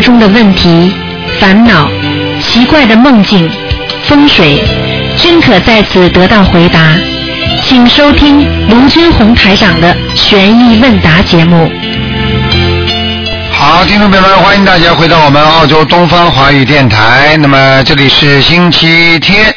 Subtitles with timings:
[0.00, 0.92] 中的问题、
[1.40, 1.88] 烦恼、
[2.40, 3.50] 奇怪的梦境、
[4.04, 4.62] 风水，
[5.16, 6.96] 均可在此得到回答。
[7.66, 11.70] 请收听卢军红台长的悬疑问答节目。
[13.52, 17.36] 好，听众朋友们，欢迎大家回到我们澳洲东方华语电台。
[17.38, 19.52] 那么这里是星期天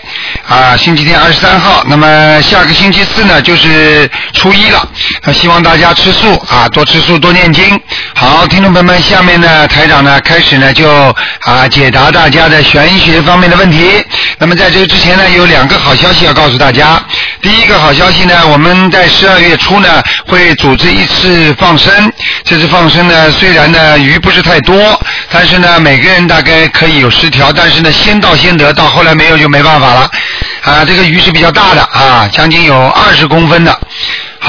[0.47, 1.83] 啊，星期天二十三号。
[1.87, 4.89] 那么下个星期四呢，就是初一了。
[5.23, 7.63] 那希望大家吃素啊，多吃素，多念经。
[8.21, 10.87] 好，听众朋友们，下面呢，台长呢开始呢就
[11.39, 13.83] 啊解答大家的玄学方面的问题。
[14.37, 17.03] 那么在这个之前呢，有两个好消息要告诉大家。
[17.41, 21.91] 第一个好消息呢，我们在十二月初呢会组织一次放生。
[22.43, 25.01] 这次放生呢，虽然呢鱼不是太多，
[25.31, 30.11] 但是呢每个人大概可以有十条，但是呢先到先得，到后来没有就没办法了。
[30.61, 33.75] 啊，这个鱼是比较大的啊，将近有二十公分的。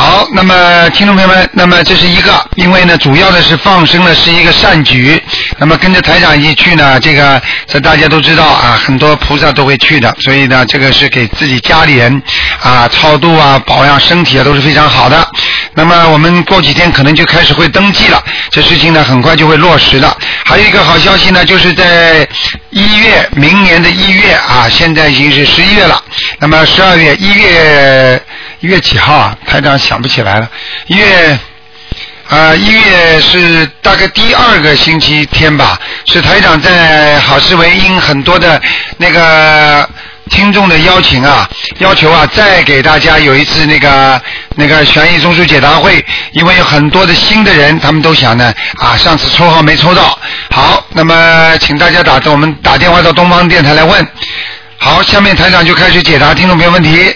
[0.02, 5.22] 好，那么听众朋友们，那么这是一个，因为呢，主要的是放生呢是一个善举，
[5.58, 12.20] 那么跟着台长一起去呢，这个这大家都知道啊，很多菩萨都会去的，所以呢，这个是给自己家里人
[12.60, 15.24] 啊超度啊、保养身体啊都是非常好的。
[15.74, 20.16] 那么我们过几天可能就开始会登记了，这事情呢很快就会落实的。
[20.44, 22.26] 还有一个好消息呢，就是在
[22.70, 26.02] 一月，明年的一月啊，现在已经是十一月了，
[26.40, 28.20] 那么十二月、一月。
[28.62, 29.36] 一月几号啊？
[29.44, 30.48] 台长想不起来了。
[30.86, 31.36] 一月
[32.28, 35.76] 啊，一月是大概第二个星期天吧。
[36.06, 38.62] 是台长在好思维因很多的
[38.98, 39.88] 那个
[40.30, 44.22] 听众的邀请啊，要求啊，再给大家有一次那个
[44.54, 46.04] 那个悬疑综述解答会。
[46.30, 50.16] 因为有很多的新的人，他们都想呢啊，上次抽号没抽到。
[50.52, 54.06] 好，那么请大家打我们打电话到东方电台来问。
[54.78, 57.12] 好，下面台长就开始解答听众朋友问题。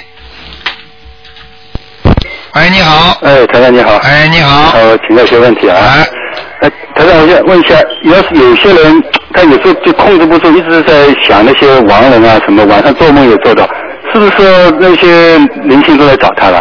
[2.57, 3.19] 喂，你好。
[3.21, 3.97] 哎，台长你好。
[3.97, 4.73] 哎，你好。
[4.73, 5.77] 呃，请教一些问题啊。
[5.79, 6.07] 哎。
[6.63, 9.03] 哎，台长，我想问一下，要是有些人
[9.35, 13.69] 他有时候就控制不住，一直在想那些亡人啊什么，晚上做梦也做到，
[14.13, 16.59] 是不是说那些灵性都来找他了？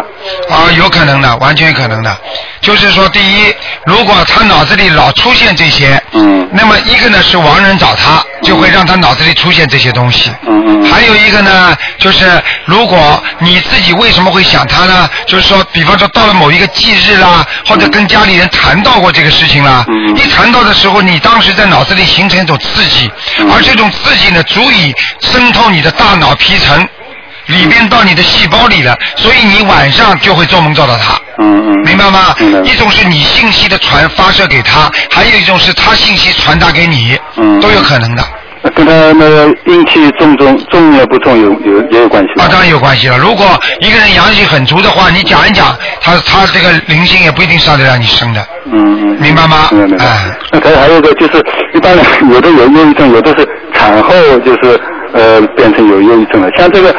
[0.50, 2.16] 啊，有可能的，完全可能的。
[2.60, 10.30] 就是说，第一，如果他脑子里老出现这些，嗯，那么一个呢是亡人找他，就会让他脑子里出现这些东西。
[10.46, 10.84] 嗯嗯。
[10.90, 12.26] 还有一个呢，就是
[12.64, 15.08] 如果你自己为什么会想他呢？
[15.26, 23.10] 就是说，比方说到了某一个忌日啦，或者跟家里人谈到过这个事情啦，嗯一谈到的时候，你当时在脑子里形成一种刺激，
[23.52, 26.86] 而这种刺激呢，足以渗透你的大脑皮层。
[27.46, 31.14] 里边到你的细胞里了，所以你晚上就会做梦做到他。
[31.38, 31.82] 嗯嗯。
[31.84, 32.34] 明白吗？
[32.64, 38.22] 一种是你信息的传发射给他，还有一种是他信息传达给你，嗯都有可能的。
[38.74, 43.16] 跟他那个阴气重重重也不重有有也有关系吗啊，当然有关系了。
[43.16, 43.46] 如果
[43.80, 49.16] 一个人阳气很足的话，你讲一讲，他他这个灵性也不一定上得了你生的，嗯嗯。
[49.20, 49.68] 明白吗？
[49.70, 50.36] 明白明白哎。
[50.50, 54.80] 那还还有一个就是，一般人有的有忧郁症，有的是产后就是
[55.12, 56.48] 呃变成有忧郁症了。
[56.58, 56.92] 像这个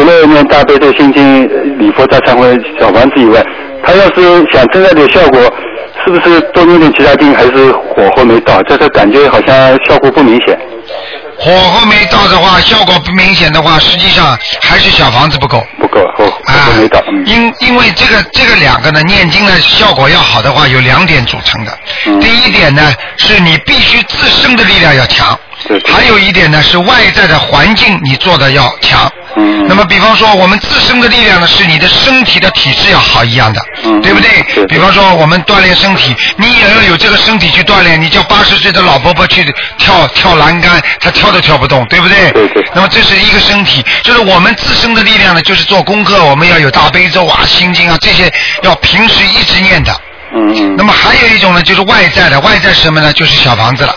[0.00, 3.44] 除了念大悲咒、心经、呃礼佛大忏悔小房子以外，
[3.84, 5.38] 他要是想增加点效果，
[6.02, 8.62] 是不是多念点其他经，还是火候没到？
[8.62, 10.58] 这个感觉好像效果不明显。
[11.38, 15.62] 火候没到的话，效果不明显的话，实际上还是小房子不够。
[15.78, 16.98] 不够，火候没到。
[17.08, 21.78] 嗯，因因为这个这个两个呢，念经呢效果要好的话，有两点组成的。
[22.06, 25.38] 嗯第一点呢，是你必须自身的力量要强。
[25.86, 29.10] 还有一点呢，是外在的环境你做的要强。
[29.36, 34.66] 嗯那么，比方说，我们自身的力量呢，是你的身体的体质要好一样的，嗯对不对？
[34.66, 38.00] 比方说，我们锻炼身体，你也要有这个身体去锻炼。
[38.00, 39.44] 你叫八十岁的老婆婆去
[39.78, 42.32] 跳跳栏杆，她跳都跳不动，对不对？
[42.32, 48.32] 对对那么这是一个身体，就是我们自身的力量呢，就是做功课，我们要有大悲咒啊、心经啊这些，
[48.62, 49.96] 要平时一直念的。
[50.76, 53.12] 那么还有一种呢，就是外在的，外在是什么呢？
[53.12, 53.94] 就是小房子了。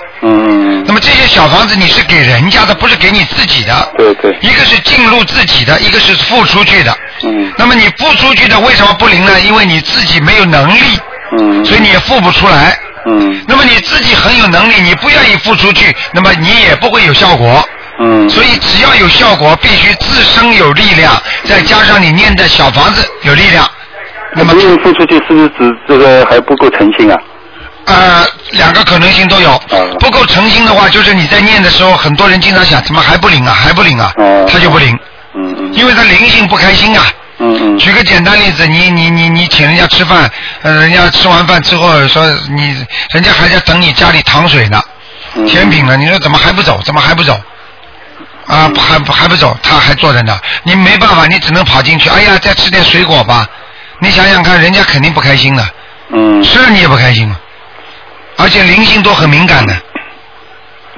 [1.24, 3.94] 些小房子你是给人家的，不是给你自己的。
[3.98, 6.96] 对对一个是进入自己的，一个是付出去的。
[7.24, 9.40] 嗯那么你付出去的为什么不灵呢？
[9.42, 11.00] 因为你自己没有能力，
[11.38, 11.64] 嗯。
[11.64, 12.78] 所以你也付不出来。
[13.06, 17.64] 嗯那么你自己很有能力，你不愿意付出去，那么你也不会有效果。
[18.00, 18.30] 嗯。
[18.30, 23.70] 所以只要有效果，必须自身有力量，再加上你念的小房子有力量。
[24.36, 27.18] 那么不用付出去，是不是指这个还不够诚信啊？
[27.86, 29.58] 呃，两个可能性都有。
[30.00, 34.98] 不够诚心的话，就是你在念的时候，很多人经常想，怎么还不灵啊，还不灵啊，哦他就不灵，
[35.36, 35.74] 嗯嗯。
[35.74, 37.06] 因为他灵性不开心啊。
[37.40, 37.78] 嗯嗯。
[37.78, 40.30] 举个简单例子，你你你你请人家吃饭，
[40.62, 44.82] 呃，人家吃完饭之后说你，人家还在等你家里糖水呢，
[45.36, 45.46] 嗯。
[45.46, 46.82] 甜品呢，你说怎么还不走？
[46.86, 47.40] 怎么还不走？
[48.46, 52.10] 啊，还不还不走，他还坐在那，你没办法，你只能跑进去。
[52.10, 53.48] 哎呀，再吃点水果吧。
[54.00, 55.66] 你想想看，人家肯定不开心的，
[56.10, 56.44] 嗯。
[56.44, 57.34] 吃了你也不开心，
[58.38, 59.74] 而且灵性都很敏感的。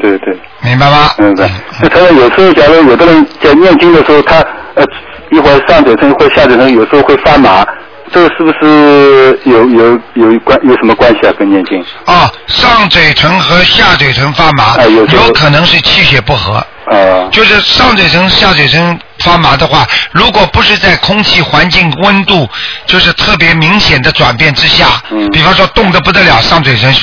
[0.02, 1.12] 对对，明白吗？
[1.18, 1.50] 明白。
[1.82, 4.40] 那他有时候，假如有的人在念经的时候，他
[4.76, 4.86] 呃
[5.32, 7.66] 一会儿上嘴唇或下嘴唇，有时候会发麻，
[8.12, 11.34] 这个是不是有有有关有什么关系啊？
[11.40, 11.84] 跟念经？
[12.06, 16.66] 哦，上嘴唇和下嘴唇发麻，哎有有可能是气血不和。
[16.92, 17.30] 啊。
[17.32, 22.48] 就是上嘴唇、下嘴唇发麻的话，如果不是在空气环境温度
[22.86, 25.30] 就是特别明显的转变之下，嗯。
[25.32, 26.94] 比方说冻得不得了，上嘴唇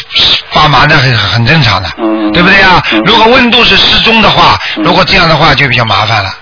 [0.50, 2.31] 发麻，那很很正常的，嗯。
[2.32, 2.82] 对不对啊？
[2.93, 3.02] 嗯。
[3.05, 4.84] 如果温度是适中的话，嗯。
[4.84, 6.35] 如果这样的话就比较麻烦了。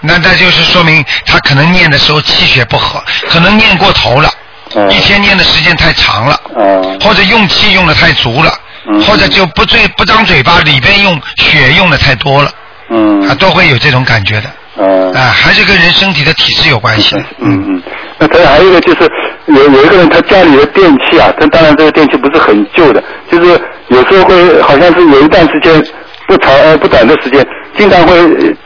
[0.00, 4.30] 那那就是说明他可能念的时候气血不和，可能念过头了，
[4.76, 8.54] 嗯一天念的时间太长了，嗯或者用气用的太足了，
[8.88, 9.02] 嗯。
[9.02, 12.50] 或者就不嘴不张嘴巴，里边用血用的太多了。
[12.90, 13.28] 嗯。
[13.28, 14.48] 啊，都会有这种感觉的，
[14.82, 15.12] 啊。
[15.14, 17.16] 啊，还是跟人身体的体质有关系。
[17.38, 17.82] 嗯嗯，
[18.18, 19.10] 那当然还有一个就是
[19.46, 25.84] 有有一个人他家里的电器啊，他当然这个电器不是很旧的，就是有时候会好像是有一段时间
[26.26, 27.44] 不长呃不短的时间，
[27.76, 28.14] 经常会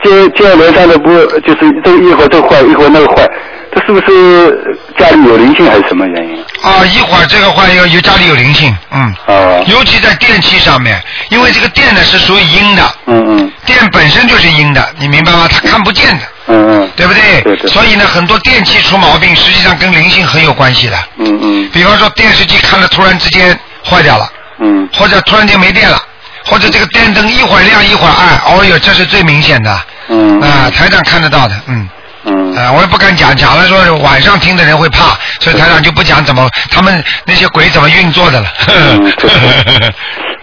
[0.03, 1.09] 接接二连三的不
[1.41, 3.27] 就是这个一会儿这个坏一会儿那个坏，
[3.73, 6.43] 这是不是家里有灵性还是什么原因？
[6.61, 15.47] 啊，一会儿这个话要有家里有灵性，嗯，啊尤其在电器上面，因为这个电呢是属于阴的，嗯嗯电本身就是阴的，你明白吗？
[15.49, 17.41] 它看不见的，嗯嗯对不对？
[17.41, 20.97] 对对所以呢，很多电器出毛病，实际上跟灵性很有关系的。
[21.17, 24.29] 嗯嗯比方说电视机看了突然之间坏掉了，
[24.59, 25.99] 嗯或者突然间没电了，
[26.45, 29.81] 或者这个电灯一会儿亮一会儿暗，哦哟，这是最明显的。
[30.09, 31.89] 嗯啊，台长看得到的，嗯。
[32.25, 38.47] 嗯啊，我也不敢讲，讲了说晚上听的人会怕，所以台长就不讲怎么他们那些鬼怎么运作的了。
[38.67, 39.11] 嗯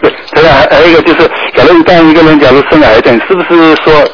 [0.01, 4.07] 对，这样还还有一个就是，假如当一个人假如生癌症，是不是说，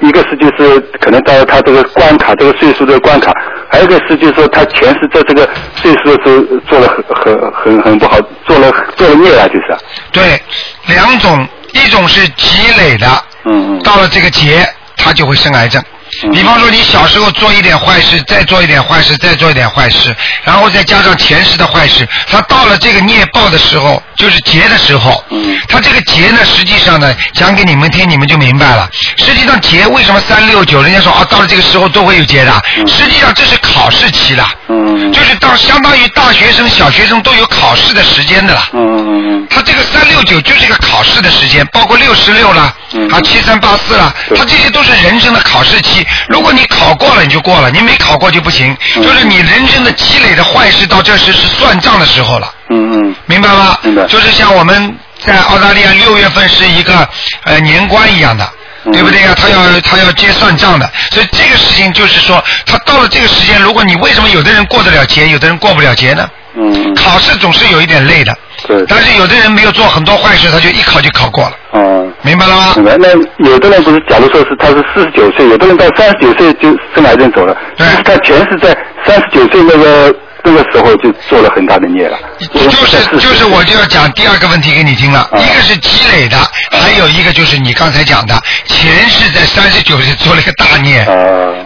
[0.00, 3.32] 一个是就是可能到了他这个关卡，这个岁数的关卡，
[3.70, 9.78] 还有一个是就是说他前世在这个岁数的时候做了很很很很不好，做了做了孽啊，就是啊，
[10.12, 10.40] 对，
[10.86, 13.06] 两种，一种是积累的，
[13.44, 15.82] 嗯嗯到了这个劫，他就会生癌症。
[16.24, 20.14] 嗯比方说，你小时候做一点坏事，再做一点坏事，再做一点坏事，
[20.44, 25.58] 然后再加上前世的坏事，他到了这个孽报的时候，就是劫的时候，嗯。
[25.68, 28.88] 他这个劫呢，实际上呢，讲给你们听，你们就明白了。
[29.16, 38.68] 实际上劫为什么三六九，人家说啊，到了这个时候都会有劫的，嗯实际上这是考试期了，嗯就是到相当于大学生、小学生都有考试的时间的了。
[38.72, 46.06] 嗯嗯嗯他这个三六九就是一个考试的时间，包括六十六了，嗯啊七三八四了，他这些都是人生的考试期。
[46.28, 48.76] 如果你考过了，你就过了；你没考过就不行。
[48.96, 53.78] 嗯就是你人生的积累的坏事到这时是算账的时候了，嗯嗯明白吗？
[53.82, 54.94] 明白就是像我们
[55.24, 57.08] 在澳大利亚六月份是一个
[57.44, 58.48] 呃年关一样的。
[58.86, 59.34] 嗯对不对呀？
[59.36, 66.28] 他要他要接算账的，所以这个事情就是说，他到了这个时间，如果你为什么有的人过得了节，有的人过不了节呢？
[66.56, 68.34] 嗯嗯，考试总是有一点累的，
[68.66, 72.12] 对，但是有的人没有做很多坏事，他就一考就考过了，嗯。
[72.22, 72.84] 明白了吗明？
[72.84, 72.96] 白。
[72.96, 73.08] 那
[73.50, 80.14] 有的人不是，假如说是他是四十九岁，有的人到三十九岁就生癌症走了，他全是在三十九岁那个
[80.46, 82.16] 那个时候就做了很大的孽了。
[82.38, 86.38] 就是就是我就要讲第二个问题给你听了，啊一个是积累的，
[86.70, 91.10] 还有一个就是你刚才讲的，前世在三十九岁做了一个大孽，啊，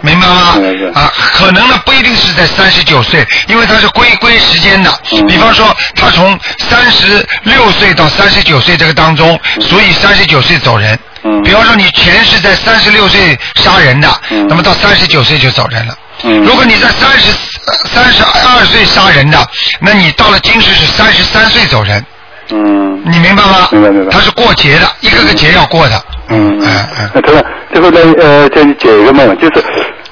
[0.00, 0.56] 明白吗？
[0.94, 4.90] 啊，可能呢不一定是在三十九岁，因为它是归归时间的。
[5.12, 10.98] 嗯比方说，他从三十六岁到三十九岁这个当中，所以三十九岁走人。
[11.22, 15.94] 嗯比方说，你前世在三十六岁杀人的，嗯那么到三十九岁就走人了。
[16.24, 17.32] 嗯如果你在三十
[17.92, 19.38] 三十二岁杀人的，
[19.80, 22.04] 那你到了今世是三十三岁走人，
[22.50, 23.68] 嗯你明白吗？
[23.72, 26.02] 明白明白他是过节的，一个个节要过的。
[26.28, 29.64] 嗯嗯嗯那同样，最后呢，呃，再解一个梦，就是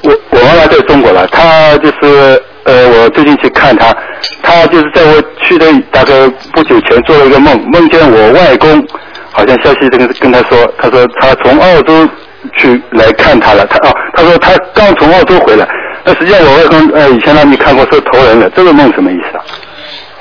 [0.03, 3.95] 我我妈妈在中国了，她就是呃，我最近去看她，
[4.43, 6.13] 她就是在我去的大概
[6.53, 8.85] 不久前做了一个梦，梦见我外公，
[9.33, 12.09] 好像消息这个跟她说，她说她从澳洲
[12.57, 15.67] 去来看她了，她哦，她说她刚从澳洲回来，
[16.09, 19.45] 那实际上我外公呃以前让你看过说投人了，这个梦什么意思啊？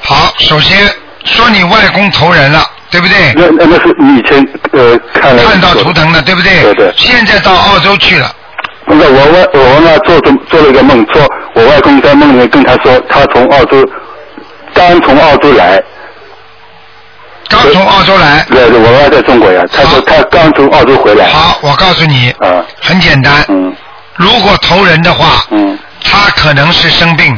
[0.02, 0.86] 好，首先
[1.24, 2.60] 说你外公投人了，
[2.92, 3.34] 对不对？
[3.38, 6.62] 那那那是你以前呃看了看到图腾了，对不对？
[6.64, 8.30] 对对现在到澳洲去了，
[8.86, 13.82] 不是我外我妈妈做做做了一个梦，说我外公在梦里面跟他说，他从澳洲
[14.74, 15.82] 刚从澳洲来，
[17.48, 18.46] 刚从澳洲来。
[18.50, 21.28] 对对，我妈妈在中国呀，他说他刚从澳洲回来。
[21.28, 23.74] 好，我告诉你，啊，很简单，嗯
[24.18, 25.78] 如果投人的话，嗯。
[26.04, 27.38] 他可能是生病，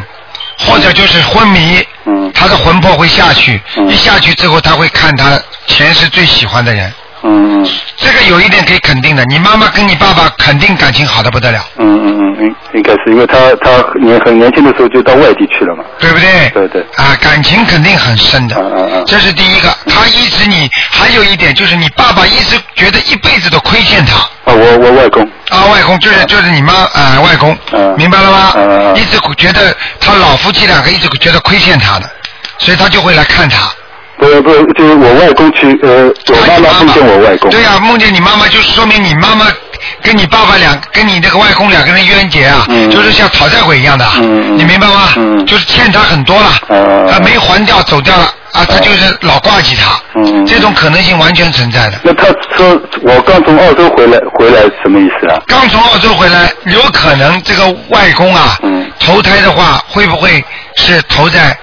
[0.57, 2.31] 或者就是昏迷，嗯。
[2.33, 3.87] 他的魂魄会下去，嗯。
[3.89, 6.91] 一下去之后他会看他前世最喜欢的人，
[7.23, 15.83] 嗯嗯这个有一点可以肯定的，你妈妈跟你爸爸肯定感情好的不得了，嗯嗯嗯，应应该是因为他他年很年轻的时候就到外地去了嘛。
[15.99, 16.49] 对不对？
[16.53, 18.55] 对对啊，感情肯定很深的。
[18.57, 24.17] 嗯嗯嗯这是第一个，他一直你还有一点就是你爸爸一直觉得一辈子都亏欠他。
[24.45, 25.23] 啊，我我外公。
[25.49, 28.93] 啊，外公就是就是你妈啊、外公，嗯明白了吗？
[28.95, 32.09] 一直觉得他老夫妻两个一直觉得亏欠他的，
[32.59, 33.69] 所以他就会来看他。
[34.19, 37.49] 不不，就是我外公去，呃，我妈妈梦见我外公。
[37.49, 39.47] 对呀、梦见你妈妈，就是说明你妈妈
[40.03, 45.13] 跟你爸爸两，跟你那个外公两个人冤结啊，嗯就是像讨债鬼一样的，你明白吗？
[45.15, 51.93] 嗯就是欠他很多了，嗯他没还掉走掉了啊，他就是老挂记他，嗯这种可能性完全存在的。
[52.03, 52.25] 那他
[52.57, 55.41] 说我刚从澳洲回来，回来什么意思啊？
[55.47, 60.43] 刚从澳洲回来，有可能这个外公啊，嗯投胎的话，会不会
[60.75, 61.57] 是投在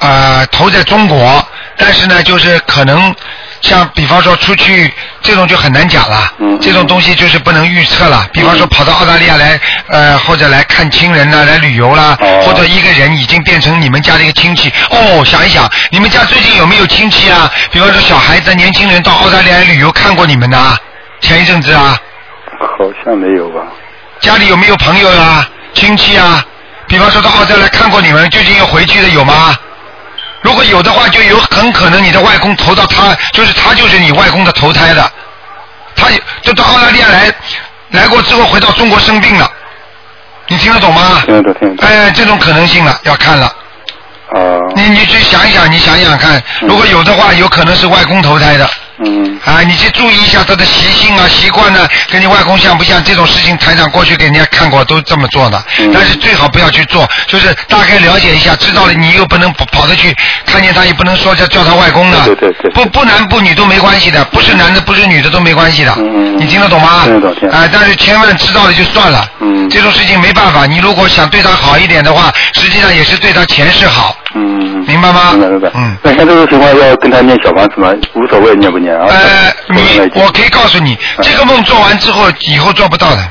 [0.00, 1.42] 呃投在中国？
[1.78, 3.14] 但是呢，就是可能
[3.60, 4.92] 像比方说出去
[5.22, 8.28] 这种就很难讲了，嗯这种东西就是不能预测了。
[8.32, 14.72] 比方说跑到澳大利亚来，呃，或者来看亲人呐、来旅游啦，哦或者一个人已经变成你们家的一个亲戚。
[14.90, 17.50] 哦，想一想，你们家最近有没有亲戚啊？
[17.70, 20.58] 比方说小孩子、年轻人到澳大利亚旅游看过你们的？
[21.20, 21.98] 前一阵子啊。
[22.58, 23.60] 好像没有吧？
[24.20, 26.42] 家里有没有朋友啊、亲戚啊？
[26.88, 29.56] 比方说到澳洲来看过你们，最近又回去的有吗？
[30.46, 35.10] 如果有的话，就有很可能你的外公投到他，就是他就是你外公的投胎的。
[35.96, 36.06] 他
[36.40, 37.34] 就到澳大利亚来，
[37.90, 39.50] 来过之后回到中国生病了，
[40.46, 41.20] 你听得懂吗？
[41.26, 41.88] 听得懂，听得懂。
[41.88, 43.46] 哎，这种可能性了，要看了。
[43.46, 44.38] 啊，
[44.76, 48.70] 你你去想一想，你想一想看，嗯如果有的话，有可能是外公投胎的。
[49.04, 53.02] 嗯啊，你去注意一下他的习性啊、习惯呢，跟你外公像不像？
[53.04, 55.62] 这种事情台长过去给人家看过，都这么做的。
[55.78, 60.14] 嗯但是最好不要去做，就是大概了解一下，知道了你又不能跑跑着去
[60.46, 62.24] 看见他，也不能说叫叫他外公的。
[62.24, 65.92] 对对对不不男不女都没关系的，不是男的不是女的都没关系的。
[65.98, 67.02] 嗯嗯嗯你听得懂吗？
[67.04, 69.28] 听得懂啊，但是千万知道了就算了。
[69.40, 74.16] 嗯这种事情没办法，你如果想对他好一点的话，实际上也是对他前世好。
[74.36, 74.84] 嗯。
[74.86, 75.70] 明白吗明白明白。
[75.74, 77.92] 嗯那像这种情况要跟他念小房子吗？
[78.14, 79.06] 无所谓念不念啊？
[79.08, 79.80] 呃，你
[80.14, 83.22] 我可以告诉你，这个梦做完之后，以后做不到的。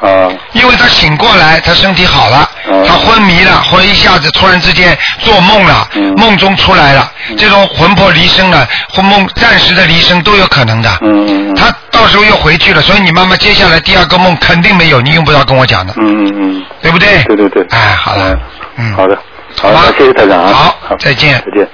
[0.00, 10.90] 啊因为他醒过来，他身体好了，嗯他昏迷了，或者一下子突然之间做梦了，嗯梦中出来了，这种魂魄离身了，或梦暂时的离身都有可能的。
[11.02, 16.64] 嗯他到时候又回去了，所以你妈妈接下来第二个梦肯定没有，你用不着跟我讲的，嗯嗯嗯。
[16.80, 17.22] 对不对？
[17.24, 17.64] 对对对。
[17.70, 18.36] 哎，好了，
[18.76, 19.16] 嗯，好的。
[19.60, 20.74] 好好吧，谢谢台长啊。
[20.80, 21.68] 好再见再见。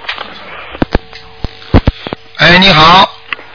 [2.37, 3.09] 哎，你好，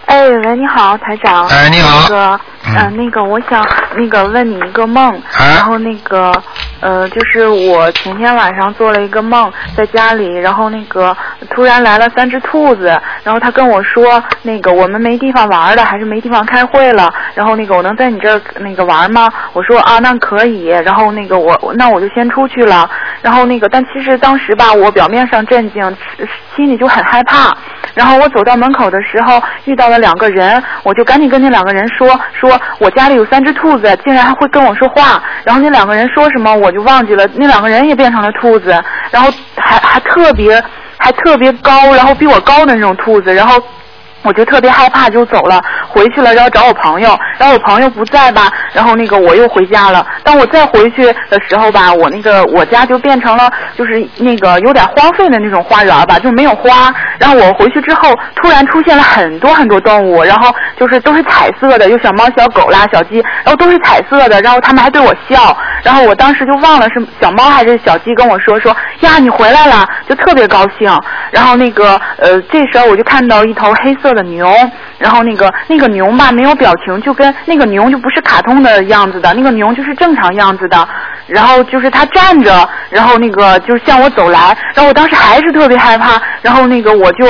[0.05, 1.47] 哎，喂，你好，台长。
[1.47, 2.01] 哎你好。
[2.01, 2.75] 那个，嗯。
[2.75, 5.47] 呃，那个，我想那个问你一个梦，啊。
[5.55, 6.31] 然后那个，
[6.81, 11.15] 呃，就是我前天晚上做了一个梦，在家里，然后那个
[11.49, 12.85] 突然来了三只兔子，
[13.23, 19.29] 然后他跟我说，那个我们没地方玩了，还是没地方开会了，然后那个我能在你这儿那个玩吗？
[19.53, 22.89] 我说啊，那可以，然后那个我那我就先出去了，
[23.21, 25.97] 然后那个，但其实当时吧，我表面上镇静，
[26.55, 27.55] 心里就很害怕。
[27.93, 35.21] 然后我走到门口的时候，遇到了两个人，我就赶紧跟那两个人说，说我家里有三只兔子，竟然还会跟我说话。
[35.43, 38.69] 然后那两个人说什么我就忘记了，那两个人也变成了兔子，
[39.11, 40.61] 然后还还特别
[40.97, 43.61] 还特别高，然后比我高的那种兔子，然后。
[44.23, 50.05] 我就特别害怕，就走了，回去了，然后找我朋友，然后我朋友不在吧，然后那个我又回家了。
[50.23, 56.93] 当我再回去的时候吧，我那个我家就变成了就是那个有点荒废的那种花园吧，就没有花。
[57.19, 65.55] 然后我回去之后，突然出现了很多很多动物，然后就是都是彩色的，有小猫、小狗啦、小鸡，然后都是彩色的，然后他们还对我笑。
[65.83, 70.89] 然后我当时就忘了是小猫还是小鸡跟我说说呀你回来了，就特别高兴。
[71.29, 74.51] 然后那个呃这时候我就看到一头黑色的牛，
[74.97, 80.87] 然后那个那个牛吧没有表情，就跟那个牛就不是卡通的样子的，那个牛就是正常样子的。
[81.27, 87.25] 然后就是它站着，然后那个就是向我走来，然后我当时还是特别害怕，然后那个我就。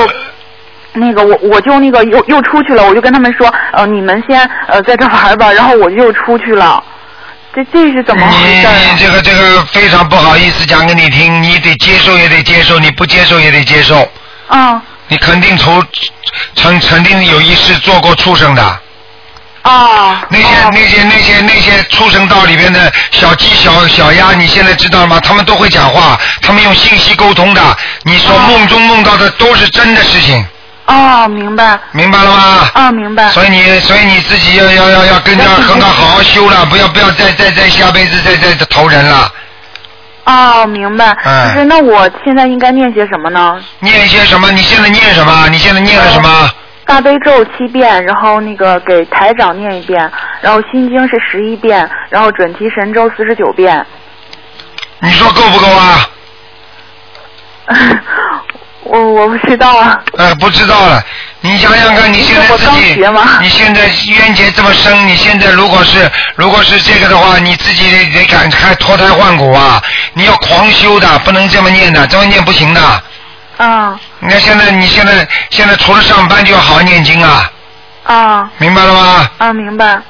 [0.96, 6.80] 那个我我就那个又又出去了，我就跟他们说，呃，你们先呃在这玩吧，然后我就又出去了。
[7.54, 8.68] 这这是怎么回你事？
[8.92, 14.08] 你这个这个非常不好意思讲给你听，你得接受也得接受，你不接受也得接受。
[14.48, 15.86] 嗯你肯定从
[16.56, 18.62] 曾曾经有一世做过畜生的，
[19.62, 25.20] 啊，那些、哦那些那些那些畜生道里边的小鸡小小鸭，你现在知道吗？
[25.20, 27.76] 他们都会讲话，他们用信息沟通的。
[28.02, 30.44] 你所哦梦中梦到的都是真的事情，
[30.86, 32.70] 哦，明白，明白了吗？
[32.74, 39.32] 哦，明白，所以你所以你自己要要要要跟着跟他好好修了，不要不要再再再下辈子再再投人了。
[40.24, 41.16] 哦，明白。
[41.24, 43.58] 嗯就是那我现在应该念些什么呢？
[43.80, 44.50] 念些什么？
[44.50, 45.48] 你现在念什么？
[45.50, 46.50] 你现在念了什么？
[46.86, 50.10] 大悲咒七遍，然后那个给台长念一遍，
[50.42, 53.84] 然后心经是十一遍，然后准提神咒四十九遍。
[55.00, 56.08] 你说够不够啊？
[58.84, 60.00] 我我不知道啊。
[60.16, 61.02] 呃，不知道了。
[61.40, 62.96] 你想想看，你现在自己，
[63.40, 69.82] 你现在冤结这么深，你现在如果是如果是这个的话，你自己得得赶快脱胎换骨啊！
[70.14, 72.80] 你要狂修的，不能这么念的，这么念不行的。
[73.58, 77.50] 啊你看现在你现在现在除了上班就要好好念经啊，
[78.04, 79.30] 啊明白了吗？
[79.38, 79.52] 啊！
[79.52, 80.00] 明白。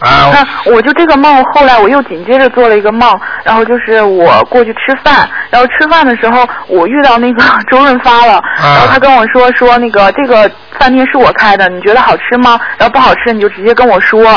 [0.00, 12.60] 啊，那我就这个梦，后来我又紧接着做了一个梦，然后就是我过去吃饭，然后吃饭的时候我遇到那个 周润发了，然后他跟我说说那个这个饭店是我开的，你觉得好吃吗？
[12.76, 14.28] 然后不好吃你就直接跟我说，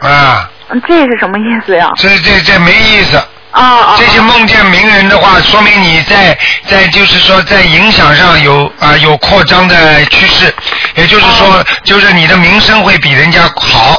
[0.00, 1.90] 啊，嗯，这是什么意思呀？
[1.96, 3.16] 这这这没意思。
[3.52, 3.94] 啊啊！
[3.96, 6.36] 这些梦见名人的话，说明你在
[6.68, 10.52] 在就是说在影响上有啊、有扩张的趋势，
[10.94, 13.94] 也就是说，就是你的名声会比人家好，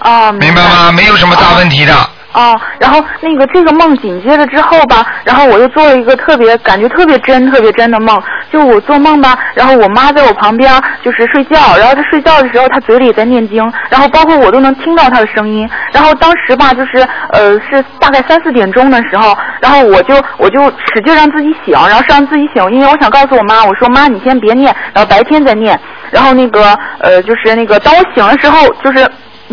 [0.00, 0.92] 啊，明白吗？
[0.92, 1.92] 没有什么大问题的。
[2.32, 20.62] 哦，然后那个这个梦紧接着之后吧，然后我又做了一个特别感觉特别真、特别真的梦，就我做梦吧，然后我妈在我旁边就是睡觉，然后她睡觉的时候她嘴里在念经，然后包括我都能听到她的声音，然后当时吧就是呃是大概三四点钟的时候，然后我就我就
[20.94, 25.76] 使劲让自己醒，然后是让自己醒，因为我想告诉我妈，我说妈你先别念，然后白天再念，
[26.12, 29.04] 然后那个呃就是那个当我醒的时候就是。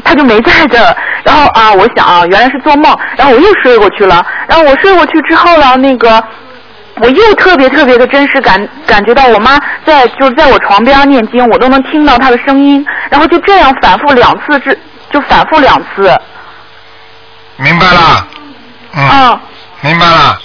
[0.07, 6.23] 他就没在这儿，然后啊，我想啊，原来是做梦，然后我又睡过去了，然后我睡过去之后呢，那个
[6.95, 14.79] 我又特别特别的真实感感觉到我妈在就是在我床边念经，我都能听到她的声音，然后就这样反复两次之
[15.11, 16.17] 就反复两次，
[17.57, 18.27] 明白了？
[18.95, 19.41] 嗯，啊。
[19.81, 20.39] 明白了，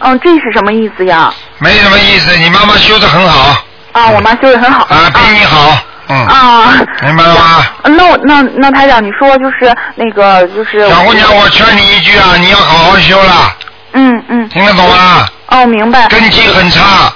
[0.00, 1.32] 嗯，这是什么意思呀？
[1.58, 2.36] 没什么意思。
[2.36, 3.56] 你妈妈修的很好。
[3.92, 4.84] 啊，我妈修的很好。
[4.94, 5.78] 啊，比你好。
[6.08, 6.74] 嗯，啊。
[7.02, 7.66] 明白了吗？
[7.84, 13.56] 那我那那台长，你说就是那个就是小姑娘，我劝你一句啊，你要好好修了，
[13.92, 15.28] 嗯嗯听得懂吗？
[15.48, 17.12] 哦明白根基很差，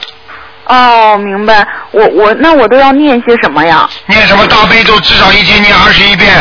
[0.66, 3.88] 哦明白，我我那我都要念些什么呀？
[4.06, 6.32] 念什么大悲咒至少一天念二十一遍，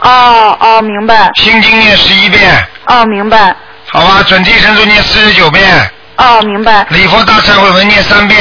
[0.00, 1.30] 哦哦，明白。
[1.34, 3.54] 心经念十一遍，哦，明白。
[3.88, 4.22] 好吧？
[4.26, 6.86] 准提神咒念四十九遍，哦，明白。
[6.90, 8.38] 礼佛大忏悔文念三遍，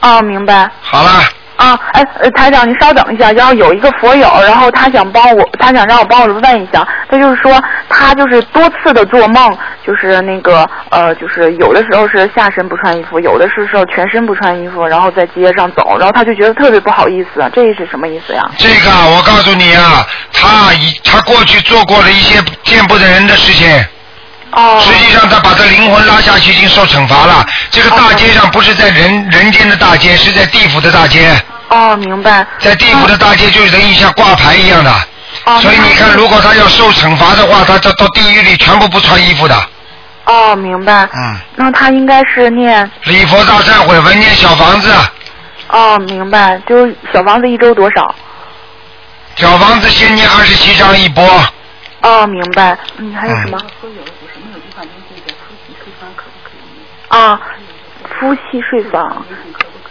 [0.00, 0.68] 哦，明白。
[0.82, 1.22] 好了。
[1.56, 18.42] 啊，哎，台长，您稍等一下，然后有一个佛友，然后他想帮我，他想让我帮我问一下，他就是说他就是多次的做梦，就是那个呃，就是有的时候是下身不穿衣服，有的是时候全身不穿衣服，然后在街上走，然后他就觉得特别不好意思，这是什么意思呀？
[18.58, 23.68] 这个我告诉你啊，他以他过去做过了一些见不得人的事情。
[24.52, 24.80] 哦。
[24.80, 27.44] 实际上他把他灵魂拉下去，已经受惩罚了。
[27.70, 31.34] 这个大街上不是在人人间的大街，是在地府的大街。
[31.68, 32.46] 哦，明白。
[32.58, 34.92] 在地府的大街就等于像挂牌一样的。
[35.44, 35.60] 哦。
[35.60, 39.56] 所以你看，如果他要受惩罚的话，他到到地狱里全部不穿衣服的。
[40.24, 41.08] 哦，明白。
[41.14, 41.38] 嗯。
[41.56, 44.92] 那他应该是念礼佛大忏悔文念小房子，
[45.68, 48.14] 哦，明白，就是小房子一周多少？
[49.36, 51.24] 小房子先念二十七章一波。
[52.02, 52.76] 哦，明白。
[52.98, 53.58] 嗯，还有什么？
[57.08, 57.40] 啊，
[58.18, 59.24] 夫妻睡房。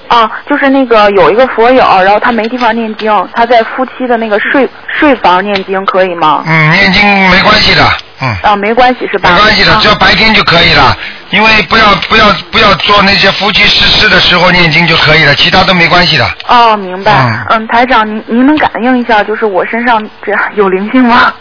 [0.07, 4.67] 啊，就是那个有一个佛友，然后他没地方念经，他在夫妻的那个睡
[4.99, 6.43] 睡房念经，可以吗？
[6.45, 7.87] 嗯，念经没关系的，
[8.21, 8.35] 嗯。
[8.43, 9.29] 啊，没关系是吧？
[9.31, 10.93] 没关系的，啊只要白天就可以了。
[11.29, 16.29] 因为不要不要不要做那些夫妻失事的时候念经就可以了，其他都没关系的。
[16.49, 17.45] 哦，明白。
[17.49, 21.33] 嗯，台长，您您能感应一下，就是我身上这有灵性吗？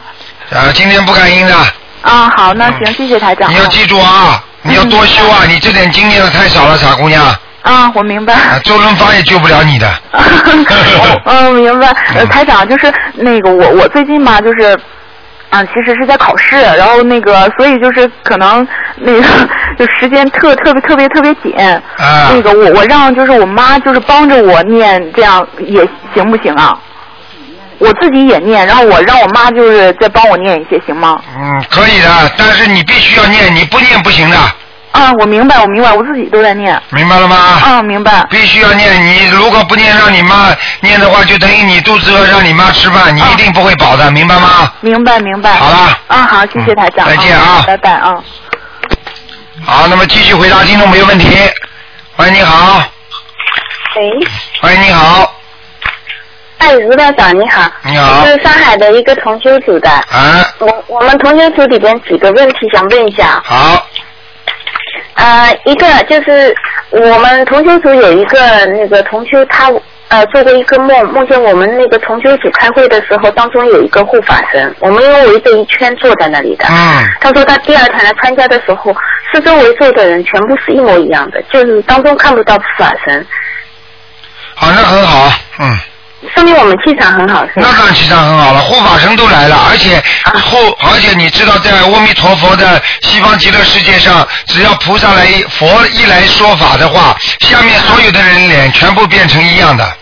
[0.53, 1.55] 啊，今天不感应的，
[2.03, 3.51] 啊，好，那行，谢谢台长。
[3.51, 7.25] 你要记住啊，你要多修啊，你这点经验的太少了，傻姑娘。
[7.63, 8.35] 啊，我明白。
[8.35, 9.89] 啊，周润发也救不了你的。
[11.25, 11.95] 嗯， 明白。
[12.17, 14.79] 呃，台长，就是那个我我最近嘛，就是。
[15.51, 18.65] 啊，其实是在考试，然后那个，所以就是可能
[18.99, 19.21] 那个
[19.77, 21.53] 就时间特特别特别特别紧。
[21.99, 22.31] 啊。
[22.33, 25.85] 那个我我让就是我妈就是帮着我念，这样也
[26.15, 26.79] 行不行啊？
[27.81, 31.19] 我自己也念，然后我让我妈就是再帮我念一些，行吗？
[31.35, 34.37] 嗯，可以的，但是你必须要念，你不念不行的，
[34.93, 36.79] 啊，我明白，我明白，我自己都在念。
[36.90, 37.37] 明白了吗？
[37.37, 38.27] 啊，明白。
[38.29, 44.71] 必须要念，你如果不念，让你妈念的话，就等于你肚子饿，让你妈吃饭，你一定不会饱的，明白吗？
[44.83, 45.55] 明白明白。
[45.55, 45.99] 好了。
[46.09, 47.09] 啊，好，谢谢台长。
[47.09, 48.23] 再见啊拜拜啊。
[49.64, 51.27] 好，那么继续回答听众朋友问题。
[52.16, 52.83] 喂，你好。
[53.97, 54.11] 喂，
[54.62, 55.39] 喂，你好。
[56.61, 57.70] 哎，卢道长你好。
[57.85, 59.90] 你好我是上海的一个同修组的。
[59.90, 60.46] 啊。
[60.59, 63.40] 我我们同修组里边几个问题想问一下。
[63.44, 63.87] 好。
[65.14, 66.55] 呃，一个就是
[66.90, 69.70] 我们同修组有一个那个同修，他
[70.09, 76.66] 呃做过一个梦，梦见我们那个同修组开会的时候，当中有一个护法神，我们因为围着一圈坐在那里的。
[76.68, 78.94] 嗯他说他第二天来参加的时候，
[79.33, 83.27] 四周围坐的人全部是一模一样的，就是当中看不到护法神，
[84.55, 85.79] 好，像很好，嗯。
[86.35, 87.66] 说明我们气场很好，是吧？
[87.70, 99.96] 那当然气场很好了，护法神都来了，而且啊护，而且你知道，在阿弥陀佛的西方极乐世界上，只要菩萨来佛一来说法的话，下面所有的人脸全部变成一样的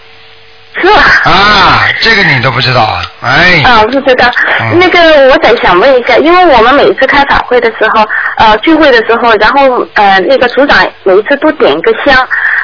[0.81, 1.03] 是吧？
[1.25, 4.31] 啊，这个你都不知道啊，哎，啊，不知道。
[4.61, 12.17] 嗯那个，我再想问一下，因为我们每一次开法会的时候，呃，聚会的时候，然后呃，那个组长每一次都点一个香，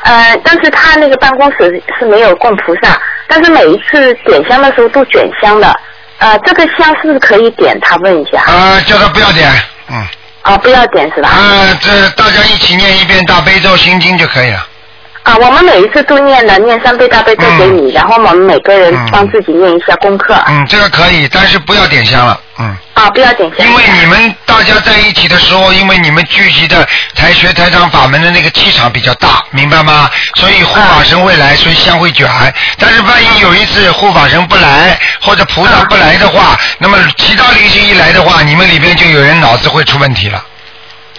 [0.05, 5.75] 呃，但是他那个办公室是没有供菩萨，但是每一次点香的时候都卷香的，
[6.19, 7.79] 呃，这个香是不是可以点？
[7.81, 8.41] 他问一下。
[8.43, 9.51] 啊，叫他不要点，
[9.91, 10.07] 嗯，
[10.43, 11.29] 啊，不要点是吧？
[11.29, 14.67] 啊，这大家一起念一遍大悲咒心经就可以了，
[15.25, 20.35] 啊，我们每一次都念的，念三倍大悲咒给你，然后我们每个人嗯帮自己念一下功课。
[20.47, 22.77] 嗯，这个可以，但是不要点香了，嗯。
[22.93, 23.67] 啊，不要点香。
[23.67, 30.11] 因为你们大家在一起的时候，因为你们聚集的台学台长法门的那个气场比较大，明白吗？
[30.35, 32.29] 所以护法神会来，所以香会卷。
[32.79, 40.45] 但是万一有一次护法神不来，或者菩萨不来的话，那么其他灵性一来的话，你们里边就有人脑子会出问题了。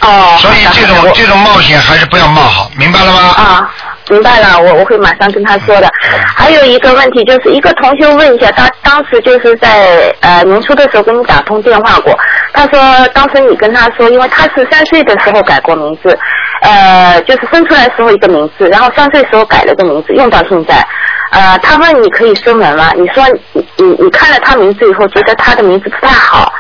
[0.01, 0.36] 哦。
[0.39, 3.19] 所以这种这种冒险还是不要冒好，明白了吗？
[3.38, 3.71] 啊，
[4.10, 5.89] 明白了，我我会马上跟他说的。
[6.36, 12.17] 还有一个问题，就是一个同学问一下，他当时就是在呃年初的时候跟你打通电话过，
[12.53, 16.17] 他说当时你跟他说，因为他是三岁的时候改过名字，
[16.62, 20.86] 呃，就是生出来时候一个名字，然后三岁时候改了个名字，用到现在。
[21.31, 22.91] 呃，他问你可以升文吗？
[22.95, 26.53] 你说你你你看了他名字以后，觉得他的名字不太好，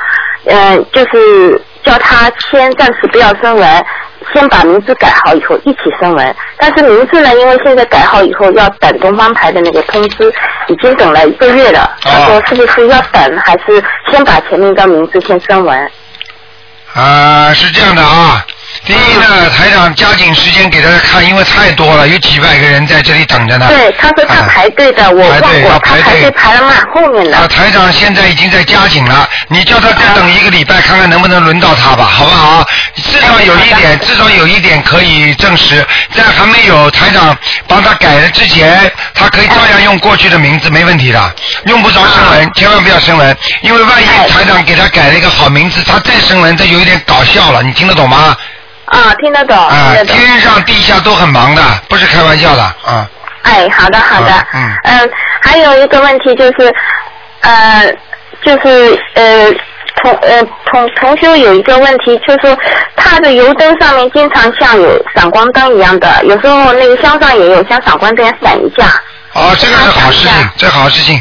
[0.45, 3.85] 嗯、就是叫他先暂时不要升文，
[4.33, 6.35] 先把名字改好以后一起升文。
[6.57, 10.33] 但是名字呢，因为现在改好以后要等东方牌的那个通知，
[10.67, 11.95] 已经等了一个月了。
[12.01, 15.91] 他说是不是要等，还是先把前面一张名字先升文？
[16.93, 18.44] 啊，是这样的啊。
[18.85, 23.65] 第一呢，台长加紧时间给大家看，因为太多了，有几百个人在这里等着呢。
[23.67, 27.35] 对，他说他啊排队的，我排队问过，要排队他排队排了蛮后面的。
[27.35, 32.63] 啊，台长现在已经在加紧了，你叫他再等一个礼拜，看看能不能轮到他吧，好不好？
[32.95, 37.35] 至少有一点，至少有一点可以证实，在还没有台长
[37.67, 48.37] 帮他改了之前，他可以照样用过去的名字，没问题的，用不着声纹，千万不要声纹，因为万一台长给他改了一个好名字，他再声纹，这有一点搞笑了，你听得懂吗？
[48.85, 50.15] 啊，听得懂，啊听得，懂。
[50.15, 53.09] 天上地下都很忙的，不是开玩笑的啊。
[53.43, 56.73] 哎，好的好的，嗯嗯还有一个问题就是，
[57.41, 57.91] 呃，
[58.43, 59.53] 就是呃。
[60.03, 62.55] 同呃同同修有一个问题，就是说
[62.97, 69.01] 他的油灯上面经常像有闪光灯一样的，有时候那个香上也有像闪光灯闪一下。
[69.31, 71.19] 哦，这个是好事情，这好事情。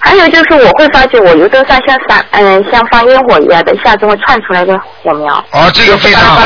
[0.00, 5.44] 还有就是我会发觉我油灯上像闪嗯、像放烟火一样的，一下子会窜出来的火苗。
[5.50, 6.40] 哦，这个非常好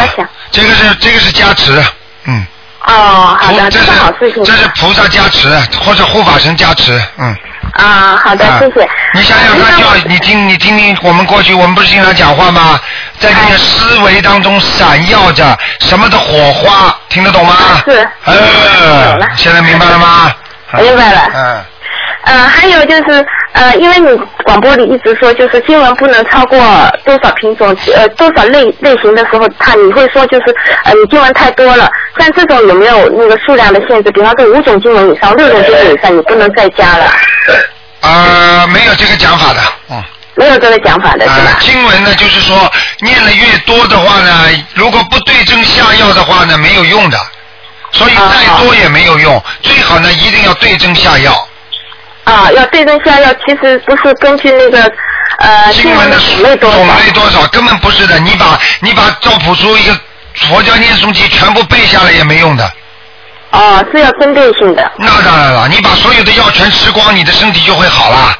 [0.50, 1.82] 这个是这个是加持，
[2.24, 2.46] 嗯。
[2.84, 4.42] 哦，好的，这这是好事情。
[4.42, 5.48] 这是菩萨加持，
[5.84, 7.36] 或者护法神加持，嗯。
[7.74, 8.88] 啊，好的，啊谢谢。
[9.14, 12.80] 你想想看，那我就你听你听听，我们过去我们不是经常讲话吗？
[13.20, 17.54] 在你的思维当中闪耀着什么的火花，听得懂吗？
[17.84, 20.32] 是呃现在明白了吗？
[20.78, 21.64] 明白了嗯。
[22.24, 24.08] 呃，还有就是呃，因为你
[24.44, 26.58] 广播里一直说，就是经文不能超过
[27.04, 30.54] 多少品种，呃，多少类类型的时候，他你会说就是
[30.84, 31.90] 呃，你经文太多了。
[32.18, 34.10] 像这种有没有那个数量的限制？
[34.12, 37.12] 比方说五种经文以上、六种经文以上，你不能再加了，
[38.00, 40.02] 啊，没有这个讲法的，嗯。
[40.34, 42.56] 没有这个讲法的是啊吧？，经文呢，就是说
[43.00, 47.18] 念的越多的话呢，如果不对症下药的话呢，没有用的，
[47.92, 51.36] 所以啊再多也没有用，最好呢一定要对症下药。
[52.24, 54.92] 啊，要对症下药，其实不是根据那个
[55.38, 59.98] 呃经文的种类多少种类多少根本不是的，你把你把赵朴初一个
[60.48, 62.70] 佛教念诵经全部背下来也没用的。
[63.50, 64.92] 哦，是要针对性的。
[64.96, 68.34] 那当然了，你把所有的药全吃光，你的身体就会好了，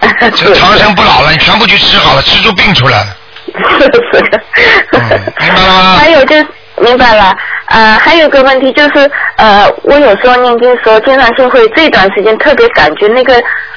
[0.34, 3.16] 这长生不老了，你全部去吃好了，吃出病出来了。
[4.92, 5.00] 嗯
[5.40, 6.46] 明白了吗还有就是
[6.78, 7.34] 明白了，
[7.68, 13.34] 呃，还有个问题就是，呃，我有时候念经的时候，经常性会这段时间特别感觉那个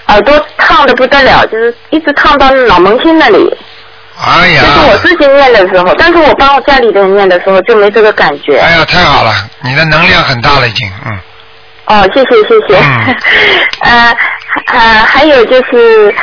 [0.07, 3.57] 耳朵烫的不得了，就是一直烫到脑门心那里。
[4.21, 8.57] 哎呀就，是我自己念的时候，但是我帮我家里的人念的时候就没这个感觉。
[8.57, 9.31] 哎呀，太好了，
[9.63, 11.19] 你的能量很大了已经，嗯。
[11.85, 12.77] 哦，谢谢谢谢。
[12.77, 13.15] 嗯
[13.81, 14.17] 呃
[14.67, 16.13] 呃，还有就是，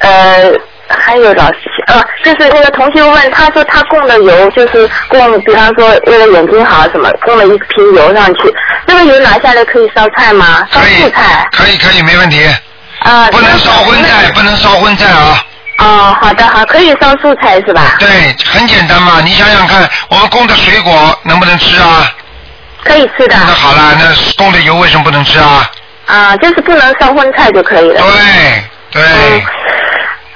[0.00, 0.50] 呃，
[0.98, 8.54] 还有老师呃，就是那个同学问，他说他供的油就是供，比方说为了眼睛好什么，供了一瓶油上去，
[8.86, 10.66] 这个油拿下来可以烧菜吗？
[10.72, 12.44] 烧素菜？，可以，可以，没问题。
[13.00, 15.42] 啊、不能烧荤菜，不能烧荤菜啊。
[15.78, 17.96] 哦，好的好，可以烧素菜是吧？
[17.98, 22.12] 对，很简单嘛，你想想看，我们供的水果能不能吃啊？
[22.84, 23.34] 可以吃的。
[23.36, 25.70] 那好了，那供的油为什么不能吃啊？
[26.06, 28.02] 啊，就是不能烧荤菜就可以了。
[28.02, 29.42] 对对，嗯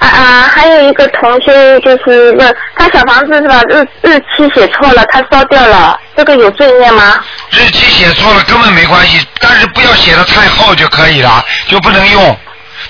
[0.04, 3.62] 啊啊，还有一个同学就是问他小房子是吧？
[3.68, 7.24] 日日期写错了，他烧掉了，这个有罪孽吗？
[7.50, 12.36] 日期写错了根本没关系，但是不要写的太厚就可以了，就不能用。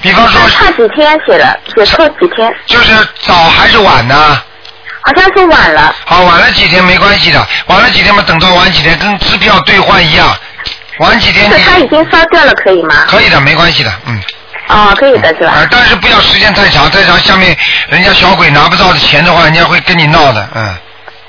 [0.03, 4.43] 比方说，差几天写了，写错几天，就是早还是晚呢？
[5.03, 5.95] 好像是晚了。
[6.07, 10.37] 好，晚了几天没关系的，晚了几天嘛，等到晚几天跟支票兑换一样，
[10.99, 13.05] 晚几天是他已经烧掉了，可以吗？
[13.07, 14.21] 可以的，没关系的，嗯。
[14.69, 15.53] 哦，可以的是吧？
[15.53, 17.57] 啊，但是不要时间太长，太长下面
[17.89, 20.75] 人家小鬼拿不到的钱的话，人家会跟你闹的，嗯。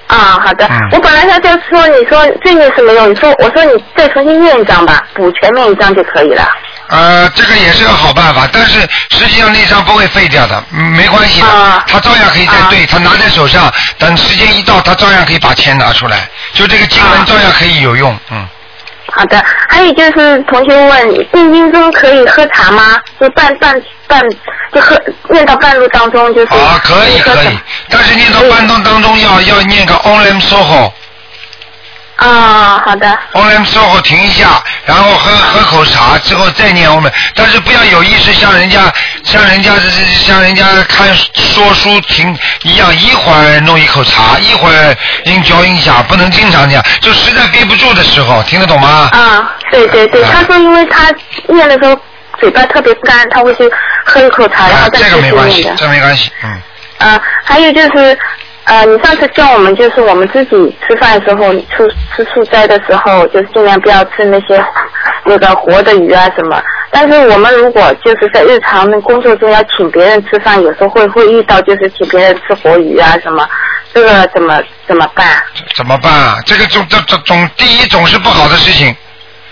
[0.07, 0.65] 啊，好的。
[0.67, 6.47] 嗯我本来他就说，你说这个是没有，你说我说你再重新念一张吧，补全面一张就可以了。
[6.87, 18.47] 呃，这个也是个好办法，但是实际上那张不会废掉的，嗯没关系的，啊他照样可以再对，他拿在手上，等时间一到，他照样可以把钱拿出来，就这个经文啊照样可以有用，嗯。
[19.17, 22.99] 好的，还有就是同学问，定经中可以喝茶吗？
[23.19, 23.73] 就半半
[24.07, 24.21] 半，
[24.73, 24.99] 就喝
[25.29, 26.53] 念到半路当中就是。
[26.53, 27.57] 啊，可以可以，
[27.89, 30.91] 但是念到半路当中要要念个 Om Soho。
[32.17, 33.07] 啊，好的。
[33.33, 38.91] Om Soho 停一下，然后喝喝口茶之后再念我们但是不要有意识像人家
[39.23, 39.71] 像人家
[40.25, 49.09] 像人家看说书停一样，一会儿弄一口茶，一会儿应嚼应下，不能经常这样，就实在憋不住的时候，听得懂吗？
[49.11, 51.11] 啊，对对对，啊他说因为他
[51.49, 51.99] 念的时候
[52.39, 53.69] 嘴巴特别干，他会去
[54.05, 55.69] 喝一口茶，然后啊，这个没关系。
[55.75, 56.61] 这没关系，嗯。
[56.97, 58.17] 啊，还有就是，
[58.65, 64.63] 呃，你上次教我们，就是我们自己吃饭的时候，吃吃素斋的时候，就是尽量不要吃那些
[65.23, 66.61] 那个活的鱼啊什么。
[66.89, 73.47] 但是我们如果就是在日常的工作中要请别人吃饭，有时候会会遇到就是请别人吃活鱼啊什么，
[73.93, 75.27] 这个怎么怎么办？
[75.75, 76.39] 怎么办啊？
[76.45, 78.95] 这个总总总总，第一总是不好的事情，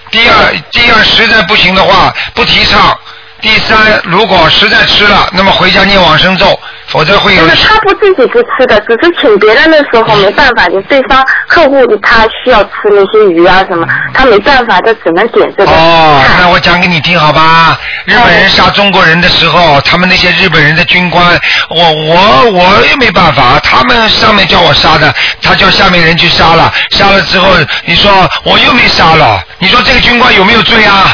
[0.10, 2.98] 第二第二实在不行的话不提倡，
[3.44, 17.78] 第三如果实在吃了，那么回家念往生咒，否则会有就是他不自己不吃的，只是请别人的时候没办法，就对方客户他需要吃那些鱼啊什么，他没办法，他只能点这个哦，那我讲给你听好吧？
[18.06, 21.38] 日本人杀中国人的时候，他们那些日本人的军官，
[21.70, 27.50] 我我我也没办法，他们上面叫我杀的，他叫下面人去杀了，杀了之后，
[27.84, 28.10] 你说
[28.44, 31.14] 我又没杀了，你说这个军官有没有罪啊？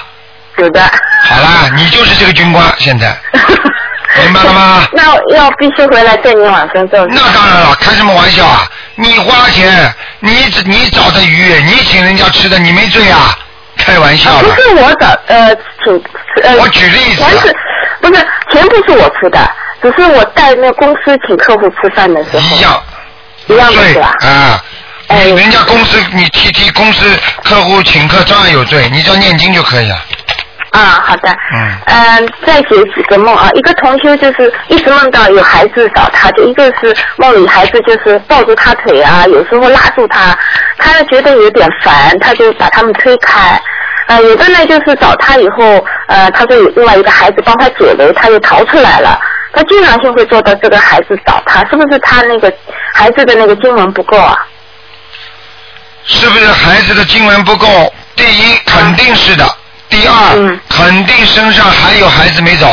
[0.58, 0.82] 有的。
[1.21, 3.15] 好啦，你就是这个军官，现在
[4.23, 4.88] 明白了吗？
[4.93, 7.05] 那要必须回来对你往生咒。
[7.08, 8.67] 那当然了，开什么玩笑啊？
[8.95, 10.32] 你花钱，你
[10.65, 13.38] 你找的鱼，你请人家吃的，你没罪啊？
[13.77, 14.49] 开玩笑啊不。
[14.62, 16.03] 是我找呃请
[16.43, 16.55] 呃。
[16.58, 17.55] 我举例子啊钱是
[18.01, 19.51] 不是钱不是我出的，
[19.82, 22.39] 只是我带那公司请客户吃饭的时候。
[22.39, 22.84] 一样。
[23.47, 24.13] 一样的是吧？
[24.21, 24.63] 啊。
[25.10, 29.97] 人家公司你替替公司客户请客照样有罪，你只要念经就可以了。
[30.71, 31.29] 啊，好的。
[31.53, 33.49] 嗯嗯，再写几个梦啊。
[33.53, 40.38] 一个同修就是一直梦到有孩子找他，就一个是梦里孩子就是抱住他腿啊，有时候拉住他，
[40.77, 43.60] 他呢觉得有点烦，他就把他们推开。
[44.08, 49.19] 呃，有的呢就是找他以后，呃，他说有另外一个孩子帮他解围，他又逃出来了。
[49.51, 52.53] 他经常性会做到这个孩子找他，是不是他那个
[52.93, 54.36] 孩子的那个经文不够啊？
[56.05, 57.93] 是不是孩子的经文不够？
[58.15, 59.45] 第一，肯定是的；
[59.89, 62.67] 第二，嗯肯定身上还有孩子没走；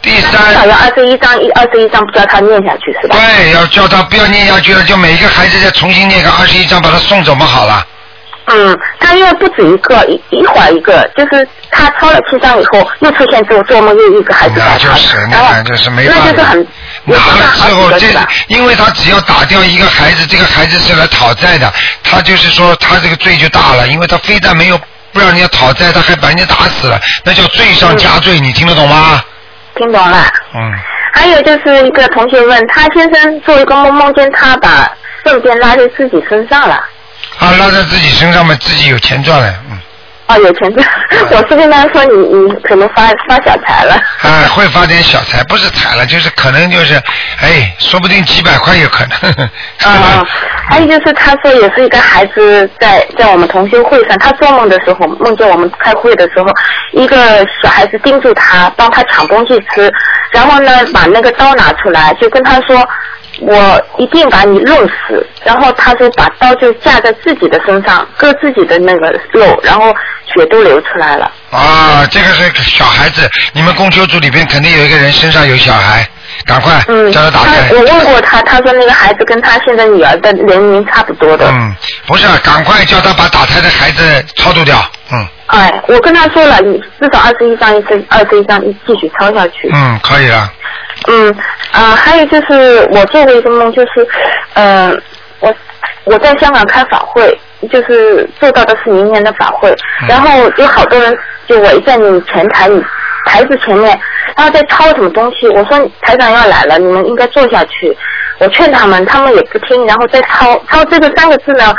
[0.00, 3.16] 第至少三，要二十一章，一二十一章不叫他念下去是吧？
[3.16, 7.84] 对，要叫他不要念下去了，就每一个孩子再重新念个二十一章，把他送走嘛，好了。
[8.46, 16.24] 嗯，他因为不止一个，一一会儿一个，就是他抄了七张以后，又出现之后做梦又一个孩子那，就是，那就是没办法。
[16.26, 16.66] 那就是很
[17.06, 18.06] 拿了之后，这？
[18.48, 24.78] 因为他只要打掉一个孩子，这个孩子是来讨债的，他就是说他这个罪就大了，因为他非但没有
[25.14, 29.22] 不让人家讨债，他还把人家打死了，那叫罪上加罪，你听得懂吗？
[29.76, 30.26] 听懂了。
[30.54, 30.72] 嗯，
[31.14, 34.90] 还有就是一个同学问他先生做一个梦，梦见他把
[35.24, 36.74] 粪便拉在自己身上了。
[37.38, 39.78] 啊，拉在自己身上嘛，自己有钱赚了，嗯。
[40.26, 40.86] 哦，有钱赚。
[41.30, 43.94] 我是跟他说你你可能发发小财了。
[44.22, 46.94] 啊，会发点小财，不是财了，就是可能就是，
[47.40, 49.48] 哎，说不定几百块有可能。
[49.84, 50.24] 啊，
[50.68, 56.46] 还有就是他说也是一个孩子在在我们同学会上，他做梦的时候梦见我们开会的时候，
[56.92, 57.16] 一个
[57.62, 59.92] 小孩子盯住他，帮他抢东西吃，
[60.32, 62.86] 然后呢把那个刀拿出来，就跟他说。
[63.40, 69.94] 我一定把你弄死，然后他说把刀就架在自己的身上，割自己的那个肉，然后
[70.34, 71.30] 血都流出来了。
[71.50, 76.08] 啊，这个是小孩子，你们供求组里边肯定有一个人身上有小孩，
[76.46, 77.70] 赶快嗯，叫他打开。
[77.72, 81.46] 我问过他，他说那个孩子跟他现在女儿的年龄差不多的。
[81.50, 81.74] 嗯，
[82.06, 84.02] 不是，赶快叫他把打胎的孩子
[84.36, 84.76] 超度掉。
[85.12, 89.70] 嗯哎，我跟他说了，你至少二十一张一次，二十一张一继续抄下去。
[89.74, 90.50] 嗯，可以了。
[91.08, 91.34] 嗯
[91.72, 94.06] 啊、还有就是我做过一个梦，就是
[94.54, 95.02] 嗯、
[95.40, 95.54] 我
[96.04, 97.36] 我在香港开法会，
[97.70, 99.70] 就是做到的是明年的法会，
[100.02, 102.82] 嗯然后有好多人就围在你前台你
[103.26, 103.98] 台子前面，
[104.36, 105.48] 然后在抄什么东西。
[105.48, 107.96] 我说台长要来了，你们应该坐下去。
[108.38, 111.74] 我劝他们，他们也不听，然后再抄抄这个三个字呢。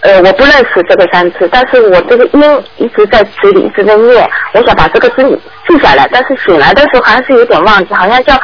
[0.00, 8.34] 呃，我不认识这个三字，但是我这个音一直在嘴里一直在念，我想把这个字记下来，但是醒来的时候还是有点忘记，好像叫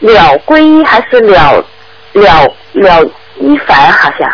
[0.00, 1.62] 了归一还是了
[2.12, 3.04] 了了
[3.38, 4.30] 一凡，好像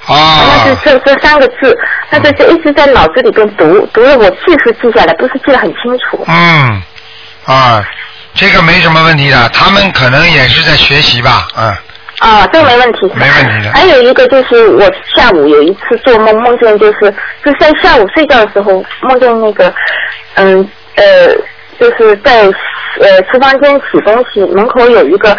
[0.00, 1.76] 好像是啊，这这三个字，
[2.08, 6.24] 但是就一直在脑子里边读，读了我记是记下来，不是记得很清楚。
[6.28, 6.82] 嗯，
[7.44, 7.84] 啊，
[8.34, 11.74] 这个没什么问题的，他们可能也是在学习吧，嗯。
[12.20, 13.00] 啊，这个没问题。
[13.14, 14.82] 没问题的还有一个就是我
[15.16, 19.72] 下午有一次做梦，梦见就是就在下午睡觉的时候梦见那个，
[20.34, 21.34] 嗯呃，
[21.78, 22.42] 就是在
[23.00, 25.36] 呃厨房间洗东西，门口有一个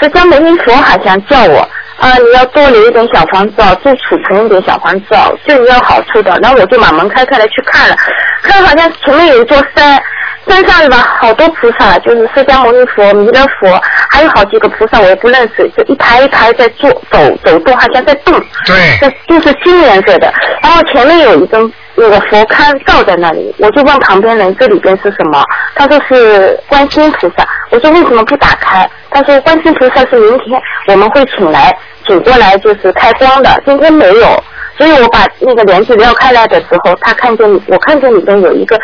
[0.00, 1.68] 释迦牟尼佛好像叫我。
[1.98, 6.36] 啊，你要多留一点小房子哦，多储存一点小房子哦，对你有好处的。
[6.42, 7.96] 然后我就把门开开来去看了，
[8.42, 10.02] 看好像前面有一座山，
[10.46, 18.34] 山上吧好多菩萨，就是释迦牟尼佛、弥勒佛，还有好几个菩萨我也不认识，就一排一排在坐走走动，好像在动。
[18.66, 20.32] 对这就是金颜色的。
[20.62, 25.42] 然后前面有一根那个佛龛罩在那里，我就问旁边人这里边是什么，
[25.74, 27.46] 他说是观世音菩萨。
[27.70, 28.88] 我说为什么不打开？
[29.10, 31.74] 他说观世音菩萨是明天我们会请来，
[32.06, 34.44] 请过来就是开光的，今天没有。
[34.78, 38.78] 所以我把那个帘子撩开来的时候，他看见我看见里边有一个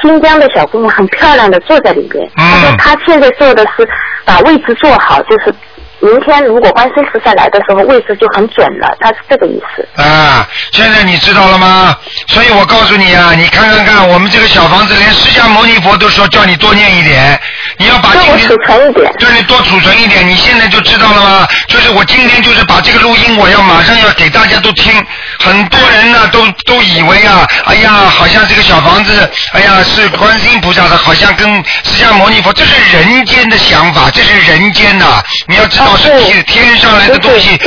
[0.00, 2.24] 新疆的小姑娘，很漂亮的坐在里边。
[2.36, 3.88] 嗯他说他现在做的是
[4.24, 5.52] 把位置做好，就是
[6.00, 8.96] 明天如果观世音菩萨来的时候，位置就很准了。
[9.00, 9.86] 他是这个意思。
[10.00, 11.96] 啊，现在你知道了吗？
[12.28, 17.40] 所以我告诉你啊，你看看看，我们这个小房子，连释迦牟尼佛都说叫你多念一点，
[17.78, 19.12] 你要把今天让我储存一点。
[19.18, 21.48] 对你多储存一点，你现在就知道了吗？
[21.68, 24.92] 就是我今天就是把这个录音，我要马上要给大家都听。
[25.38, 31.48] 很多人呢都都以为啊，哎呀，好像这个小房子，哎呀是观世音菩萨的，好像跟
[31.84, 37.58] 释迦牟尼佛，这是人间的想法，这是人间呐、你要知道是对天天上来的东西。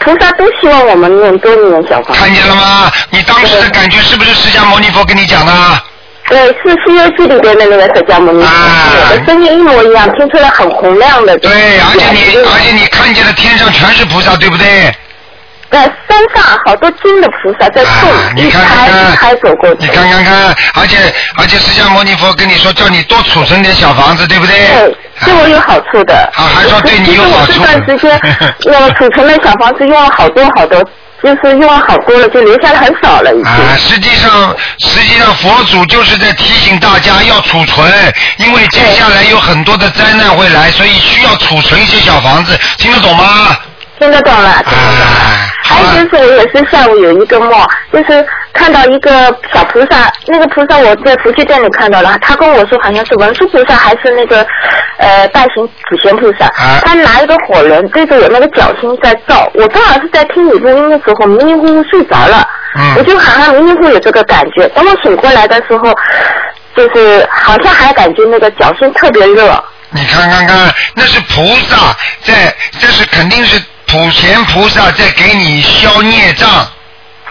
[0.00, 2.20] 菩萨都希望我们念多念小房子。
[2.20, 2.90] 看见了吗？
[3.10, 5.52] 你当时的感觉是不是释迦牟尼佛跟你讲的？
[6.32, 8.42] 对，是《西游记》里边的那个释迦牟尼
[9.26, 11.36] 声音一模一样，听出来很洪亮的。
[11.40, 14.90] 对，而且你而且你看见的天上全是菩萨，对不对？
[15.70, 19.80] 在山上好多金的菩萨在动，啊，你一看看排走过去。
[19.80, 20.96] 你看看看，而且
[21.36, 24.56] 而且释迦牟尼佛跟你说叫你多储存点小房子，对不对？
[24.56, 26.14] 对，对我有好处的。
[26.34, 28.20] 啊还说对你有好处其实我这段时间，
[28.80, 30.82] 我储存的小房子用了好多好多，
[31.22, 33.44] 就是用了好多了，就留下的很少了已经。
[33.44, 37.92] 啊，实际上，实际上佛祖就是在提醒大家要储存，
[38.38, 43.56] 因为接下来有很多的灾难会来，所以需要储存一些小房子，听得懂吗？
[44.00, 45.06] 听得懂了，听得懂了。
[45.06, 47.52] 啊，还有，就是我也是下午有一个梦，
[47.92, 49.10] 就是看到一个
[49.52, 54.46] 小菩萨，那个菩萨我在福气店里看到了，他跟我说好像是文殊菩萨还是那个
[54.98, 62.46] 呃大型普贤菩萨，啊他拿一个火轮对着我那个脚心在照，我正好是在听你录音的时候迷迷糊糊睡着了，
[62.78, 65.92] 嗯我就好像迷迷糊糊有这个感觉，等我醒过来的时候，
[66.76, 69.62] 就是好像还感觉那个脚心特别热。
[69.90, 76.48] 你看看看，那是菩萨在，这是肯定是普贤菩萨在给你消孽障。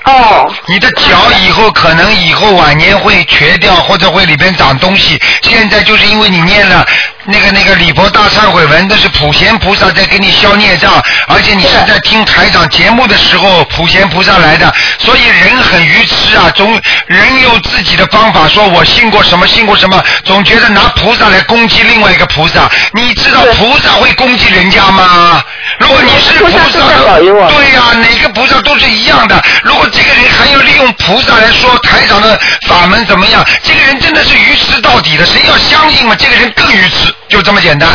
[0.04, 5.22] 哦，你的脚以后可能以后晚年会瘸掉，或者会里边长东西。
[5.44, 6.86] 现在就是因为你念了
[7.26, 10.92] 那个那个礼佛大忏悔文，那是普贤菩萨在给你消孽障，
[11.28, 25.44] 而且你是在听台长节目的时候，普贤菩萨来的，所以人很愚痴啊，总人有自己的方法，说我信过什么信过什么，总觉得拿菩萨来攻击另外一个菩萨，你知道菩萨会攻击人家吗？
[25.80, 29.42] 如果你是菩萨，对呀、哪个菩萨都是一样的。
[29.64, 35.26] 如果这个人还要利用菩萨来说台长的法门怎么样，这个人真的是愚痴到底的。
[35.26, 37.90] 谁要相信嘛，这个人更愚痴，就这么简单。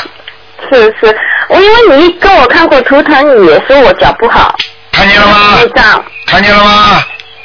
[0.70, 1.16] 是是，
[1.48, 4.54] 我因为你跟我看过图腾，你也说我脚不好，
[4.92, 5.58] 看见了吗？
[5.60, 6.04] 内脏。
[6.26, 7.02] 看见了吗？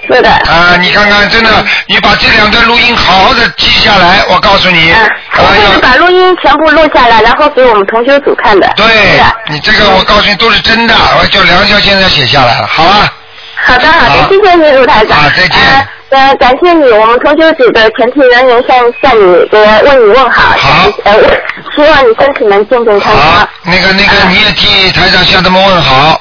[0.10, 0.30] 是的。
[0.30, 1.50] 啊，你看看，真的，
[1.88, 8.68] 你把这两段录音好好的记下来，我告诉你，嗯，我哎呀会把录音全部录下来，然后给我们同修组看的。
[8.76, 8.86] 对，
[9.50, 13.14] 你这个我告诉你都是真的，我叫梁霄现在写下来了，好吧？
[13.64, 15.20] 好的好的好，谢谢你卢台长。
[15.20, 20.58] 啊再见呃呃，感谢你，我们同修组的全体人员向向你给问你问好。
[20.58, 21.14] 好呃，
[21.74, 26.20] 希望你身体能健健康好康。，那个那个，你也替台长向他们问好。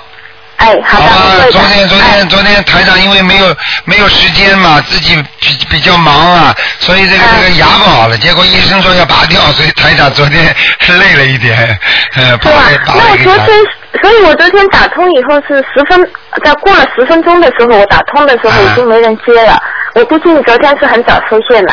[0.58, 10.54] 哎，好的，昨天昨哎天昨天台长因为没有没有时间嘛，自己比比较忙啊，所以这个这个牙不好了，结果医生说要拔掉，所以台长昨天
[11.00, 11.76] 累了一点，
[12.14, 12.78] 呃，拔是吧了？
[12.86, 13.58] 拔那我昨天，
[14.02, 16.08] 所以我昨天打通以后是十分，
[16.44, 19.60] 在过了十分钟的时候，我打通的时候啊已经没人接了。
[19.94, 21.72] 我估计你昨天是很早出现了。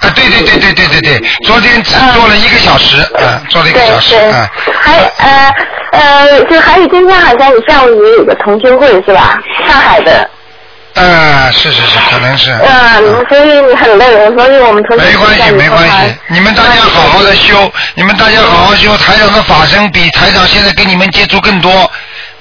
[0.00, 4.50] 啊，对对对对对对对，昨天只做了一个小时，嗯，做了一个小时，啊。
[4.66, 5.54] 嗯，，还呃
[5.92, 9.38] 呃，就还有今天好像你下午也有个同修会是吧？
[9.66, 10.28] 上海的，
[10.94, 12.50] 啊，是是是，可能是。
[12.50, 21.70] 嗯，所以你很累，所以我们同修没关系，没关系，你们大家好好的修，你们大家好好修，台长的法身比台长现在跟你们接触更多，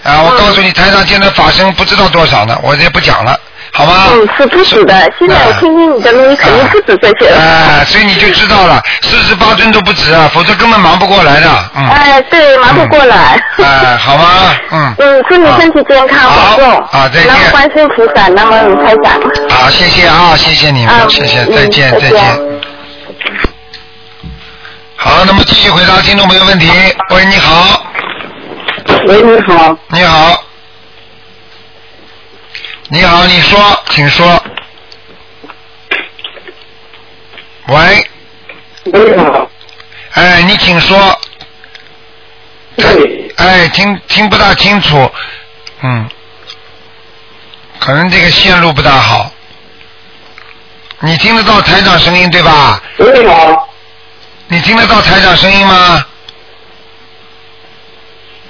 [0.03, 3.39] 啊，我告诉你，台长现在法身不知道多少呢，我也不讲了，
[3.75, 4.09] 好吗？
[4.13, 4.93] 嗯，是不止的。
[5.17, 7.41] 现在我听听你的录音，肯定不止这些了。
[7.41, 11.87] 哎，所以你就知道了，四十八尊都不止啊，否则根本忙不过来的，嗯。
[11.89, 13.41] 哎，对，忙不过来。
[13.57, 14.25] 哎，好吗？
[14.71, 14.95] 嗯。
[14.99, 16.87] 嗯，祝你身体健康，好保重。
[16.91, 19.19] 好再见南无观世音菩萨，南无卢台长。
[19.49, 22.21] 好，谢谢啊，谢谢你们，嗯谢谢，嗯再见，再见再见。
[24.95, 26.69] 好，那么继续回答听众朋友问题。
[27.09, 27.83] 喂，你好，
[29.07, 30.43] 喂，你好，你好，
[32.93, 34.43] 你好，你说，请说。
[37.65, 38.07] 喂，
[38.83, 39.49] 喂，你好，
[40.11, 41.19] 哎，你请说。
[42.75, 45.11] 对，哎，听听不大清楚，
[45.81, 46.07] 嗯，
[47.79, 49.31] 可能这个线路不大好。
[50.99, 52.79] 你听得到台长声音对吧？
[52.99, 53.69] 喂，你好，
[54.49, 56.05] 你听得到台长声音吗？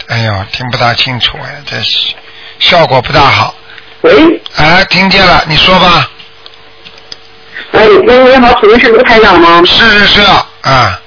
[0.09, 2.13] 哎呦，听不大清楚哎，这是
[2.59, 3.55] 效果不大好。
[4.03, 6.09] 喂，哎，听见了，你说吧。
[7.71, 9.61] 哎，喂，你好，请问是卢台长吗？
[9.65, 10.21] 是是是，
[10.61, 10.99] 啊，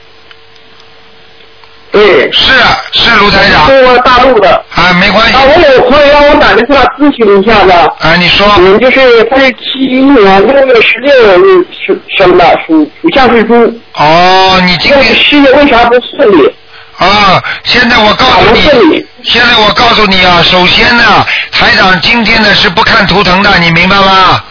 [1.92, 2.54] 对，是
[2.92, 4.50] 是卢台长中国大陆的。
[4.74, 7.70] 啊，没关系啊，我有朋友让我打电话咨询一下子。
[7.70, 13.54] 啊，你说嗯，就是他是七一年六月十六日生生的，属属相是猪。
[13.94, 16.54] 哦，你今这个天事业为啥不顺利？
[16.98, 24.44] 啊，现在我告诉你，现在我告诉你啊，首先呢，台长今天呢是不看图腾的，你明白吗？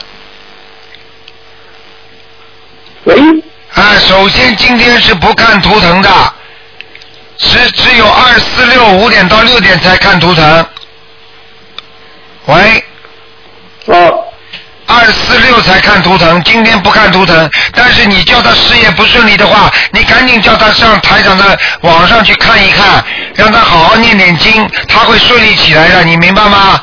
[3.06, 3.16] 喂，
[3.74, 6.34] 啊，首先今天是不看图腾的，
[7.38, 10.66] 只只有二四六五点到六点才看图腾。
[12.46, 12.84] 喂，
[13.86, 14.25] 哦，
[14.96, 17.50] 二四六才看图腾，今天不看图腾。
[17.74, 23.04] 但是你叫他事业不顺利的话，你赶紧叫他上台长的网上去看一看，
[23.36, 26.82] 让他好好念点经，他会顺利起来的，你明白吗？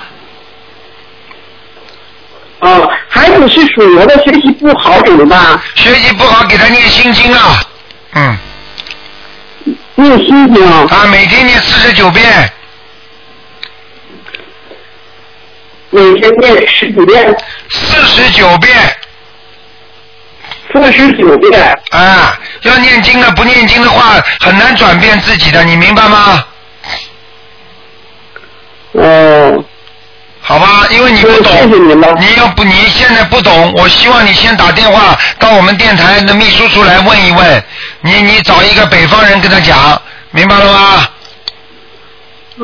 [2.61, 5.61] 哦，孩子是属牛的，学习不好怎么办？
[5.75, 7.65] 学习不好，给他念心经啊，
[8.15, 8.39] 嗯，
[9.97, 12.53] 念心经啊，啊，每天念四十九遍，
[15.95, 17.37] 每天念十几遍，
[17.71, 18.75] 四十九遍，
[20.73, 21.79] 四十九遍。
[21.91, 26.45] 啊，要念经的，不念经的话很难转变自己的，你明白吗？
[28.93, 29.65] 哦，
[30.41, 37.65] 好吧，因为你不懂，你要不你现在不懂，我希望你先打电话到我们电台的秘书处来问一问，
[38.01, 41.07] 你你找一个北方人跟他讲，明白了吗？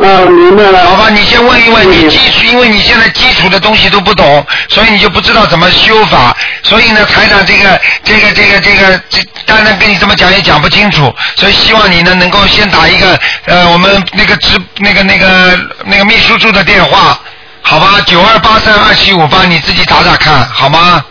[0.00, 0.86] 啊，明白了。
[0.86, 6.36] 好吧，你先问一问，你嗯基础，因为你现在基础的东西都不懂，所以你就不知道怎么修法。
[6.62, 17.18] 所以呢，台长这个这个这个这个这，当然跟你这么讲也讲不清楚，所以希望你呢能够先打一个呃我们那个直那个那个那个秘书处的电话，
[17.62, 21.04] 好吧，九二八三二七五八，你自己打打看，好吗？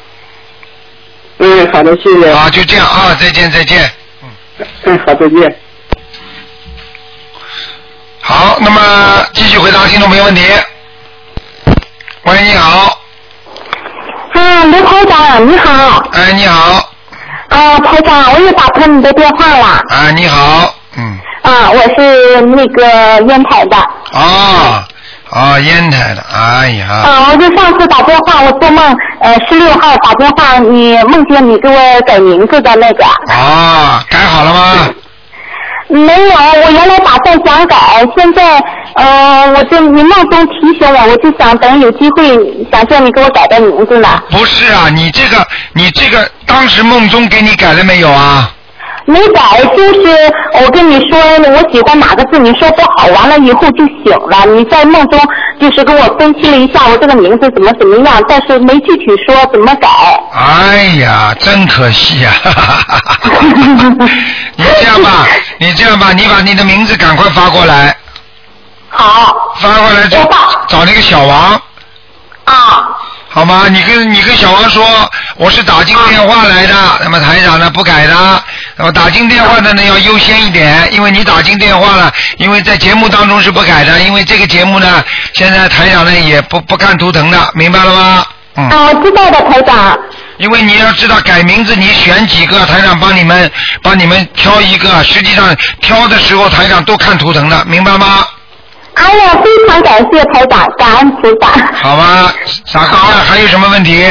[1.39, 2.31] 嗯，好的，谢谢。
[2.31, 3.91] 啊，就这样啊，再见再见。
[4.85, 5.55] 嗯，好，再见。
[8.29, 8.81] 好，那么
[9.33, 10.41] 继续回答听众朋友问题。
[12.23, 12.99] 喂，你好，
[14.33, 16.03] 啊，刘台长，你好。
[16.11, 16.91] 哎，你好，
[17.47, 19.65] 啊，台长，我又打通你的电话了。
[19.87, 22.83] 啊，你好，嗯，啊，我是那个
[23.29, 23.77] 烟台的。
[24.11, 24.85] 啊，
[25.29, 33.05] 啊，烟台的，哎呀，啊，我就上次打电话，我做梦，呃，十六号打电话，你梦见你给我改名字的那个。
[33.33, 34.89] 啊，改好了吗？
[35.89, 36.31] 没有，
[36.65, 37.77] 我原来打算想改，
[38.15, 38.59] 现在，
[38.95, 44.21] 呃，我就你梦中提醒我，我就想等有机会，想叫你给我改个名字呢。
[44.29, 48.51] 不是啊，你这个，你这个，当时梦中给你改了没有啊？
[49.09, 51.17] 没改，就是我跟你说，
[51.49, 54.45] 我喜欢哪个字，你说不好，完了以后就醒了。
[54.47, 55.17] 你在梦中
[55.61, 59.87] 就是跟我分析了一下我这个名字怎么怎么样，但是没具体说怎么改。
[60.33, 62.31] 哎呀，真可惜呀、
[64.57, 65.25] 你这样吧，
[65.57, 67.95] 你这样吧，你把你的名字赶快发过来，
[68.89, 69.33] 好。
[69.61, 70.17] 发过来就
[70.67, 71.61] 找那个小王。
[72.43, 72.89] 啊。
[73.29, 73.65] 好吗？
[73.69, 74.83] 你跟你跟小王说，
[75.35, 78.43] 我是打进电话来的，那么台长呢不改的，
[78.77, 85.03] 那么打进电话的呢要优先一点，因为你打进电话了，因为在节目当中是不改的，因为这个节目呢，
[85.33, 88.25] 现在台长呢也不不看图腾的，明白了吗？
[88.55, 88.69] 嗯。
[88.69, 89.97] 啊，知道的，台长。
[90.37, 93.51] 因为你要知道改名字，你选几个台长帮你们
[93.81, 98.23] 帮你们挑一个，实际上挑的时候台长都看图腾的，明白吗？
[98.93, 101.73] 哎呀，非常感谢台长，感恩台长。
[101.81, 102.31] 好吧，
[102.65, 104.05] 傻姑娘还有什么问题？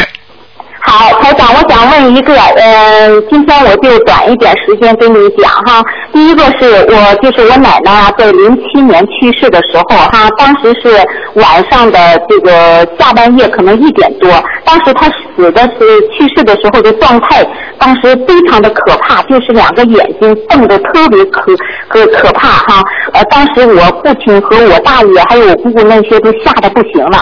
[0.88, 5.82] 好，台长，我想问一个，呃，今天我就短一点时间跟你讲哈。
[6.12, 10.96] 第一个是我就是我奶奶啊，在零七年去世的时候哈，当时是
[11.34, 14.30] 晚上的这个下半夜，可能一点多，
[14.64, 17.44] 当时她死的是去世的时候的状态，
[17.80, 21.52] 当时非常的可怕，就是两个眼睛瞪得特别可
[21.88, 22.80] 可可怕哈。
[23.12, 27.20] 呃，当时我父亲和我大爷还有我姑姑那些都吓得不行了。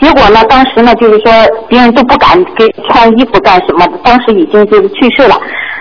[0.00, 1.32] 结果呢，当时呢，就是说
[1.68, 5.34] 别人都不敢给穿衣服干什么，当时已经就是去世了。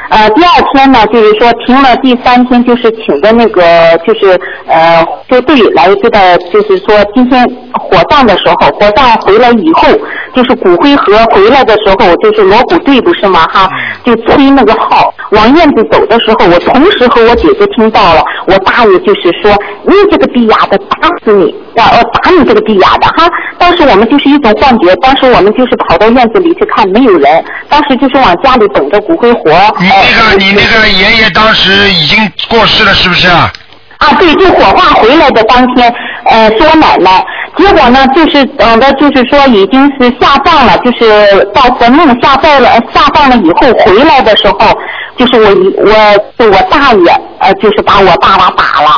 [0.08, 3.62] 呃，第二天呢，就是说停了第三天，就是请的那个
[4.06, 7.44] 就是呃就队来给他，就是说今天
[7.74, 9.88] 火葬的时候，火葬回来以后，
[10.36, 13.48] 就是骨灰盒回来的时候，就是锣鼓队不是吗？
[13.52, 13.68] 哈，
[14.04, 19.52] 就吹那个号，往院子走的时候，我同时和我姐姐听到了，我大爷就是说
[19.86, 23.28] 你这个逼丫的打死你，要呃打你这个逼丫的哈。
[23.58, 29.40] 当时我们就是一种幻觉，当时我们就是跑到院子里去看，没有人，当时就是往家里等着骨灰盒。
[29.80, 32.20] 你那个你那个爷爷当时已经
[32.50, 33.52] 过世了，是不是啊？
[33.98, 35.92] 啊，对，就火化回来的当天，
[36.26, 37.26] 呃，是我奶奶。
[37.58, 44.74] 结果呢，就是等的，就是说已经是下葬了，就是到坟墓下葬了，下葬了以后回来的时候，
[45.16, 45.50] 就是我
[45.86, 48.90] 我我大爷，呃，就是把我爸爸打了。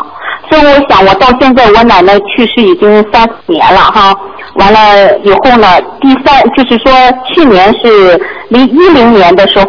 [0.50, 4.16] 所以我想，我到现在我奶奶去世已经三四年了哈。
[4.56, 5.68] 完了以后呢，
[6.02, 6.92] 第三就是说
[7.34, 9.68] 去年是零一零年的时候。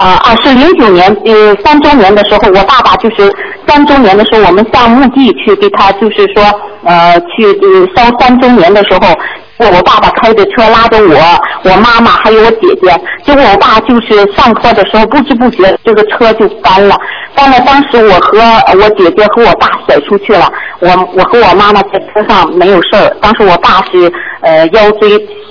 [0.00, 3.30] 啊啊，是零九年呃三周年的时候，我爸爸就是
[3.66, 6.42] 三周年的时候，我们上墓地去给他，就是说
[6.84, 9.14] 呃去呃烧三周年的时候，
[9.58, 16.96] 我我爸爸开着车拉着我，我妈妈还有我姐姐，结果我爸就是上车的时候不知不觉这个车就翻了，
[17.34, 17.60] 翻了。
[17.66, 18.38] 当时我和
[18.82, 25.10] 我姐姐和我爸甩出去了，我我和我妈妈在车上没有事儿，当时我爸是呃腰椎，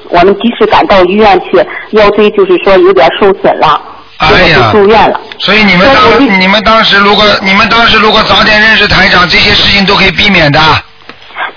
[0.09, 3.79] 我们及时赶到医院去，腰椎就是说有点受损了。
[4.19, 5.19] 哎呀，住院了。
[5.39, 10.59] 所以你们当你们当时如果你们当时如果早点认识台长，这些事情都可以避免的。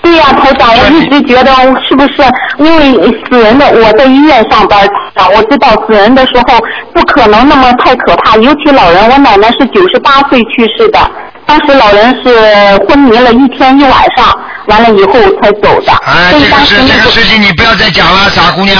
[0.01, 1.51] 对呀、台长，我一直觉得
[1.87, 2.13] 是不是
[2.57, 2.93] 因为
[3.23, 4.85] 死人的我在医院上班，
[5.33, 6.59] 我知道死人的时候
[6.93, 10.99] 不可能那么太可怕，尤其老人，我奶奶是九十八岁去世的，
[11.45, 14.37] 当时老人是昏迷了一天一晚上，
[14.67, 15.91] 完了以后才走的。
[16.05, 18.77] 哎，这个事情你不要再讲了，傻姑娘。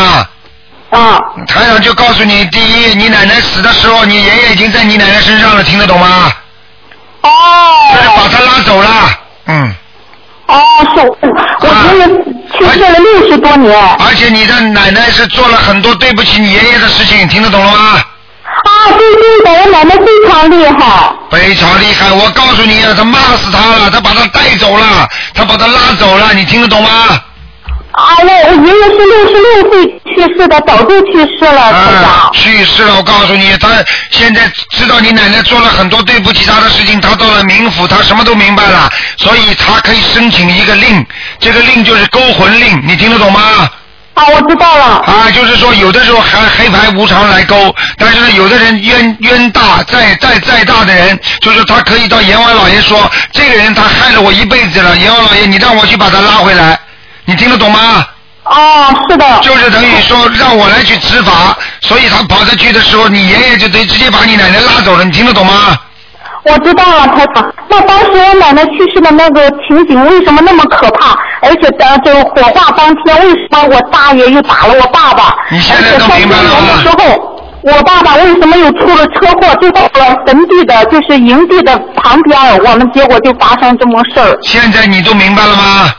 [0.93, 1.19] 啊。
[1.47, 6.31] 台长就告诉你，第一，你奶奶死的时候，你爷爷已经在你奶奶身上了，听得懂吗？
[7.21, 7.29] 哦。
[8.15, 8.89] 把他拉走了，
[9.47, 9.75] 嗯。
[10.47, 10.61] 哦，
[10.93, 11.01] 是，
[11.61, 12.07] 我爷爷
[12.51, 13.73] 去世了六十多年。
[13.99, 18.01] 而且你的奶奶是做了很多对不起你爷爷的事情，听得懂了吗？
[18.63, 21.13] 啊，对对的，我奶奶非常厉害。
[21.31, 26.89] 非常厉害，我告诉你啊，他骂死他了，他把他带走了，他把他拉走了，你听得懂吗？
[27.93, 32.03] 啊，我我爷爷是六十六岁去世的，早就去世了，台长。
[32.03, 33.69] 啊，去世了，我告诉你，他
[34.09, 41.05] 现在知道你奶奶做了很多对不起他的事情，他到了冥府，他什么都明白了，所以他可以申请一个令，
[41.39, 43.69] 这个令就是勾魂令，你听得懂吗？
[44.15, 44.85] 啊，我知道了。
[45.05, 56.79] 啊，就是说有的时候还黑白无常来勾，但是呢，有的人冤冤大，再再再大的人，就是他可以到阎王老爷说，这个人他害了我一辈子了，阎王老爷你让我去把他拉回来，
[57.25, 58.05] 你听得懂吗？
[58.45, 59.25] 哦，是的。
[59.41, 65.77] 就是等于说让我来去执法，所以他跑着去的时候，你爷爷就得直接把你奶奶拉走了，你听得懂吗？
[66.43, 67.53] 我知道了，台长。
[67.69, 71.17] 那当时我奶奶去世的那个情景为什么那么可怕？
[71.41, 75.33] 而且呃，就火化当天，为什么我大爷又打了我爸爸？
[75.49, 76.89] 你现在都明白了年的时？
[76.89, 79.55] 候，我爸爸为什么又出了车祸？
[79.61, 84.37] 就到了坟地的，就是营地的旁边，我们结果就发生这么事儿。
[84.43, 85.93] 现在你都明白了吗？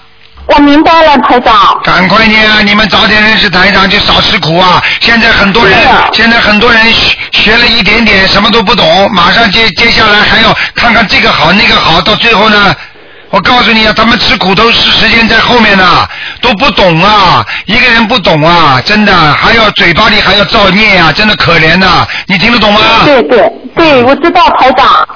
[0.47, 1.81] 我明白了，台长。
[1.83, 2.61] 赶快念啊！
[2.63, 4.83] 你们早点认识台长，就少吃苦啊！
[5.01, 5.79] 现在很多人，
[6.13, 12.75] 现在很多人学学了一点点，什么都不懂，马上接接下来还要看看这个好那个好，到最后呢，
[13.31, 16.07] 我告诉你啊，他们吃苦都是时间在后面呢，
[16.43, 17.45] 都不懂啊！
[17.65, 22.81] 一个人不懂啊，真的还要嘴巴里还要造孽啊，真的可怜呐、你听得懂吗？
[23.07, 25.09] 对对对，我知道台长。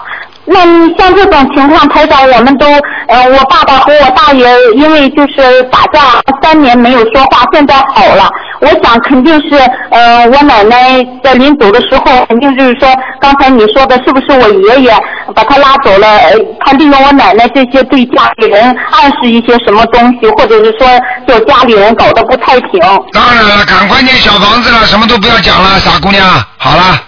[0.51, 2.66] 那你像这种情况，台长，我们都，
[3.09, 6.01] 呃，我爸爸和我大爷因为就是打架
[6.42, 8.28] 三年没有说话，现在好了。
[8.61, 9.57] 我想肯定是，
[9.90, 12.88] 呃，我奶奶在临走的时候，肯定就是说，
[13.20, 14.92] 刚才你说的是不是我爷爷
[15.32, 16.09] 把他拉走了？
[16.16, 16.32] 呃，
[16.64, 20.88] 他利用我奶奶这些对家里人暗示一些什么东西，或者是说
[21.26, 22.80] 叫家里人搞得不太平。
[23.12, 26.26] 当然了，赶快念小房子了，什么都不要讲了，傻姑娘。
[26.57, 27.01] 好了，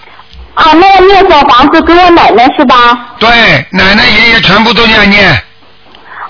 [0.60, 2.76] 啊，那要念小房子给我奶奶是吧？
[3.18, 3.28] 对，
[3.70, 5.30] 奶奶爷爷全部都要念。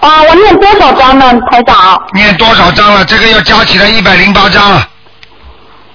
[0.01, 2.01] 啊，我念多少章呢，台长？
[2.15, 3.05] 念多少章了？
[3.05, 4.81] 这个要加起来一百零八章。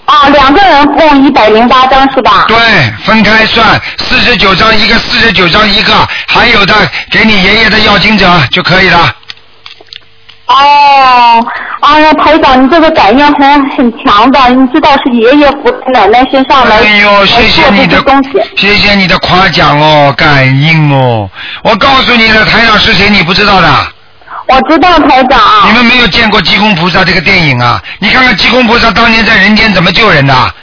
[0.05, 2.45] 啊，两个人共一百零八张是吧？
[2.47, 2.57] 对，
[3.05, 5.93] 分开算，四十九章一个，四十九章一个，
[6.27, 6.75] 还有的
[7.09, 9.15] 给你爷爷的要经者就可以了。
[10.47, 11.43] 哦，
[11.81, 21.27] 哎呀，台长，你这个感应很很强的，你知道是爷爷扶奶奶身上来，哎呦，谢谢你的东西。，谢谢你的夸奖哦，感应哦。
[21.63, 23.67] 我告诉你的台长是谁，你不知道的。
[24.47, 25.39] 我知道台长。
[25.67, 27.81] 你们没有见过《济公菩萨》这个电影啊？
[27.97, 30.53] 你看看济公菩萨当年在人间怎么救人的，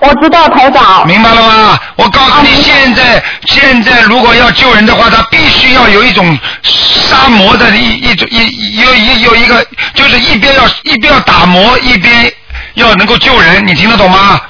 [0.00, 1.06] 我知道台长。
[1.06, 1.78] 明白了吗？
[1.96, 9.64] 我告诉你，现在现在如果要救人的话，他必须要有一种杀魔的一一种一有一有一个，
[9.94, 12.32] 就是一边要一边要打磨，一边
[12.74, 14.40] 要能够救人，你听得懂吗？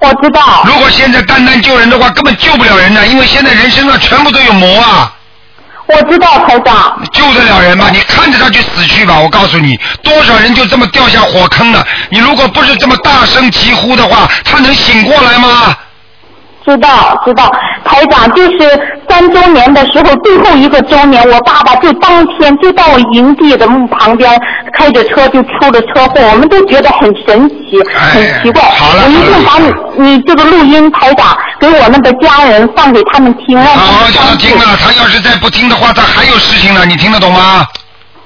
[0.00, 0.62] 我知道。
[0.66, 5.12] 如果现在单单救人的话，根本救不了人的，因为现在人身上全部都有魔啊。
[5.88, 7.00] 我知道台长。
[7.12, 7.86] 救得了人吗？
[7.92, 9.18] 你看着他去死去吧！
[9.20, 11.84] 我告诉你，多少人就这么掉下火坑了。
[12.10, 15.74] 你如果不是这么大声疾呼的话，他能醒过来吗？
[16.66, 17.50] 知道知道，
[17.82, 24.30] 台长就是三周年的时候，最后一个周年，我爸爸就当天就到我营地的墓旁边，
[24.74, 28.60] 开着车就出了车祸，我们都觉得很神奇，很奇怪。
[28.60, 37.66] 哎好了我一定把你你这个录音台长给我们的家人放给他们听，让他好好们叫他听了，他要是再不听的话，他还有事情呢，你听得懂吗？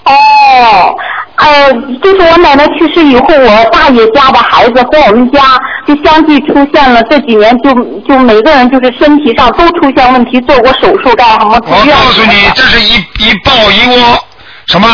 [0.05, 0.95] 哦，
[1.37, 1.73] 呃，
[2.03, 5.41] 就是我奶奶去世以后，我大爷家的孩子和我们家
[5.87, 7.73] 就相继出现了，这几年就
[8.07, 14.19] 就每个人就是身体上都出现问题，做过手术干什么住我院告诉你，这是一一报一窝，
[14.67, 14.89] 什么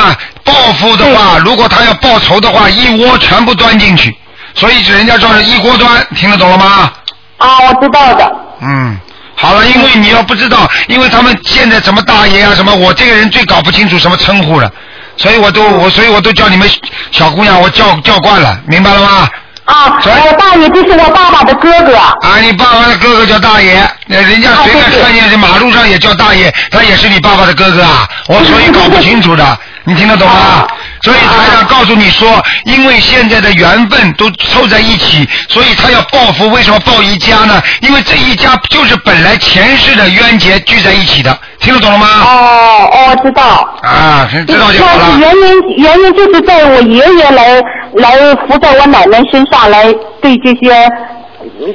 [0.45, 4.15] 报复的话，如果他要报仇的话，一窝全部端进去，
[4.55, 6.93] 所以人家说是一锅端，听得懂了吗？
[7.39, 8.33] 啊，我知道的。
[8.61, 8.99] 嗯，
[9.35, 14.71] 好了，因为你要不知道，因为他们现在什么大爷啊什么，我这个人最搞不清楚什么称呼了，
[15.17, 16.69] 所以我都我所以我都叫你们
[17.13, 19.29] 小姑娘，我叫叫惯了，明白了吗？
[19.65, 21.95] 啊，所以我大爷就是我爸爸的哥哥。
[21.97, 30.67] 啊，你爸爸的哥哥叫大爷，那人家随便看见这马路上也叫大爷，他也是你爸爸的哥哥啊，我所以搞不清楚的，你听得懂吗啊？
[31.03, 36.49] 所以台长告诉你说，因为现在的缘分都凑在一起，所以他要报复。
[36.51, 37.63] 为什么报一家呢？
[37.83, 42.07] 因为这一家就是本来前世的冤结聚在一起的，听得懂了吗？
[42.25, 43.43] 哦哦，知道。
[43.83, 45.09] 啊，知道就好了。
[45.13, 47.61] 那原因原因就是在我爷爷来
[47.95, 49.85] 来扶在我奶奶身上来
[50.21, 50.89] 对这些，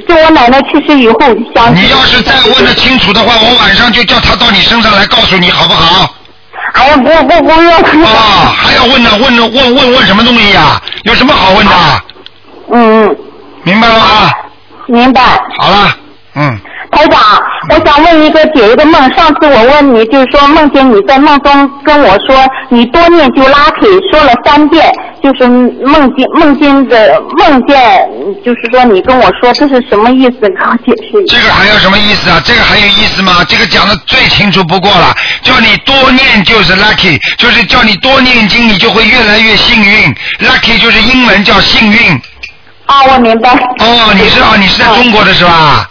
[0.06, 1.18] 就我奶奶去世以后
[1.54, 1.74] 想。
[1.74, 6.14] 你要是再问的清楚的话，我晚上就叫他到你身上来告诉你，好不好？
[6.74, 7.72] 哎呀，不不不用。
[8.04, 9.10] 啊，还要问呢？
[9.20, 9.42] 问呢？
[9.46, 10.80] 问问问什么东西呀？
[11.04, 11.72] 有什么好问的？
[12.72, 13.16] 嗯嗯，
[13.62, 14.32] 明白了吗？
[14.86, 15.20] 明白。
[15.58, 15.96] 好了，
[16.34, 16.60] 嗯，
[16.94, 17.20] 台长，
[17.70, 18.94] 我想问一个解一个梦。
[19.14, 22.36] 上次我问你，就是说梦见你在梦中跟我说，
[22.68, 24.90] 你多念就 lucky，说了三遍，
[25.22, 28.08] 就是梦见梦见的梦见，
[28.44, 30.40] 就是说你跟我说这是什么意思？
[30.40, 31.36] 给我解释一下。
[31.36, 32.40] 这个还有什么意思啊？
[32.44, 33.44] 这个还有意思吗？
[33.48, 40.14] 这个讲的最清楚不过了，叫你多念就是 lucky，就是叫你多念经，你就会越来越幸运。
[40.40, 42.12] lucky 就是英文叫幸运，
[42.86, 43.50] 啊，我明白。
[43.50, 45.88] 哦，你是啊，你是在中国的是吧？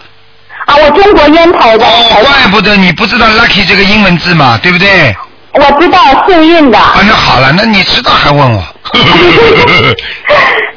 [0.65, 1.85] 啊，我中国烟台的。
[1.85, 5.15] 哦，怪不得你不知道 lucky 这个英文字嘛，对不对？
[5.53, 6.77] 我知道幸运的。
[6.79, 8.63] 啊，那好了，那你知道还问我？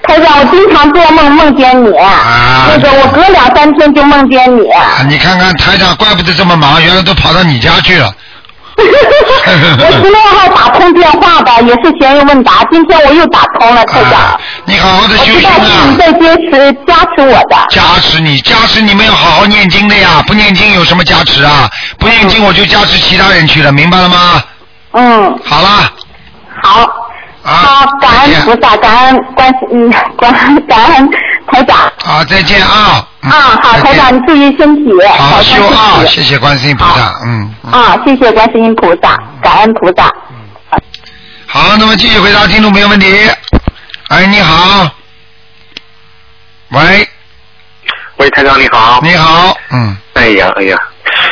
[0.03, 4.69] 台长，我经常做梦梦见你，啊那个我隔两三天就梦见你。
[4.71, 8.13] 啊你看看台长，怪不得这么忙，原来都跑到你家去了。
[9.79, 14.13] 我十六号打通电话的，也是闲人问答，今天我又打通了，台长。
[14.13, 15.87] 啊，你好好的我知道修行啊！
[15.91, 17.57] 你在坚持加持我的。
[17.71, 20.23] 加持你，加持你们要好好念经的呀！
[20.27, 21.69] 不念经有什么加持啊？
[21.99, 24.43] 不念经我就加持其他人去了，明白了吗？
[24.93, 25.69] 嗯，好了，
[26.63, 26.81] 好。
[27.43, 31.09] 啊好，感恩菩萨，感恩观世嗯，感恩感恩
[31.47, 31.79] 台长。
[32.05, 33.07] 好，再见啊！
[33.27, 36.05] 嗯啊，好，台长，你注意身体，好修啊！
[36.07, 37.53] 谢谢观世音菩萨，嗯。
[37.65, 40.05] 嗯啊，谢谢观世音菩萨，感恩菩萨。
[41.47, 43.29] 好，那么继续回答听众朋友问题。
[44.09, 44.89] 哎，你好。
[46.71, 47.09] 喂，
[48.19, 49.01] 喂，台长你好。
[49.03, 50.79] 你好，嗯，哎呀，哎呀，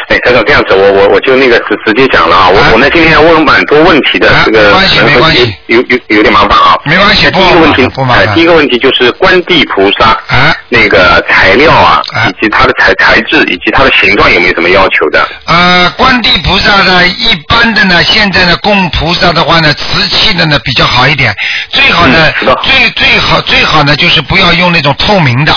[0.08, 6.76] 哎，台长这样子，我我我就那个直直接讲了啊，我、啊我呢今天要问蛮多问题的，啊这个没关系没关系有有有点麻烦啊。
[6.84, 8.44] 没关系，不第一个问题，哎，不麻烦第一。
[8.44, 15.26] 个问题就是观地菩萨啊那个材料啊，啊以及它的材材质以及它的形状有没有什么要求的？
[15.46, 21.34] 呃，观地菩萨呢，一般的呢，现在呢，供菩萨的话呢，瓷器的呢比较好一点，
[21.70, 25.54] 最好呢，嗯知道最最好最好呢，就是不要用那种透明的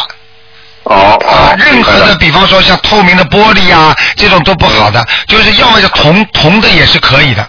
[0.89, 7.47] 哦啊哦，，任何的，比方说像透明的玻璃啊，这种都不好的，就是要么就铜铜的也是可以的，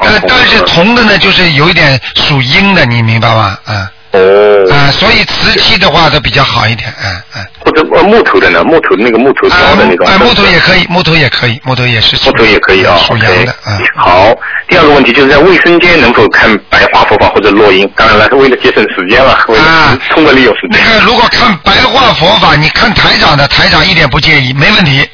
[0.00, 3.56] 但，哦但是铜的呢，就是有一点属阴的，你明白吗？
[3.66, 3.88] 嗯。
[4.14, 7.46] 哦，啊，所以瓷器的话都比较好一点，嗯嗯。
[7.64, 8.62] 或者呃木头的呢？
[8.62, 10.06] 木头的那个木头雕啊的那种。
[10.06, 12.96] 啊，木头也可以，木头也可以，木头也是木头也可以啊。
[13.06, 13.78] 属 OK 阳的，嗯。
[13.96, 14.32] 好，
[14.68, 17.90] 第二个问题就是在卫生间能否看白话佛法或者录音？
[17.96, 20.80] 当然了，是为了节省时间了，为啊了充分利用时间。
[20.84, 25.08] 那个如果看白话佛法，你看台长的，台长一点不介意，没问题，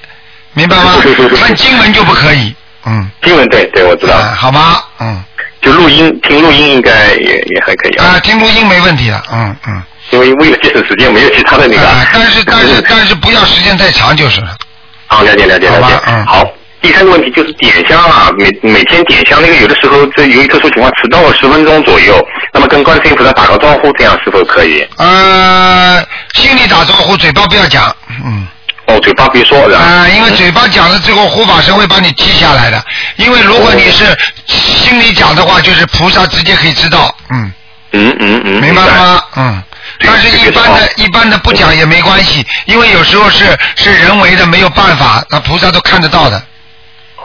[0.53, 0.93] 明白吗？
[1.41, 2.55] 看经文就不可以，
[2.87, 3.09] 嗯。
[3.23, 4.15] 经文对对，我知道。
[4.15, 4.83] 啊，好吗？
[5.01, 5.23] 嗯。
[5.63, 9.83] 就录音听录音应该也也还可以啊，啊，听录音没问题的，嗯嗯。
[10.11, 11.87] 因为为了节省时间，没有其他的那个。
[11.87, 14.57] 啊，但是但是 但是不要时间太长就是了。
[15.07, 16.01] 好，了解了解了解。
[16.07, 16.45] 嗯好，
[16.83, 24.85] 第三个问题就是点香啊，每每天点香那个有的时候这由于特殊情况迟到了十分钟左右，那么跟观世音菩萨打个招呼，这样是否可以？
[24.97, 26.03] 呃，
[26.35, 27.95] 心里打招呼，嘴巴不要讲，
[28.25, 28.47] 嗯。
[28.91, 29.79] 哦，嘴巴别说，是吧？
[29.79, 32.85] 啊，因为嘴巴讲了之后，护法神会帮你记下来的。
[33.17, 34.05] 因为如果你是
[34.47, 37.53] 心里讲的话，就是菩萨直接可以知道，嗯，
[37.93, 39.23] 嗯嗯嗯，明白了吗？
[39.37, 39.63] 嗯。
[40.03, 46.43] 但是，一般的、一般的不讲也没关系，因为有时候是是人为的，没有办法，那菩萨都看得到的。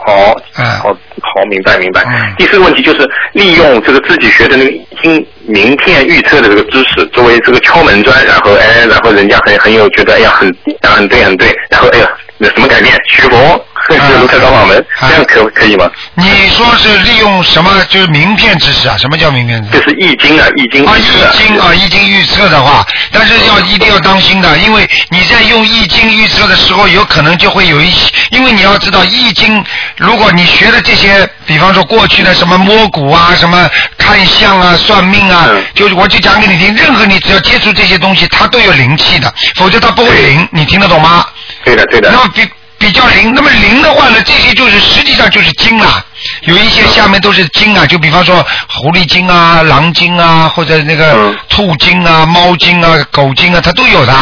[0.06, 0.64] 好，嗯。
[0.78, 2.02] 好，好，明白明白。
[2.06, 2.34] 嗯。
[2.38, 10.48] 第四个问题就是利用这个自己学的那个经名片预测的这个知识作为这个敲门砖，然后哎，然后人家很很有觉得哎呀很
[10.80, 15.88] 啊很对很对，然后哎呀那什么改变学佛，这个卢台长法门，啊这样可可以吗？
[16.14, 17.70] 你说是利用什么？
[17.88, 18.96] 就是名片知识啊？
[18.96, 19.78] 什么叫名片知识？
[19.78, 21.02] 这是易经啊，易经啊，易
[21.36, 29.64] 经啊，易经预测的话，但是要一定要当心的，因为你在用易经预测的时候，有可能就会有一些，因为你要知道易经，
[29.96, 33.68] 如果你学的这些，比方说过去的什么摸骨啊、什么
[33.98, 41.24] 看相啊、算命啊，嗯就我就讲给你听，任何你只要接触这些东西，它都有灵气的，否则它不会灵，你听得懂吗？
[41.64, 42.18] 对的对的那。
[42.18, 42.48] 么比
[42.86, 46.04] 比较灵，那么灵的话呢，这些就是实际上就是精啊，
[46.42, 54.14] 有一些下面都是精啊，就比方说狐狸精啊、狼精啊，或者那个嗯兔精啊、猫精啊、狗精啊，它都有的，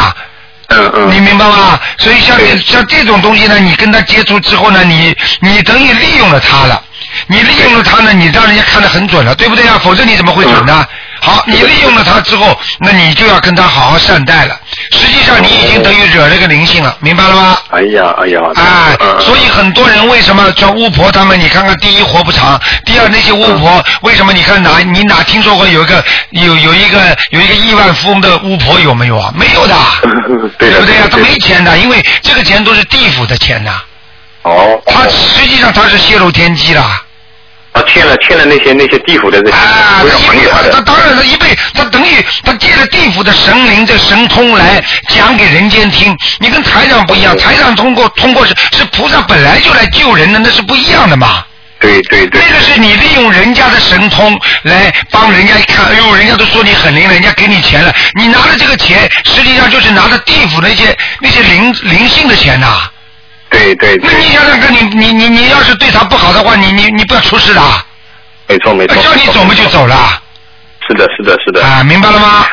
[0.68, 1.10] 嗯嗯。
[1.12, 1.78] 你明白吗？
[1.98, 6.82] 所以像像这种东西呢，你跟他接触之后呢，你你等于利用了他了，
[7.26, 9.78] 你利用了他呢，你让人家看得很准了，对不对啊？
[9.84, 10.86] 否则你怎么会准呢？
[11.24, 14.54] 好，你利用了他之后，那你就要跟他好好善待了。
[14.92, 17.58] 实际上你已经等于惹了个灵性了，明白了吗？
[17.70, 18.40] 哎呀哎呀。
[18.56, 21.40] 哎嗯，所以很多人为什么叫巫婆他们？
[21.40, 24.32] 你看看，第一活不长，第二那些巫婆为什么？
[24.34, 29.32] 你看哪你哪听说过有一个有有一个有一个亿万富翁的巫婆有没有啊？
[29.34, 29.74] 没有的，
[30.58, 31.08] 对的不对呀？
[31.10, 33.80] 他没钱的，因为这个钱都是地府的钱呐，
[34.42, 34.78] 哦。
[34.86, 36.84] 他实际上他是泄露天机了。
[37.74, 40.80] 他欠了欠了那些那些地府的这些，啊，都要还给他他。
[40.82, 46.16] 当然了，一辈他等于他借了地府的神灵这神通来讲给人间听。
[46.38, 51.44] 你跟台长不一样，台长通过通过是是菩萨本来就来救人的，那是不一样的嘛。
[51.80, 52.40] 对对对。
[52.48, 62.93] 那个是你利用人家的神通来帮人家一看，哎呦，人家都说你很灵，人家给你钱了，你拿了这个钱，实际上就是拿着地府那些那些灵灵性的钱呐、对
[63.50, 67.60] 对对那，你想想看，你你你你要是对他不好的话，你你你不要出事的，
[68.48, 68.96] 没错没错。
[69.02, 70.20] 叫你走嘛就走了，
[70.88, 71.64] 是的，是的，是的。
[71.64, 72.46] 啊，明白了吗？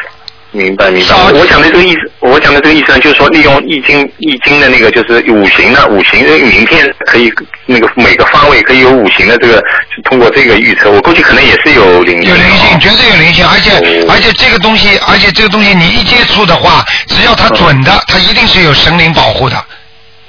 [0.53, 1.27] 明白明白少。
[1.33, 7.31] 我讲的这个意思，我讲的这个意思呢，就是说利用易经易经的那个就是五行的五行的名片，可以
[7.65, 9.63] 那个每个方位可以有五行的这个，
[10.03, 12.29] 通过这个预测，我估计可能也是有灵性。
[12.29, 19.65] 有灵性，绝对有灵性，而且、哦而且这个东西，而且这个东西你一接触的话，只要它准的，它一定是有神灵保护的。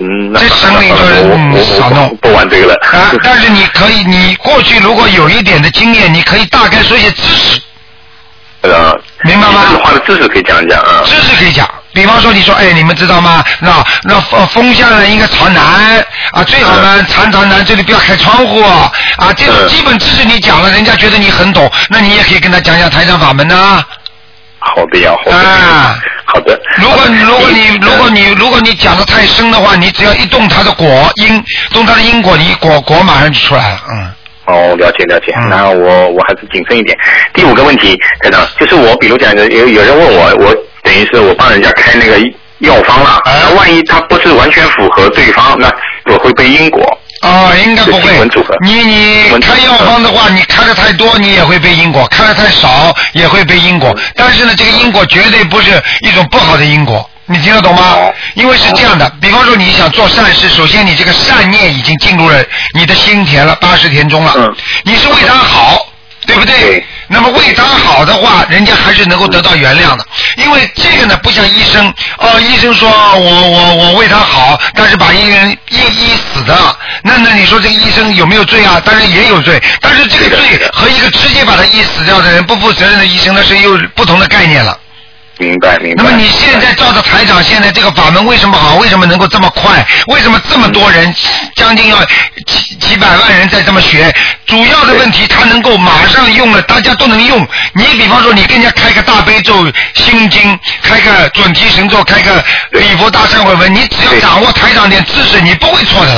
[0.02, 2.74] 嗯，这神灵就是少弄不玩这个了。
[2.92, 7.60] 啊， 但是你可以，你过去如果有一点的经验，你可以大概说一些知识，
[8.62, 11.02] 呃，明白吗这个话的知识可以讲一讲啊。
[11.04, 11.68] 知识可以讲。
[11.94, 13.44] 比方说，你说，哎，你们知道吗？
[13.60, 15.62] 那那风风向呢应该朝南
[16.32, 18.90] 啊，最好呢常朝南，这里不要开窗户啊。
[19.36, 23.84] 这种嗯基本知识你讲了，人家觉得你很懂，那你也可以跟他讲讲台上法门呐、
[24.64, 25.36] 好的呀，好的。
[25.36, 26.58] 啊好的。
[26.78, 30.86] 如果你如果你嗯如果你如果你讲的太深的话，你只要一动它的果
[31.16, 34.12] 因，动它的因果，你果果马上就出来了，嗯。
[34.46, 35.32] 哦，了解了解。
[35.36, 36.96] 嗯那我我还是谨慎一点。
[37.34, 42.18] 第五个问题，台长，就是我比如讲有有人问我，我等于是我帮人家开那个
[42.60, 45.70] 药方了，哎那万一他不是完全符合对方，那
[46.12, 46.98] 我会背因果。
[47.22, 48.12] 哦，应该不会。
[48.64, 53.96] 你你开药方的话，你开的太多，你也会背因果；开的太少，也会背因果。
[54.16, 58.14] 但是呢，这个因果绝对不是一种不好的因果，你听得懂吗哦？
[58.34, 62.44] 因为是这样的，比方说你想做善事，首先你这个善念已经进入了
[62.74, 65.86] 你的心田了，八十田中了嗯，你是为他好，
[66.26, 66.86] 对不对对？
[67.12, 70.06] 那么为他好的话，人家还是能够得到原谅的，
[70.36, 76.56] 因为这个呢不像医生，哦，医生说我我我为他好，但是把一人医医死的，
[77.02, 78.80] 那那你说这个医生有没有罪啊？
[78.82, 84.78] 当然也有罪，但是这个罪和一个直接把他医死掉的人不负责任的医生，那是又不同的概念了。
[85.42, 86.04] 明白明白。
[86.04, 88.76] 那么你现在照着台长现在这个法门为什么好？
[88.76, 89.84] 为什么能够这么快？
[90.06, 91.12] 为什么这么多人，
[91.56, 91.98] 将近要
[92.46, 94.14] 几几百万人在这么学？
[94.46, 97.46] 主要的问题，他能够马上用了，大家都能用。
[97.74, 106.14] 你比方说，你跟人家开个大悲咒心经，开个准提神咒，开个礼佛大忏悔文，你只要掌握台长点知识，你不会错的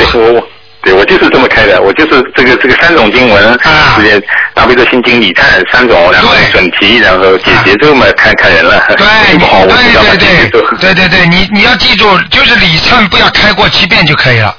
[0.85, 4.23] 对我就是这么开的，我就是这个这个三种经文，啊直接
[4.55, 8.79] 大悲咒心经礼忏三种，然后对准提，然后解结这么看看人了。
[8.97, 14.55] 对，不好，我对对对，对对对，你你要记住，就是礼忏不要开过七遍就可以了，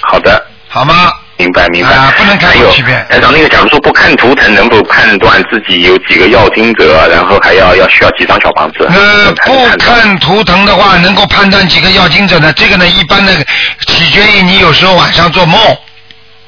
[0.00, 0.42] 好的。
[0.70, 1.10] 好吗？
[1.38, 8.84] 明白明白、啊不能开还有区别台长，那个假如说不看图腾，能否判断自己有几个要经者，然后还要要需要几张小房子？
[8.90, 12.52] 呃，不看图腾的话，能够判断几个要经者呢？
[12.54, 13.32] 这个呢，一般的
[13.86, 15.60] 取决于你有时候晚上做梦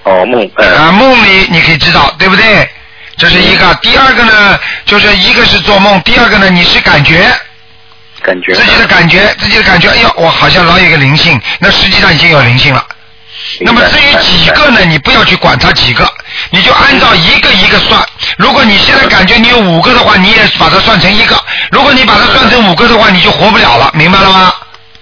[0.03, 2.69] 哦梦呃啊，梦里你可以知道，对不对？
[3.17, 3.73] 这是一个。
[3.83, 7.31] 第二个呢，就是一个是做梦，第二个呢，你是感觉
[8.23, 12.85] 感觉自己的感觉，自己的感觉，哎呦，我好像老有一个灵性，那实际上已经有灵性了。
[13.61, 14.81] 那么至于几个呢？
[14.85, 16.11] 你不要去管它几个，
[16.51, 18.01] 你就按照一个一个算。
[18.37, 21.35] 如果你现在感觉你有五个的话，你也把它算成一个；
[21.71, 24.53] 如果你把它算成五个的话，你就活不了了，明白了吗？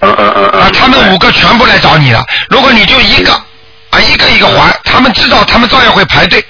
[0.01, 2.25] 嗯嗯嗯嗯啊，他们五个全部来找你了。
[2.49, 3.33] 如果你就一个，
[3.91, 6.45] 啊，一个一个还，他们知道，他们照样会排队。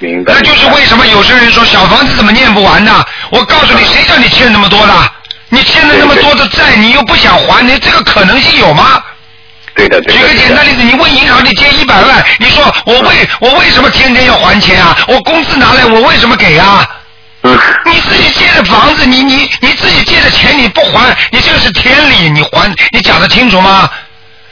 [0.00, 3.04] 明白，那就是为什么有些人说小房子怎么念不完呢？
[3.30, 5.12] 我告诉你，谁叫你欠那么多的？
[5.50, 9.02] 你欠了那么多的债，你又不想还，你这个可能性有吗？
[9.78, 10.20] 对的对的。
[10.20, 14.98] 举个简单例子，你问银行你借一百万，你说我为我为什么天天要还钱啊？
[15.06, 16.84] 我工资拿来我为什么给啊？
[17.42, 17.56] 嗯，
[17.86, 23.88] 你自己借的房子，你你你自己借的钱你不还，你这个是天理，你还你讲得清楚吗？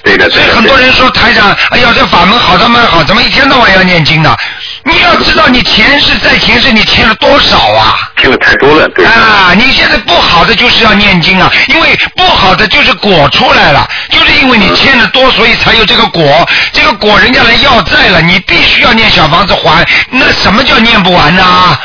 [0.05, 0.31] 对的。
[0.31, 4.33] 所以很多人说台长，哎呀，这法门好他们好，怎么一天到晚要念经呢？
[4.87, 7.99] 你要知道，你前世在前世你欠了多少啊？
[8.17, 9.05] 欠的太多了，对。
[9.05, 16.49] 啊，你现在不好的就是要念经啊，因为不好的就是果出来了，就是因为你欠的多，所以才有这个果。
[16.73, 19.85] 这个果人家来要债了，你必须要念小房子还。
[20.09, 21.77] 那什么叫念不完呢？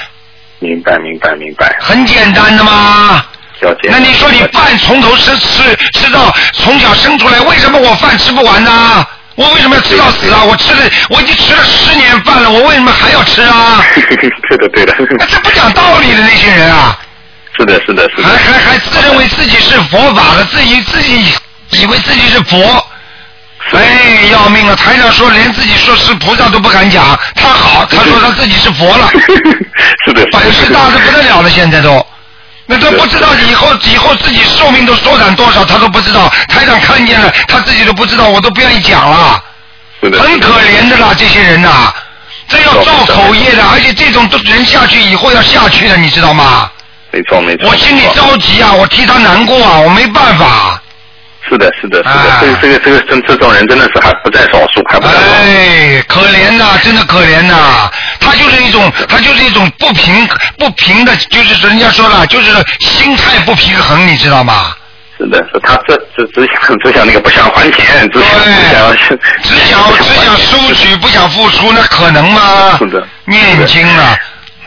[0.60, 3.26] 明白明白明白，很简单的嘛。
[3.62, 3.90] 了解。
[3.92, 9.06] 那你说你饭从头吃吃吃到从小生出来，为什么我饭吃不完呢？
[9.36, 10.44] 我为什么要吃到死啊？
[10.48, 13.82] 我吃了，我已经吃了十年饭了，我为什么还要吃啊？
[14.50, 14.94] 对的对的。
[15.18, 16.98] 那这不讲道理的那些人啊！
[17.58, 18.28] 是的是的是的。
[18.28, 21.34] 还还还自认为自己是佛法的，自己自己
[21.72, 22.86] 以为自己是佛。
[23.74, 24.76] 哎，要命了！
[24.76, 29.10] 台长说连自己说是菩萨都不敢讲，他好，他说他自己是佛了，
[30.06, 30.28] 是的。
[30.32, 32.06] 本事大的不得了了，现在都。
[32.72, 36.32] 那都不知道以后以后自己寿命都缩短多少，他都不知道。
[36.48, 39.44] 台长看见了，他自己都不知道，我都不愿意讲了。
[40.02, 40.22] 是的。
[40.22, 41.94] 很可怜的啦，这些人呐、
[42.48, 46.72] 这要造口业的，而且这种都人下去以后要下去的，你知道吗？
[47.12, 47.70] 没错没错。
[47.70, 50.81] 我心里着急啊，我替他难过啊，我没办法。
[51.50, 55.26] 是的，是的，是的，啊这个这个这个这这种人真的是还不在少数，还不在少数。
[55.44, 57.90] 哎，可怜呐，真的可怜呐！
[58.20, 60.28] 他就是一种，他就是一种不平
[60.58, 64.74] 不平的，就是人家说了，就是心态不平衡，你知道吗？
[65.18, 68.98] 是的，是他这只只想只想那个不想还钱，只想只想
[69.44, 72.78] 只想 只想收取，不想付出，那可能吗？
[72.80, 74.16] 是的，念经啊，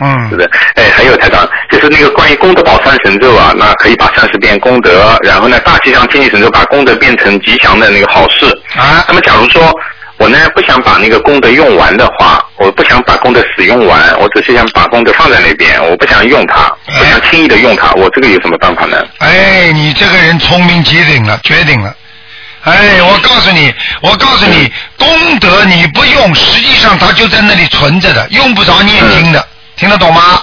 [0.05, 8.47] 嗯，是的，哎，还有台长，就是那个关于功德宝三神咒啊，那可以把三十遍功德，然后呢大吉祥天气神咒把功德变成吉祥的那个好事。
[8.77, 9.73] 啊，那么假如说
[10.19, 19.03] 我呢不想把那个功德用完的话，我不想把功德使用完，我只是想把功德放在那边，我不想用它，不想轻易的用它，我这个有什么办法呢？
[19.19, 21.95] 哎，你这个人聪明绝顶了，绝顶了。
[22.63, 29.47] 哎，我告诉你，我告诉你，功德你不用，实际上它就在那里存着的，用不着念经的，
[29.77, 30.43] 听得懂吗？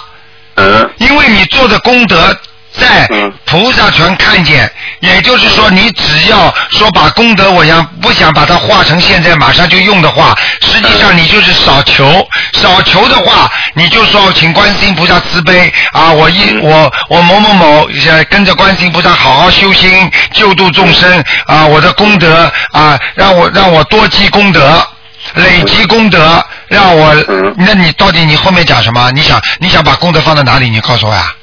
[0.55, 0.89] 嗯。
[0.97, 2.35] 因为你做的功德
[2.79, 4.71] 在嗯菩萨全看见，
[5.01, 24.87] 也就是说，你只要说把功德，我想不想把它化成现在马上就用的话，实际上你就是少求，少求的话，你就说请观世音菩萨慈悲啊，我一我我某某某呃跟着观世音菩萨好好修心，救度众生啊，我的功德啊，让我让我多积功德。
[25.35, 29.11] 累积功德，让我，嗯那你到底你后面讲什么？
[29.11, 30.69] 你想你想把功德放在哪里？
[30.69, 31.33] 你告诉我呀。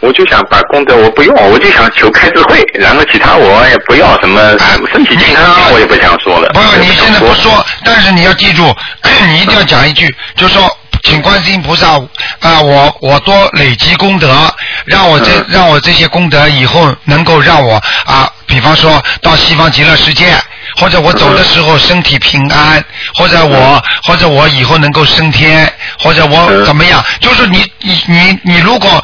[0.00, 6.50] 我就想把功德我不用，我就想求开智慧，然后其他我也不要什么哎身体健康，我也不想说了。
[6.52, 8.74] 不，你现在不说，但是你要记住，
[9.28, 10.70] 你一定要讲一句，就说。
[11.06, 12.00] 请观世音菩萨
[12.40, 14.50] 啊，我我多累积功德，
[14.86, 17.74] 让我这、嗯让我这些功德以后能够让我
[18.06, 20.28] 啊，比方说到西方极乐世界，
[20.76, 29.02] 或者我走的时候身体平安，或者我或者我以后能够升天，或者我嗯怎么样，就是你你你你如果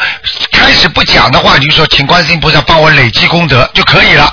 [0.53, 4.33] 开始不讲的话，你就说请观世音菩萨帮我累积功德就可以了。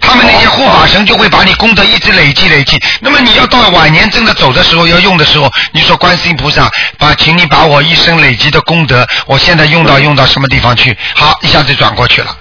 [0.00, 2.80] 他们那些护法神就会把你功德一直累积累积。
[3.00, 10.96] 那么你要到晚年真的走的时候，要用的时候，你说观世音菩萨，把，请你把我一生累积的功德，我现在用到用到什么地方去？
[11.16, 12.36] 好，一下子转过去了。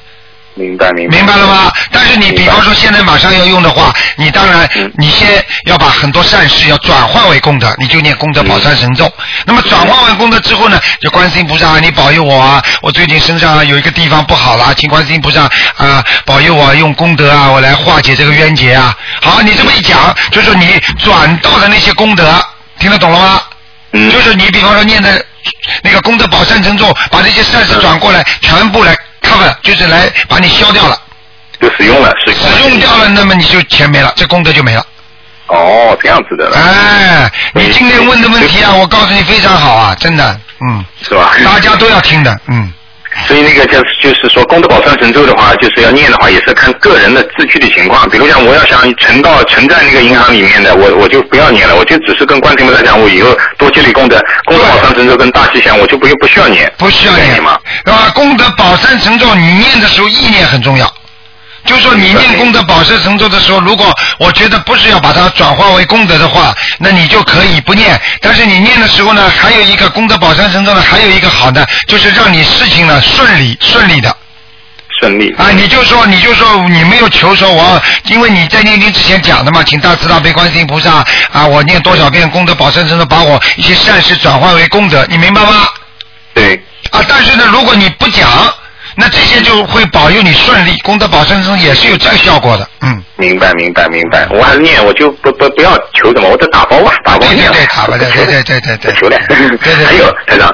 [0.53, 1.17] 明白明白。
[1.17, 1.71] 明白了吗？
[1.91, 9.11] 但是你比方说现在马上要用的话，你当然嗯你先要把很多善事要转换为功德，你就念功德宝山神咒。
[9.45, 12.61] 那么转换为功德之后呢，就观世音菩萨，你保佑我啊！
[12.81, 18.93] 我最近身上啊有一个地方不好了，请观世音菩萨啊保佑我用功德啊，我来化解这个冤结啊。
[19.21, 22.43] 好，你这么一讲，就是你转到的那些功德，
[22.77, 23.41] 听得懂了吗？
[23.93, 25.25] 嗯，就是你比方说念的
[25.81, 30.99] 那个功德宝山神咒，把这些善事转过来，全部来 cover，就是来把你消掉了。
[31.59, 34.85] 就使用了，使使用掉了，那么你就钱没了，这功德就没了。
[35.47, 41.33] 哦，这样子的了，哎，你今天问的问题啊，我告诉你非常好啊，真的，嗯，是吧？
[41.43, 42.73] 大家都要听的，嗯，
[43.27, 48.09] 所以那个就是就是说，功德宝山神咒的话，就是要念的话，也是看个人的自具的情况。
[48.09, 57.59] 比如像我要想存到存在那个银行里面的，我我就不要念了，我就只是跟观世音菩萨讲，我以后多积累功德，功德宝山神咒跟大吉祥，我就不用不需要念，不需要念吗？
[57.85, 58.11] 是吧？
[58.15, 60.91] 功德宝山神咒，你念的时候意念很重要。
[61.65, 67.99] 就说你念功德宝山成咒的时候，如果我觉得不是要把它转化为功德的话，那你就可以不念。
[68.19, 74.15] 但是你念的时候呢，还有一个功德宝山成咒呢，还有一个好的，就是让你事情呢顺利顺利的。
[74.99, 75.33] 顺利。
[75.37, 85.67] 啊，你就说，你就说，你没有求说我，因为你在念经之前讲的嘛，请大慈大悲观世音菩萨啊，我念多少遍功德宝山神咒，把我一些善事转化为功德，你明白吗？
[86.33, 88.27] 对，啊，但是呢，如果你不讲，
[88.95, 93.03] 那这些就会保佑你顺利，功德宝山中也是有这个效果的，嗯。
[93.17, 97.27] 明白明白明白，我还是念，我就不不不要求什么，我就打包吧，打包。
[97.27, 99.17] 对对对对对对求了。
[99.27, 100.53] 对对 还有台长，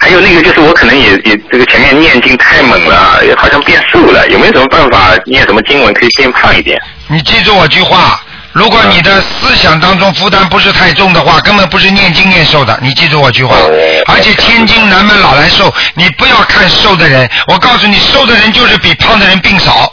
[0.00, 6.80] 还有那个就是我可能也也这个前面念经太猛了，也好像变瘦了，有没有什么办法念什么经文可以变胖一点？
[7.06, 8.20] 你记住我句话，
[8.54, 12.78] 如果你的思想当中负担不是太重的话，根本不是念经念寿的。
[12.80, 13.68] 你记住我句话哦，
[14.06, 19.92] 而且千金难买老来瘦，你不要看瘦的人，我告诉你，瘦的人就是比胖的人病少。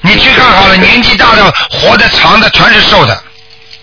[0.00, 3.22] 你去看好了，年纪大的活得长的全是瘦的，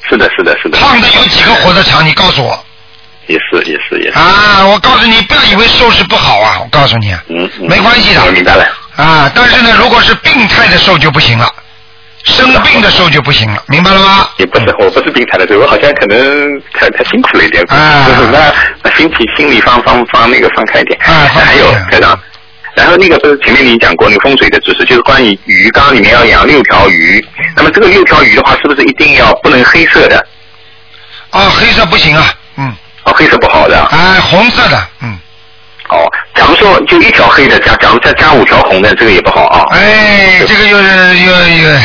[0.10, 0.78] 是的，是的，是的。
[0.78, 2.06] 胖的有几个活得长？
[2.06, 2.66] 你告诉我
[3.28, 4.20] 也是也是也是。
[4.20, 4.66] 啊！
[4.66, 6.60] 我告诉你，不要以为瘦是不好啊！
[6.62, 8.66] 我告诉你啊，嗯，嗯没关系的我明白了。
[8.98, 11.50] 啊，但是呢，如果是病态的瘦就不行了，
[12.26, 14.28] 生病的时候就不行了，明白了吗？
[14.38, 17.64] 也不是，我不是病态的，对我好像可能太太辛苦了一点。
[17.70, 18.54] 啊那
[18.84, 21.00] 那心体心里放放放那个放开一点。
[21.02, 22.20] 啊还有台长，
[22.76, 27.24] 然后那个不是前面你讲过那个风水的知识，就是关于鱼缸里面要养六条鱼。
[27.56, 30.18] 那么这个六条鱼的话，是不是一定要不能黑色的？
[31.30, 32.74] 啊，黑色不行啊，嗯，
[33.04, 33.78] 哦，黑色不好的。
[33.78, 35.18] 啊，红色的，嗯，
[35.90, 39.66] 哦，假如说就一条黑的加，假如再加五条红的，这个也不好啊。
[39.72, 41.80] 哎，这个又是又又，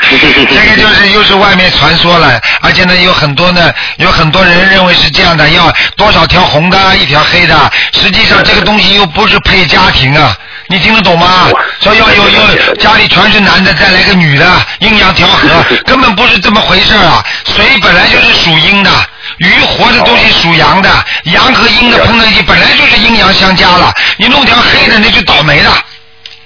[0.10, 0.16] 这
[0.70, 10.34] 个就是又是外面传说了，而且呢有很多呢，有很多人认为是这样的，要多少条红的，一条黑的，实际上这个东西又不是配家庭啊。
[10.68, 11.48] 你听得懂吗？
[11.80, 14.46] 说要有有家里全是男的，再来个女的，
[14.80, 15.48] 阴阳调和，
[15.84, 17.22] 根本不是这么回事啊！
[17.54, 18.90] 水本来就是属阴的，
[19.38, 20.90] 鱼活的东西属阳的，
[21.24, 23.92] 阳和阴的碰在一起，本来就是阴阳相加了。
[24.16, 25.72] 你弄条黑的，那就倒霉了。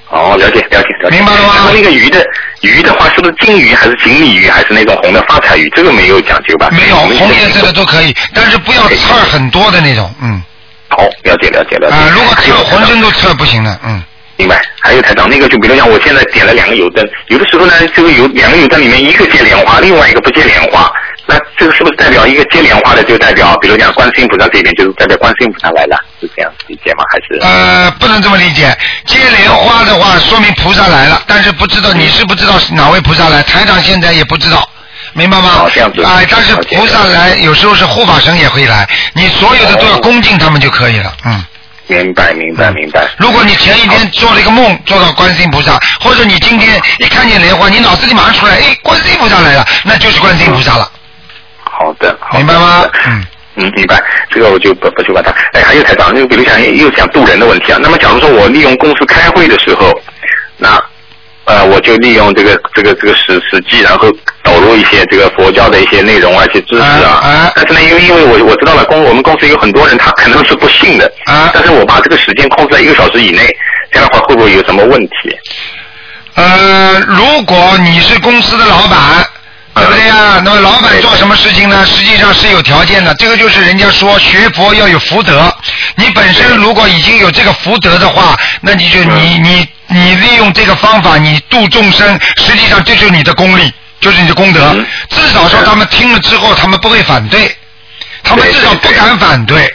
[0.08, 1.16] 哦，了解了解了解。
[1.16, 2.24] 明白了吗那个鱼的
[2.62, 5.70] 鱼的话，是不是金鱼还是锦鲤鱼，还是那种红的发财鱼？
[5.74, 6.68] 这个没有讲究吧？
[6.72, 10.42] 没有红颜色的都可以，但是不要刺儿很多的那种，嗯。
[10.88, 11.94] 好，了解了解了解。
[11.94, 14.02] 啊，如果刺浑身都刺不行的，嗯。
[14.36, 14.60] 明白。
[14.80, 20.90] 还有台长，那个就比如讲，我现在点了两个油灯，有的时候呢，这个油两个油灯里面一个接莲花，另外一个不接莲花，
[21.30, 27.04] 那这个是不是代表一个接莲花的就代表，比如讲观世音菩萨这边就是代表观世音菩萨来了，是这样理解吗？
[27.12, 27.40] 还是？
[27.40, 28.76] 呃，不能这么理解。
[29.06, 34.68] 接莲花的话，说明菩萨来了，但是不知道你是不知道是哪位菩萨来，台长现在也不知道。
[35.12, 35.62] 明白吗？
[35.62, 41.16] 哦这样子哎，但是菩萨来，有时候是护法神也会来，你所有的都要恭敬他们就可以了。
[41.24, 41.44] 嗯，
[41.86, 43.08] 明白明白明白。
[43.18, 50.88] 如果你前一天做了一个梦，做到观世音菩萨，或者你今天一看见莲花，你脑子里马上出来，哎，观世音菩萨来了，那就是观世音菩萨了，
[51.80, 52.84] 好的，好的明白吗？
[53.06, 53.24] 嗯。
[53.56, 54.00] 嗯，明白。
[54.30, 55.30] 这个我就不不去管它。
[55.52, 57.78] 哎，还有台长，就比如讲又讲渡人的问题啊。
[57.82, 59.90] 那么，假如说我利用公司开会的时候，
[60.56, 60.80] 那
[61.46, 64.08] 呃，我就利用这个这个这个史史记，然后
[64.44, 67.20] 导入一些这个佛教的一些内容啊、一些知识啊。
[67.22, 71.12] 啊啊但是呢，因为因为我我知道了公我们公司有很多人他可能是不信的。
[71.24, 73.48] 啊但是我把这个时间控制在一个小时以内，
[73.90, 75.36] 这样的话会不会有什么问题？
[76.36, 79.26] 呃，如果你是公司的老板，
[79.80, 80.40] 对不对呀？
[80.44, 81.84] 那么老板做什么事情呢？
[81.86, 85.52] 实际上是有条件的，这个就是人家说学佛要有福德。
[85.96, 94.86] 你本身如果已经有这个福德的话，那你就你你你利用这个方法，你度众生，实际上这就是你的功力，就是你的功德嗯。
[95.08, 97.56] 至少说他们听了之后，他们不会反对，
[98.22, 99.74] 他们至少不敢反对。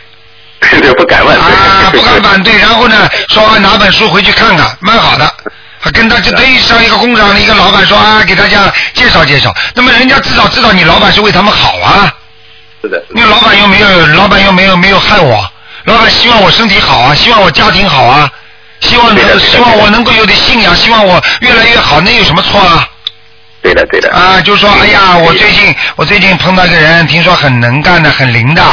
[0.59, 1.37] 对，不敢问。
[1.37, 5.33] 啊，不敢反对，然后呢，说啊拿本书回去看看，蛮好的。
[5.85, 9.53] 还跟他就等于上一个工厂的一个老板说啊，给大家介绍介绍。
[9.75, 12.11] 那么人家至少知道你老板是为他们好啊，
[12.81, 15.47] 是的，是的因为老板又没有，老板又没有没有害我，
[15.83, 18.27] 老板希望我身体好啊，希望我家庭好啊，
[18.79, 22.89] 希望能希望我能够有点信仰，希望我越来越好，那有什么错啊？
[23.61, 24.11] 对的，对的。
[24.11, 28.63] 啊，就说哎呀，我最近我最近碰到一个人，听说很能干的，很灵的，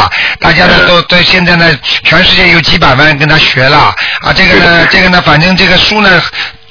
[0.41, 6.23] 大家呢都都对现在呢，全世界有几百万跟他学了啊，这个呢，这个呢，反正这个书呢。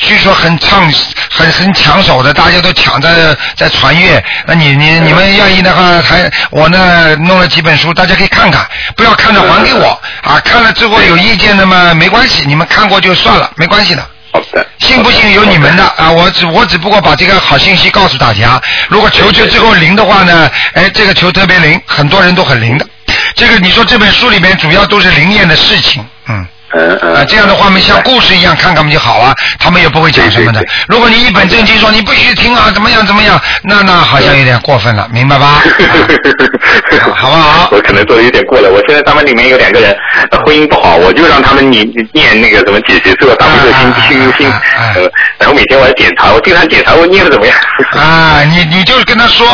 [0.01, 0.91] 据说很畅
[1.29, 4.23] 很很抢手的，大家都抢着在传阅。
[4.45, 10.39] 那你你你们愿意的话，还我呢弄了几本书，大家可以看看，不要看了还给我啊。
[10.43, 14.05] 看了之后有意见的嘛没关系，你们看过就算了，没关系的。
[14.33, 14.65] 好的。
[14.79, 16.11] 信不信由你们的啊！
[16.11, 18.59] 我只我只不过把这个好信息告诉大家。
[18.89, 22.85] 如果求求之后灵的话呢，哎，这个球特别灵，很多人都很灵的。
[23.35, 26.45] 这个你说这本书里面主要都是灵验的事情，嗯。
[26.73, 27.15] 嗯嗯。
[27.15, 29.35] 啊，这样的话，我们像故事一样看看不就好啊？
[29.59, 30.63] 他们也不会讲什么的。
[30.87, 35.45] 如果你一本正经说你不许听啊，怎么样怎么样，那那好像有点过分了，明白吧？
[35.47, 35.61] 啊
[37.15, 38.69] 好不好我可能做的有点过了。
[38.69, 39.95] 我现在他们里面有两个人
[40.31, 44.53] 呃婚姻不好，我就让他们念念那个什么解结咒、大悲咒、心心心
[45.39, 47.55] 然后每天我要检查，我经常检查我念的怎么样。
[47.97, 49.47] 啊，你你就跟他说，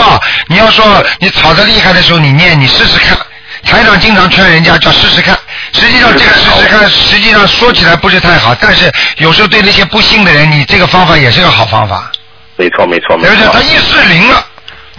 [0.48, 3.18] 你要说你吵得厉害的时候，你念，你试试看。
[3.66, 5.38] 台长经常劝人家叫试试看，
[5.74, 12.12] 实际上这个试试看，实际上说起来不是太好，但是有时候对那些不信的人，你这个方法也是个好方法。
[12.56, 13.60] 没错没错没错而且他。
[13.60, 14.44] 一试灵了，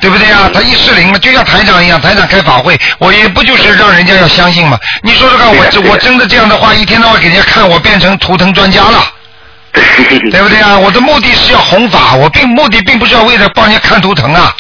[0.01, 0.49] 对不对呀？
[0.53, 4.79] 他一试灵了，就像台长一样，台长开法会，我也不就是让人家要相信嘛？
[5.03, 9.05] 你说说看，我我真的这样的话，一天到晚给人家看，我变成图腾专家了。
[10.31, 10.79] 对不对啊？
[10.79, 14.55] 我的目的是要弘法，我并目的并不是要为了帮人家看图腾啊。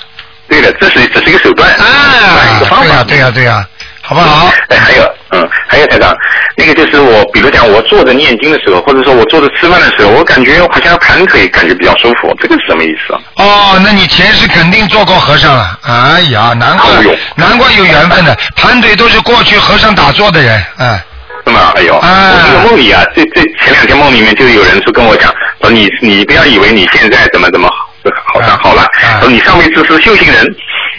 [0.48, 3.04] 对的，这是这是一个手段，啊一个，方法对呀、。
[3.04, 3.66] 对呀、对呀、
[4.02, 4.50] 好不好？
[4.68, 6.16] 哎，还有，嗯，还有台长，
[6.56, 13.20] 那个就是我，比如讲我坐着念经的时候，或者说我坐着吃饭的时候，我感觉好像盘腿，感觉比较舒服，这个是什么意思啊？
[13.36, 15.78] 哦，那你前世肯定做过和尚了。
[15.82, 16.88] 哎呀，难怪
[17.36, 20.98] 难怪有缘分的，盘腿都是过去和尚打坐的人，嗯。
[21.46, 21.72] 是吗？
[21.76, 30.44] 哎呦，啊我这个梦里啊，这这前两天梦里面就有人说跟我讲，说你你不要以为你现在怎么怎么好，好像好了，啊说你上辈子是修行人，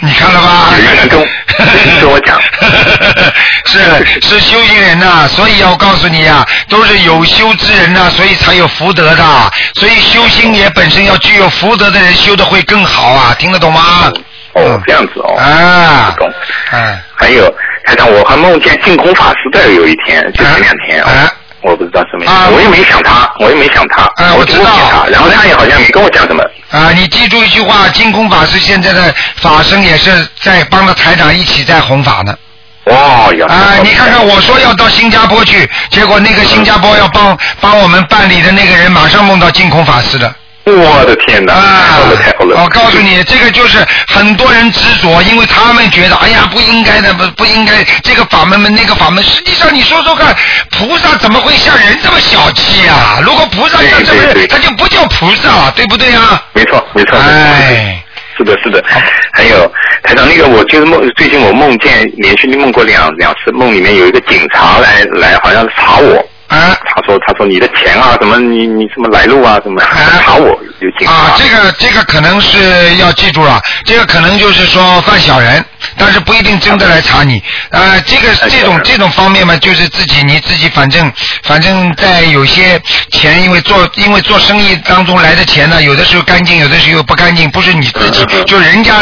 [0.02, 0.70] 你看了吧？
[1.10, 1.26] 跟我
[2.00, 2.39] 跟我讲，
[3.66, 3.80] 是
[4.22, 9.24] 是修行人呐、所以要告诉你呀、都是有修之人呐、所以才有福德的。
[9.76, 14.11] 所以修心也本身要具有福德的人修的会更好啊，听得懂吗？
[14.53, 15.36] 哦，这样子哦。
[15.38, 16.32] 啊，懂。
[16.72, 17.45] 嗯，还有，
[17.86, 26.41] 台长，我还梦见净空法师的有一天，就前两天哎啊，我不知道什么意思，啊我也没想他，我也没想他，我啊我知道然后他也好像没跟我讲什么。
[26.72, 32.38] 啊，你记住一句话，净空法师现在的法身也是在帮着台长一起在弘法呢。
[32.86, 40.34] 哇呀啊，你看看，我说要到新加坡去，结果那个新加坡要帮帮我们办理的那个人，马上梦到净空法师了。
[40.72, 41.54] 我的天哪！
[41.54, 42.64] 太好了，太好了！
[42.64, 43.78] 我告诉你，这个就是
[44.08, 49.24] 很多人执着，因为他们觉得，哎呀，不应该的，不不应该这个法门那个法门。
[49.24, 50.36] 实际上，你说说看，
[50.72, 53.20] 菩萨怎么会像人这么小气啊？
[53.24, 56.41] 如果菩萨像这么人，他就不叫菩萨了，对不对啊？
[56.54, 57.18] 没错，没错。
[57.18, 58.04] 哎，
[58.38, 58.84] 是的，是的。
[59.34, 59.72] 还有
[60.04, 66.26] 台长，那个我就是梦，最近我梦见连续梦过两两次，梦里面有一个警察来来，好像是查我。
[66.50, 70.48] 啊，他说：“他说你的钱啊，什么你你什么来路啊，什么查我
[70.80, 75.64] 有警察。”啊，这个这个可能是要记住了，这个可能就是说犯小人，
[75.96, 77.42] 但是不一定真的来查你。
[77.70, 81.12] 呃，这个这种这种方面嘛，就是自己你自己反正
[81.44, 82.82] 反正在有些
[83.12, 88.94] 钱，因为做因为做生意当中来的钱呢，有的时候干净，有的时候不干净，不是你自己，就人家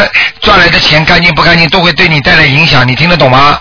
[0.41, 3.57] 赚来的钱干净不干净，都会对你带来影响，你听得懂吗？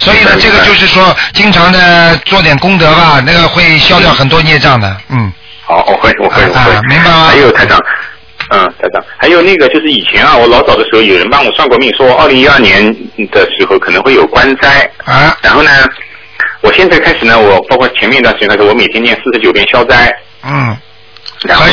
[0.00, 5.32] 所以呢，这个就是说，经常的做点功德吧，那个会消掉很多孽障的，嗯。
[5.62, 7.26] 好，我会，我会，我会，明白吗？
[7.30, 7.78] 还有台长，
[8.48, 12.84] 嗯，台长，还有那个就是以前啊，我老早的时候有人帮我算过命，说二零一二年
[13.30, 15.36] 的时候可能会有官灾啊。
[15.42, 15.70] 然后呢，
[16.62, 20.12] 我现在开始呢，我包括前面一段时间开始，我每天念四十九遍消灾。
[20.42, 20.76] 嗯。
[21.42, 21.66] 然后，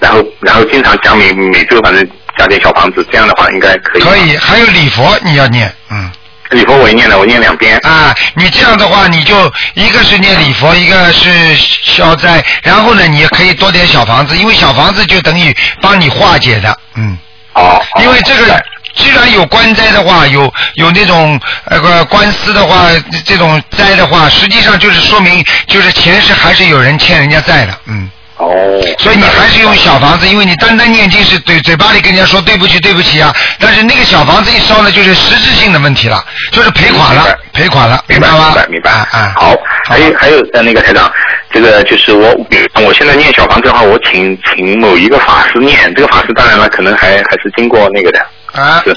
[0.00, 2.06] 然后，然后经常讲每每周反正
[2.36, 4.02] 加点小房子，这样的话应该可以。
[4.02, 6.10] 可以，还有礼佛你要念，嗯。
[6.50, 7.78] 礼佛我也念了，我念两遍。
[7.82, 17.16] 啊，你这样的话，你就一个是念礼佛，一个是消灾，然后呢，你也可以多点小房子，因为小房子就等于帮你化解的，嗯。
[17.54, 17.82] 哦。
[18.00, 18.64] 因为这个
[18.94, 21.38] 既然有官灾的话，有有那种
[21.70, 22.88] 那个官司的话，
[23.24, 28.10] 这种灾的话，实际上就是说明就是前世还是有人欠人家债的，嗯。
[28.38, 28.80] 哦。
[28.98, 38.46] 所以你还是用小房子，因为你单单念经是嘴嘴巴里跟人家说对不起对不起啊，但是那个小房子一烧呢，就是实质性的问题了，就是赔款了，赔款了，明白吗？
[38.46, 38.90] 明白明白。
[38.90, 39.54] 啊，好，
[39.86, 41.10] 还有还有呃那个台长，
[41.52, 42.34] 这个就是我
[42.82, 48.26] 我现在念小房子的话，我请请某一个法师念，这个法师当然了，可能还还是经过那个的。
[48.52, 48.82] 啊。
[48.84, 48.96] 是。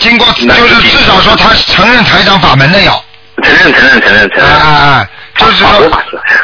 [0.00, 3.04] 经过就是至少说他承认台长法门的要。
[3.44, 4.46] 承认承认承认承认。
[4.46, 5.68] 啊啊，就是说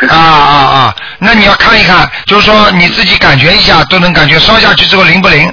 [0.08, 5.52] 啊啊啊，那你要看一看，就是说你自己感觉一下，都能感觉烧下去之后灵不灵？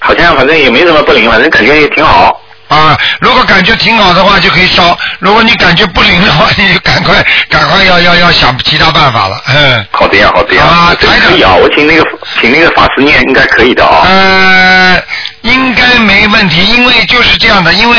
[0.00, 2.40] 好像反正也没什么不灵，反正感觉也挺好。
[2.72, 9.42] 啊，如果感觉挺好的话，就可以烧；如果你感觉不灵的话， 你就赶快赶快要要要想其他办法了。
[9.48, 9.86] 嗯。
[9.92, 10.64] 好的呀，好的呀。
[10.64, 12.04] 啊，台长可以啊，我请那个
[12.40, 14.06] 请那个法师念，应该可以的啊。
[14.06, 15.02] 呃，
[15.42, 17.96] 应该没问题，因为就是这样的，因为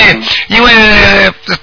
[0.48, 0.72] 因为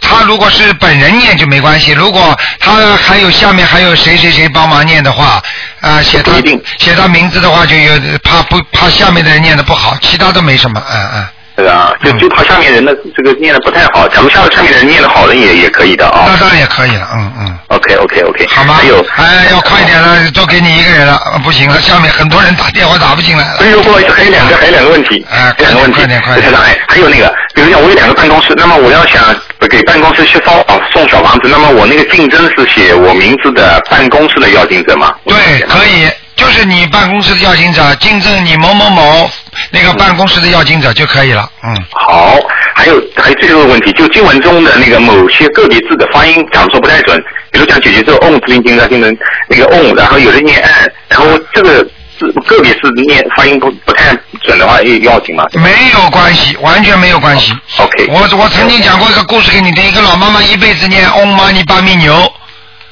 [0.01, 5.43] 他如果是本人念就没关系，如果他还有下面还有谁谁谁帮忙念的话，
[5.81, 6.33] 啊，写他
[6.79, 7.93] 写他名字的话，就有
[8.23, 11.27] 怕不怕下面的人念的不好，其他都没什么，嗯嗯。
[11.61, 16.25] 对啊，就就怕下面人的这个念的不太好，假如下下面人念的好的也也可以的啊。
[16.27, 17.59] 那当然也可以了，嗯嗯。
[17.69, 18.47] OK OK OK。
[18.49, 18.75] 好吗？
[18.75, 23.59] 还有，哎，要快点了，都给你一个人了，啊不行了，下面很多人打电话打不进来了。
[23.61, 25.99] 哎呦，不好意思，还有两个，还有两个问题，啊，两个问题。
[25.99, 29.23] 快点快点，哎，还有那个，比如讲我有两个办公室，那么我要想
[29.69, 35.15] 给办公室去烧送小房子，那么我那个竞争是写我名字的办公室的要竞争吗？
[35.25, 35.35] 对，
[35.69, 36.09] 可以，
[36.41, 39.31] 就是你办公室的要经者，竞争你某某某
[39.71, 41.85] 那个办公室的要经者就可以了，嗯。
[41.93, 42.39] 好，
[42.75, 47.23] 还有还有最后一个问题，就经文中的那个某些个别字的发音讲说不太准，
[47.53, 49.15] 比如讲姐姐咒 om 字音经的经文
[49.51, 51.85] 那个 om，然后有人念 an，然后这个
[52.19, 55.45] 字个别字念发音不不太准的话，也要紧吗？
[55.53, 57.53] 没有关系，完全没有关系。
[57.77, 58.07] OK。
[58.09, 62.33] 我我曾经讲过一个故事给你听，一个老妈妈一辈子念 Om Mani p a m e 牛，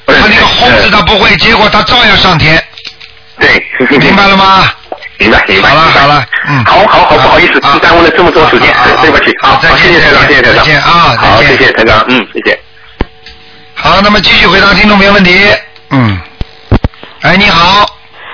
[0.05, 2.63] 她那个轰字她不会，结果她照样上天。
[3.39, 3.97] 对。
[3.97, 4.71] 明白了吗？
[5.17, 5.69] 明白明白。
[5.69, 6.63] 好了好了，嗯。
[6.65, 9.33] 好好好，不好意思，耽误了这么多时间，对不起。
[9.41, 10.57] 好，再见谢谢台长，谢谢台长。
[10.57, 12.59] 再见啊好，谢谢台长，嗯，谢谢。
[13.73, 15.49] 好，那么继续回答听众朋友问题。
[15.91, 16.19] 嗯。
[17.21, 17.85] 哎，你好，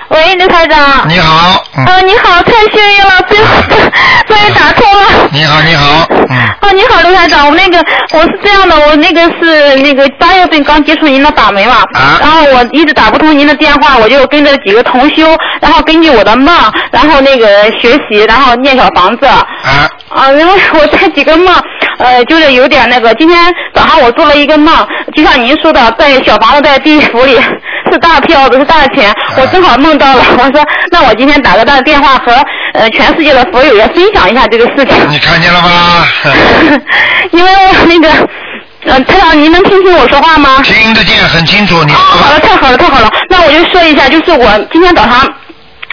[0.08, 1.08] 喂，刘台长。
[1.08, 1.84] 你好，嗯。
[1.84, 3.46] 啊，你好，太幸运了，最后
[4.26, 5.28] 终于打通了。
[5.32, 6.36] 你好，你好，嗯。
[6.62, 16.54] 哦，你好，刘台长，我那个我是这样的，我那个是那个八月份刚接触您的法门嘛，啊然后我一直打不通您的电话，我就跟着几个同修，然后根据我的梦，
[16.92, 17.46] 然后那个
[17.80, 19.26] 学习，然后念小房子。
[19.26, 19.44] 啊。
[20.08, 21.52] 啊，然后我这几个梦，
[21.98, 23.12] 呃，就是有点那个。
[23.14, 24.72] 今天早上我做了一个梦，
[25.14, 27.36] 就像您说的，在小房子在地府里，
[27.90, 29.12] 是大票子，是大钱。
[29.36, 32.32] 我正好梦到了，我说那我今天打个大电话和
[32.74, 34.94] 呃全世界的佛友也分享一下这个事情。
[35.08, 36.06] 你看见了吗？
[37.32, 38.08] 因为我那个，
[38.86, 40.60] 呃，台长，您能听清我说话吗？
[40.62, 43.10] 听得见很清楚，你哦，好了，太好了，太好了。
[43.28, 45.26] 那我就说一下，就是我今天早上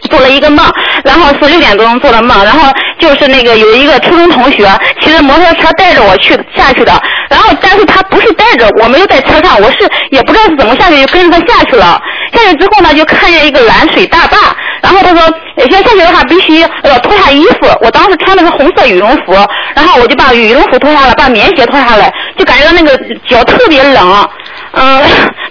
[0.10, 0.66] 做了一个梦，
[1.04, 4.70] 然后是六点多钟做的梦，然后就是那个有一个初中同学
[5.02, 6.92] 骑着摩托车带着我去下去的，
[7.30, 9.78] 然后但是他不是带着我，没有在车上，我是
[10.12, 12.00] 也不知道是怎么下去，就跟着他下去了。
[12.34, 14.38] 下去之后呢，就看见一个蓝水大坝，
[14.82, 15.22] 然后他说，
[15.58, 17.68] 先下去的话必须要脱下衣服。
[17.82, 19.34] 我当时穿的是红色羽绒服，
[19.76, 22.98] 然后我就把羽绒服脱下来，把棉鞋脱下来，就感觉到那个
[23.28, 24.30] 脚特别冷。
[24.76, 25.02] 嗯，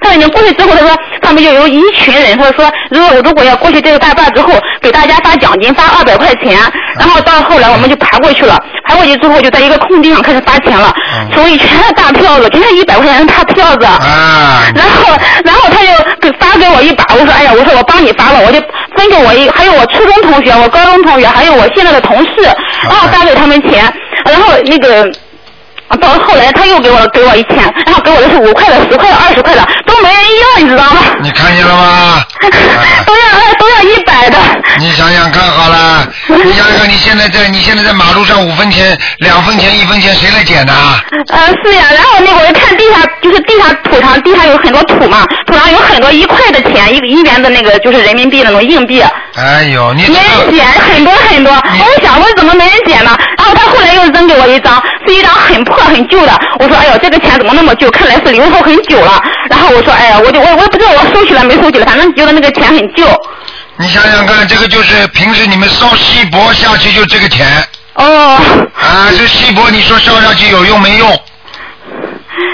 [0.00, 0.90] 他已经过去之后，他说
[1.20, 6.58] 他们就有一群人，他说如果如果要过去这个大坝之后，给大家发奖金，发二百块钱。
[6.98, 10.92] 然后到后来我们就爬过去了，爬过去之后就在一个空地上开始发钱了，
[11.34, 13.86] 手里全是大票子，全是一百块钱的大票子。
[13.86, 18.60] 啊，然后，然后他就给发给我一把，我说，哎呀，我说我帮你发了，我就
[18.96, 22.32] 分给我一，还有我初中同学，我高中同学，还有我现在的同事，
[22.82, 23.84] 然后发给他们钱，
[24.24, 25.08] 然后那个。
[25.96, 27.56] 到后来他又给我给我一千，
[27.86, 31.00] 然后给我的是五块的、十块的、二十块的，都没人要，你知道吗？
[31.20, 32.22] 你看见了吗？
[33.06, 34.38] 都要都要一百的。
[34.78, 36.06] 你想想看好了，
[36.44, 40.72] 你想想看，你现在在你现在在马路上五分钱、两分钱、一分钱，谁来捡的？
[41.28, 49.02] 呃，是呀，然后那个我看地下，就是地下土上，地上有很多土嘛，土上有很多一块的钱，一一元的那个就是人民币那种硬币，
[49.36, 51.52] 哎呦，你没人捡，很多很多。
[51.52, 53.16] 我就想，我怎么没人捡呢？
[53.38, 56.32] 然后他后来又扔给我一张，是一张很破很旧的。
[56.58, 57.90] 我说，哎呦，这个钱怎么那么旧？
[57.90, 59.20] 看来是流通很久了。
[59.50, 63.06] 然后我说，哎呀，我就我我也不知道我收起来没收起来，反正觉得那个钱很旧。
[63.78, 67.46] 你想想看，这个就是平时你们烧锡箔下去就这个钱。
[67.94, 68.38] 哦。
[68.78, 71.10] 啊，这锡箔你说烧下去有用没用？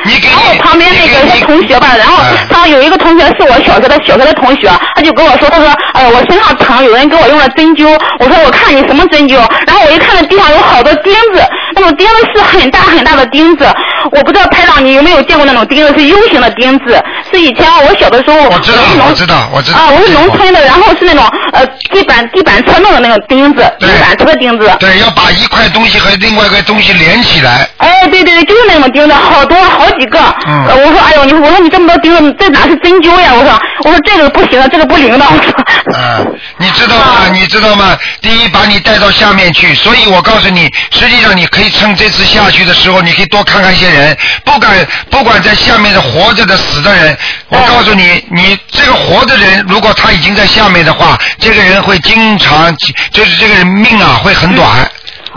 [0.05, 2.17] 你给然后旁边那个同学吧，然后
[2.51, 7.89] 他有一个同学是我小学的小学的同学，他就跟我说，他说，哎呀，我身上疼，有人给我用了针灸。
[8.19, 9.37] 我说我看你什么针灸？
[9.67, 11.43] 然后我一看那地上有好多钉子，
[11.79, 13.65] 那种钉子是很大很大的钉子。
[14.13, 19.79] 我不知道台长你有没有见过那种钉子，是 U 型的钉子，是以前我小的时候我知道，我知道，我知道。
[19.79, 24.71] 啊，我是农村的，然后是那种呃地板地板车弄的那种钉子，地板车钉子。
[24.79, 27.69] 对，要把一块东西和另外一块东西连起来。
[27.79, 30.19] 哎，对对对，就是那种钉子，好多好几个。
[30.47, 30.67] 嗯。
[30.69, 33.33] 呃我说，哎呦，你我说你这么多钉子，这哪是针灸呀？
[33.35, 35.25] 我说，我说这个不行，这个不灵的。
[35.25, 35.99] 我说。
[35.99, 36.21] 啊，
[36.59, 37.29] 你知道吗？
[37.33, 37.97] 你知道吗？
[38.21, 43.98] 第一，把你带到下面去，所以我告诉你，实际上你可以趁这次下去的时候，你可以多看看一些人，
[44.45, 47.17] 不管不管在下面的活着的、死的人，
[47.49, 52.75] 我告诉你，你这个活的人，如果他已经在下面的话，这个人会经常，
[53.13, 54.91] 就是这个人命啊会很短。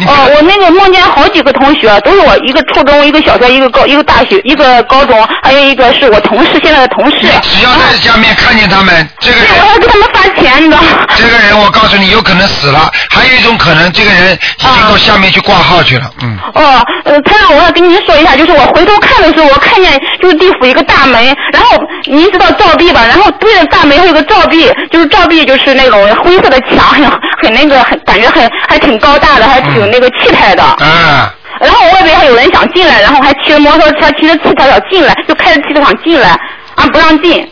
[0.08, 7.18] 哦，我那个梦见好几个同学，都是我一个初中，一个小学，一个高，一个大学，一个高中，还有一个是我同事，现在的同事。
[7.42, 9.48] 只要在下面看见他们，这个人。
[9.62, 11.06] 我要给他们发钱，你知道吗？
[11.16, 16.38] 这个人，我告诉你，有可能死了，还有一种可能，这个人已经到下面去挂号去了，嗯。
[16.56, 21.24] 哦，呃，他让，我要跟您说一下，就是我回头看的时候，我看见就是地府一个大门，
[21.54, 23.06] 然后您知道照壁吧？
[23.06, 27.04] 然后对着大门还有个照壁，就是照壁就是那种灰色的墙，很
[27.42, 30.64] 很那个，很感觉很还挺高大的，还挺有那个气派的。
[30.64, 31.34] 啊。
[31.60, 36.30] 然后外边还有人想进来，然后还骑着摩托车，骑着汽车想进来，就开着汽车想进来，
[36.76, 37.48] 啊，不让进。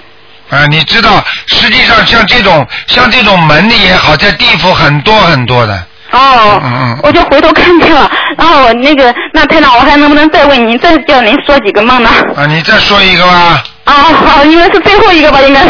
[0.49, 5.73] 啊，你知道，实际上像这种像这种门的也好，在地府很多很多的。
[6.11, 12.09] 哦，嗯嗯我就回头看见了，然后我那个那太长，我还能不能再问您，再叫您说几个梦呢？
[12.35, 13.63] 啊，你再说一个吧。
[13.89, 15.67] 啊，好，应该是最后一个吧，应该是。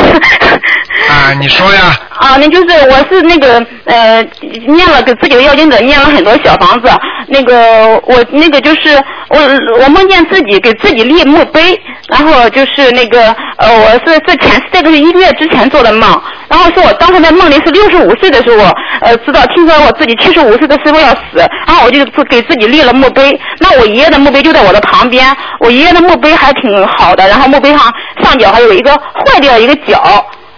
[1.09, 1.97] 啊，你说呀。
[2.19, 4.21] 啊，那就是我是那个呃，
[4.67, 6.91] 念了给自己的要经者念了很多小房子，
[7.29, 9.39] 那个我那个就是我
[9.81, 11.79] 我梦见自己给自己立墓碑，
[12.09, 18.65] 然后就是那个呃，我是这前这个是一个月之前做的梦，然后是我当时在梦里是六十五岁的时候，
[18.99, 21.37] 呃，知道听说我自己七十五岁的时候要死，
[21.67, 25.25] 然后我就给自己立了墓碑，那我爷爷的墓碑就在我的旁边，
[25.61, 27.79] 我爷爷的墓碑还挺好的，然后墓碑上
[28.23, 29.97] 上角还有一个坏掉一个角。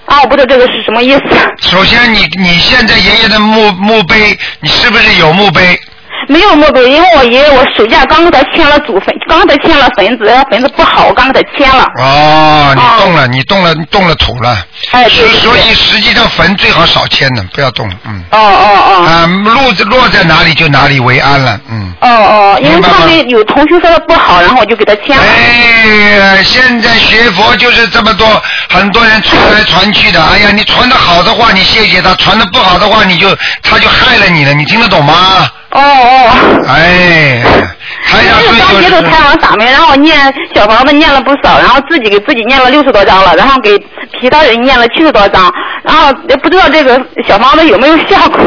[0.06, 1.22] 啊，我不知道这个是什么意思。
[1.62, 5.80] 首先，你你现在爷爷的墓墓碑，你是不是有墓碑？
[6.28, 11.86] 没有墓碑，因为我爷爷我暑假刚给他签了祖坟，刚给他签了坟子，坟子不好，我刚给他签了。
[11.98, 14.58] 哦，你动了，你动了，动了土了。
[14.92, 18.24] 哎，对对所以实际上坟最好少迁的，不要动，嗯。
[18.32, 19.06] 哦哦哦。
[19.06, 21.94] 啊，落在落在哪里就哪里为安了，嗯。
[22.02, 25.24] 哦哦，因为他们有同学说的不好，然后我就给他签了。
[25.24, 30.24] 哎呀，现在学佛就是这么多，很多人传来传去的。
[30.24, 34.54] 哎呀，你传的好的话，你谢谢他；传的不好的话，你就他就害了你了。
[34.54, 35.50] 你听得懂吗？
[35.72, 36.66] 哦哦。
[36.68, 37.44] 哎，
[38.06, 40.18] 台长那个刚接触台长法门，然后念
[40.54, 43.78] 小房子念了不少，然后自己给自己念了六十多张了，然后给
[44.20, 45.52] 其他人念了七十多张，
[45.84, 48.40] 然后也不知道这个小房子有没有效果。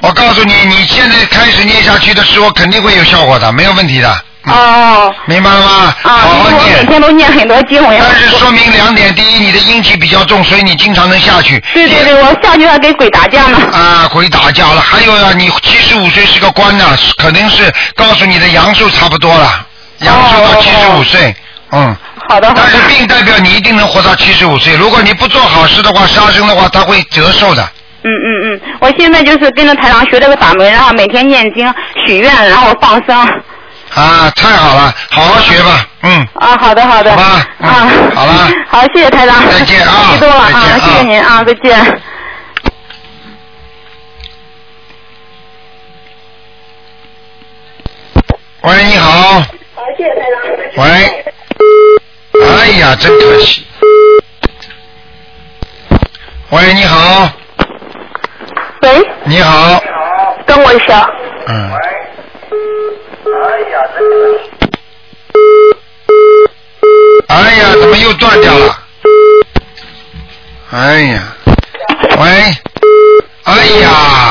[0.00, 4.14] 我告诉你，你现在开始念下去的时候，肯定会有效果的，没有问题的。
[4.46, 5.14] 哦。
[5.26, 5.94] 明白了吗？
[6.02, 6.84] 啊，我每。
[6.86, 11.58] 天都念很多经，我但是说明两点：第一，你的阴气比较重，所以你经常能下去。
[11.72, 13.58] 对对对，我下去要跟鬼打架呢。
[13.72, 14.80] 啊，鬼打架了。
[14.80, 19.66] 还有啊，你七十五岁是个官呐、肯定是告诉你的阳寿差不多了，
[20.00, 21.34] 阳寿到七十五岁。
[21.72, 21.96] 嗯。
[22.28, 22.52] 好的。
[22.54, 24.74] 但是病代表你一定能活到七十五岁。
[24.76, 27.62] 如果你不做好事的话，杀生的话，他会折寿的。
[28.06, 31.72] 嗯嗯嗯，我现在就是跟着台长学这个法门，然后每天念经、
[32.06, 33.26] 许愿，然后放生。
[33.94, 35.86] 啊，太好了，好好学吧。
[36.02, 36.26] 嗯。
[36.34, 37.10] 啊，好的好的。
[37.12, 37.46] 好吧。
[37.58, 38.32] 嗯、啊，好了。
[38.68, 39.48] 好，谢谢台长。
[39.48, 42.00] 再见啊 啊，啊谢谢您啊，再见。
[48.62, 49.42] 喂，你好。
[49.96, 50.84] 谢谢台长。
[50.84, 51.24] 喂。
[52.42, 53.64] 哎呀，真可惜。
[56.50, 57.30] 喂，你好。
[58.82, 59.80] 喂，你好。
[60.46, 61.08] 等我一下。
[61.46, 61.70] 嗯。
[67.28, 68.78] 哎呀，怎么又断掉了？
[70.70, 71.36] 哎呀，
[72.18, 72.56] 喂，
[73.44, 74.30] 哎呀，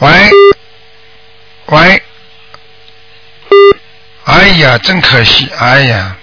[0.00, 0.10] 喂，
[1.66, 2.02] 喂，
[4.24, 6.16] 哎呀，真可惜，哎呀，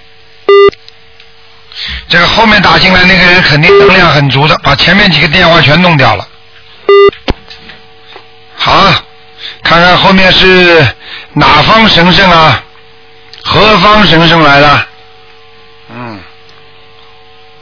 [2.10, 6.28] 这个后面打进来那个人肯定能量很足的，把前面几个电话全弄掉了。
[8.56, 9.03] 好，
[9.64, 10.86] 看看后面是
[11.34, 12.64] 哪方神圣啊？
[13.44, 14.88] 何方神圣来了？
[15.90, 16.20] 嗯，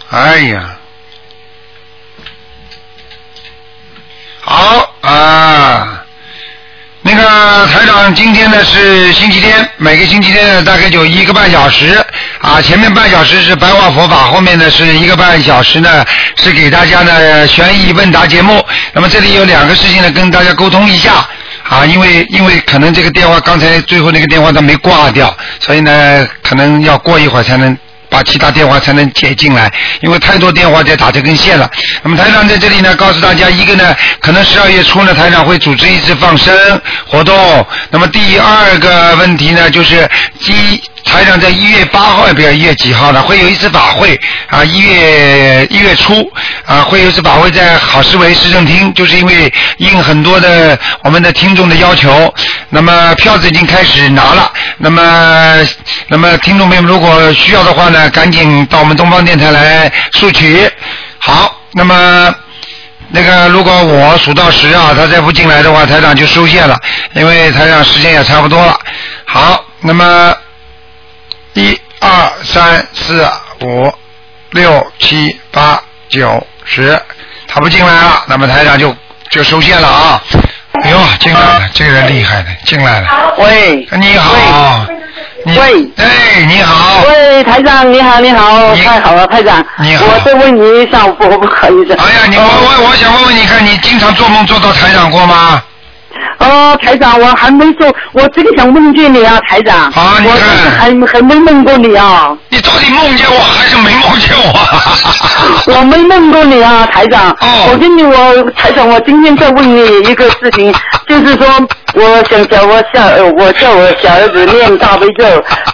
[0.10, 0.78] 哎呀，
[4.42, 5.98] 好啊。
[7.04, 12.00] 那个台长，今天呢是星期天，每个星期天呢大概就一个半小时
[12.42, 16.06] 啊，前面半小时是白话佛法，后面呢是一个半小时呢
[16.36, 18.64] 是给大家呢悬疑问答节目。
[18.94, 21.28] 那么这里有两个事情呢跟大家沟通一下
[21.72, 27.78] 啊，因为因为可能这个电话刚才最后那个电话他没挂掉，所以呢可能要过一会儿才能。
[28.12, 29.72] 把其他电话才能接进来，
[30.02, 31.68] 因为太多电话在打这根线了。
[32.04, 36.54] 那么台长在这里呢，告诉大家一个呢，可能十二月初呢，台长会组织一次放生
[37.08, 37.66] 活动。
[37.90, 40.08] 那么第二个问题呢，就是
[40.40, 44.20] 机台长在一月八号，也不要一月几号呢，会有一次法会
[44.50, 46.30] 啊，一月一月初
[46.66, 52.34] 啊，会有一次法会在好思维市政厅，就是因为应很多的我们的听众的要求，
[52.70, 55.66] 那么票子已经开始拿了，那么
[56.10, 60.70] 那么听众朋友们如果需要的话呢，赶紧到我们东方电台来索取。
[61.20, 62.34] 好，那么。
[63.14, 66.80] 那个，如果我数到十啊，他再不进来的话，台长就收线了，
[67.12, 68.80] 因为台长时间也差不多了。
[69.26, 70.34] 好，那么
[71.52, 73.30] 一二三四
[73.60, 73.94] 五
[74.52, 76.98] 六七八九十，
[77.50, 78.96] 他不进来了，那么台长就
[79.30, 80.24] 就收线了啊。
[80.82, 83.36] 哎呦，进来了，这个人厉害的，进来了。
[83.40, 84.86] 喂，你好。
[85.46, 87.04] 你喂，哎，你好。
[87.08, 89.64] 喂，台长，你好，你好，太好了，台长。
[89.80, 91.94] 你好我再问你一下，我不不好意思。
[91.94, 95.62] 哎呀，你我我我想问问你看，你经常做梦做到台长过吗？
[96.40, 99.92] 哦，台长，我还没做，我真想梦见你啊，台长。
[99.92, 102.36] 啊，你我是还还没梦过你啊。
[102.50, 105.74] 你到底梦见我还是没梦见我？
[105.74, 107.30] 我没梦过你啊，台长。
[107.40, 107.70] 哦。
[107.72, 110.74] 我跟你我台长，我今天再问你一个事情，
[111.08, 111.48] 就是说，
[111.94, 115.26] 我想叫我小呃我叫我小儿子念大悲咒，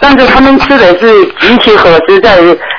[0.01, 2.37] 但是他们吃的是极其伙食，在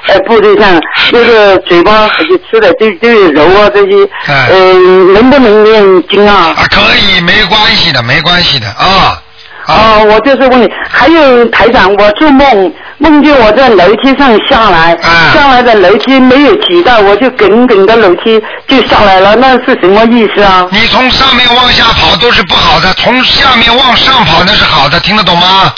[0.09, 0.81] 呃部队上，
[1.13, 6.55] 那个嘴巴就吃的就就是肉啊这些，嗯呃，能不能念经啊？
[6.57, 9.23] 啊，可以，没关系的，没关系的啊。
[9.69, 20.67] 哦，我就是问你，还有台长，我做梦梦见我在楼梯上下来，啊下来的楼梯没有挤到，我就梗梗的楼梯就下来了，那是什么意思啊？
[20.73, 25.75] 你从上面往下跑都是不好的，从下面往上跑那是好的，听得懂吗？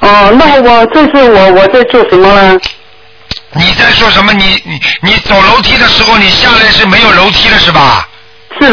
[0.00, 2.58] 哦，那我这是我我在做什么呢？
[3.54, 4.32] 你在说什么？
[4.32, 8.08] 你你你走楼梯的时候，你下来是没有楼梯的是吧？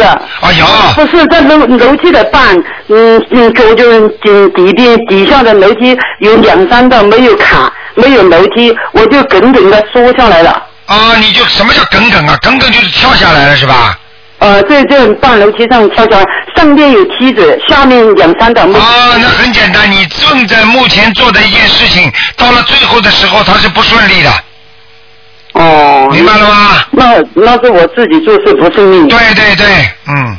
[0.06, 2.56] 哎呀，不是在楼楼梯的半，
[2.88, 10.50] 嗯嗯，就就底底边底下的楼梯有两三道没有卡，没有楼梯，我就耿耿的缩下来了。
[10.86, 12.36] 啊，你就什么叫耿耿啊？
[12.42, 13.96] 耿耿就是跳下来了是吧？
[14.38, 16.24] 呃，在这半楼梯上跳下来，
[16.56, 18.62] 上面有梯子，下面两三道。
[18.62, 24.30] 啊，那很简单，你正在目前做的一件事情，到了最后的时候，它是不顺利的。
[25.54, 26.08] 哦。
[26.10, 26.84] 明白了吗？
[26.92, 29.08] 那那是我自己做事不顺利。
[29.08, 29.66] 对对对，
[30.08, 30.36] 嗯。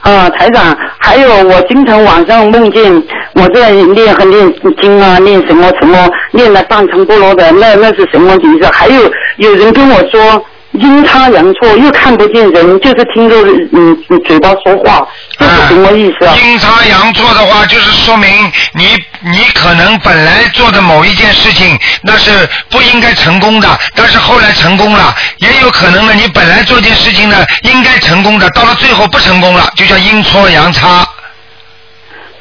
[0.00, 2.90] 啊，台长，还有我经常晚上梦见
[3.34, 8.68] 我在念和念经啊，念什么什么，念了半成不落的，那那是什么意思？
[8.72, 10.42] 还有有人跟我说
[10.78, 13.36] 阴差阳错，又看不见人，就是听着
[13.72, 13.96] 嗯
[14.26, 15.06] 嘴巴说话，
[15.38, 16.34] 这是什么意思啊？
[16.42, 18.28] 阴差阳错的话，就是说明
[18.74, 18.84] 你
[19.20, 22.30] 你可能本来做的某一件事情那是
[22.70, 31.06] 不应该成功的，但是后来成功了，也有可能呢，你本来做件事情呢应该成功的，到了最后不成功了，就叫阴错阳差。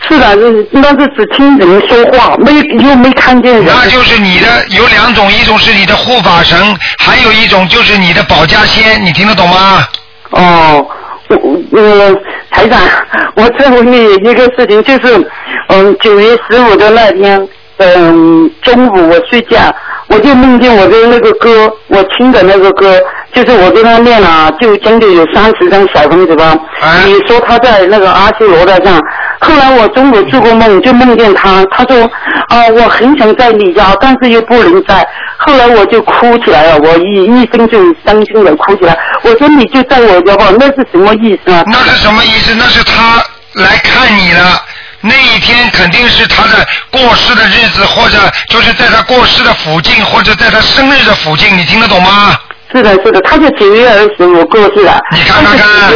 [0.08, 0.36] 是的，
[0.72, 2.52] 那那是只听人说话，没
[2.84, 3.66] 又没看见人。
[3.66, 6.58] 那就是你的有两种，一种是你的护法神，
[7.00, 9.88] 还有一种就是你的保家仙，你听得懂吗？
[10.32, 10.88] 哦，
[11.30, 11.38] 我
[11.72, 12.16] 我
[12.52, 12.80] 台长，
[13.36, 15.30] 我再问你一个事情，就是
[15.70, 17.48] 嗯九月十五的那天，
[17.78, 19.74] 嗯中午我睡觉，
[20.08, 23.00] 我就梦见我的那个歌，我听的那个歌，
[23.34, 26.58] 就是我跟他念了，就将近有三十张小房子吧。
[27.06, 29.02] 你说他在那个阿修罗的上，
[29.40, 32.04] 后来我中午做过梦，就梦见他，他说
[32.50, 35.08] 啊我很想在你家，但是又不能在。
[35.38, 38.98] 后来我就哭起来了，我一一声就伤心的哭起来。
[39.24, 41.64] 我说你就在我家吧，那是什么意思啊？
[41.68, 42.56] 那是什么意思？
[42.56, 43.24] 那是他
[43.54, 44.62] 来看你了。
[45.02, 48.18] 那一天肯定是他的过世的日子，或者
[48.50, 52.36] 就是在他过世的附近，或者在他生日的附近，你听得懂吗？
[52.72, 55.00] 是的，是的，他就九月二十五过世了。
[55.12, 55.90] 你看看看，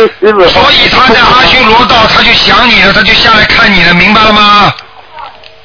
[0.48, 4.74] 所以他在阿修罗道，他就想你了，他就下来看你了，明白了吗？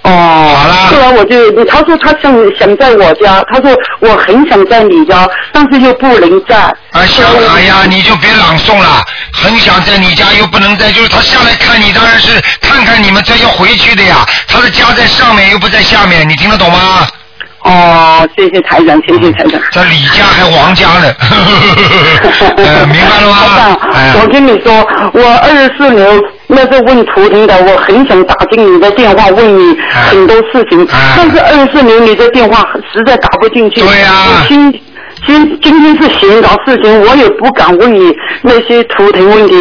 [0.02, 0.74] 哦，好了。
[0.86, 3.70] 后来我就，他说他想想在我家，他说
[4.00, 6.56] 我很想在你家，但是又不能在。
[6.56, 7.24] 啊，想
[7.54, 9.02] 哎呀，你就别朗诵了，
[9.32, 14.26] 很想在你家又不能在，就是他下来看你，当然是看看你们这要回去的呀。
[14.48, 17.06] 他的家在上面又不在下面，你听得懂吗？
[17.66, 19.60] 哦，谢谢台长，谢谢台长。
[19.72, 21.12] 这李家还王家呢，
[22.58, 23.36] 呃 明白了吗？
[23.92, 24.72] 台长，我跟你说，
[25.12, 26.06] 我二十四年
[26.46, 29.76] 那是问图腾的，我很想打进你的电话问你
[30.10, 30.86] 很多事情，
[31.16, 33.80] 但是二十四年你的电话实在打不进去。
[33.80, 34.12] 对呀
[34.48, 34.72] 今
[35.26, 38.12] 今今天是闲聊事情，我也不敢问你
[38.42, 39.54] 那些图腾问题，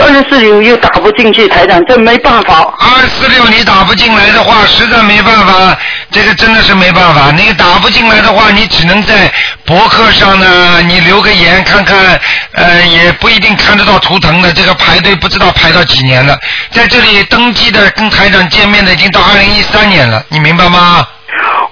[0.00, 2.72] 二十四年又打不进去，台长，这没办法。
[2.78, 5.76] 二四六你打不进来的话，实在没办法，
[6.12, 7.32] 这个真的是没办法。
[7.32, 9.32] 你打不进来的话，你只能在
[9.64, 12.20] 博客上呢，你留个言看看，
[12.52, 14.52] 呃，也不一定看得到图腾的。
[14.52, 16.38] 这个排队不知道排到几年了，
[16.70, 21.06] 在这里登记的跟台长见面的已经到二零一三年了，你明白吗？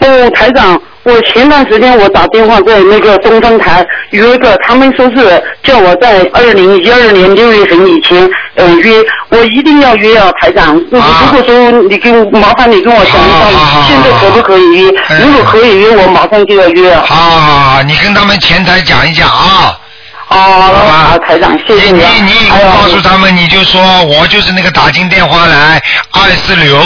[0.01, 0.81] 哦，台长，
[1.11, 10.77] 我前段时间我打电话在那个东方台约个，他们说是叫我在二零一二年六月份以前呃约，我一定要约啊，台长。
[10.91, 14.91] 如果说你跟麻烦你跟我讲一下，现在可不可以约？
[15.21, 17.03] 如果可以约，我马上就要约啊。
[17.07, 17.41] 好好
[17.75, 19.77] 好，你跟他们前台讲一讲啊。
[20.29, 22.11] 哦，好，台长，谢谢你啊。
[22.23, 25.83] 你以后告诉他们，你就说我就是那个打进电话来
[26.13, 26.77] 二四六，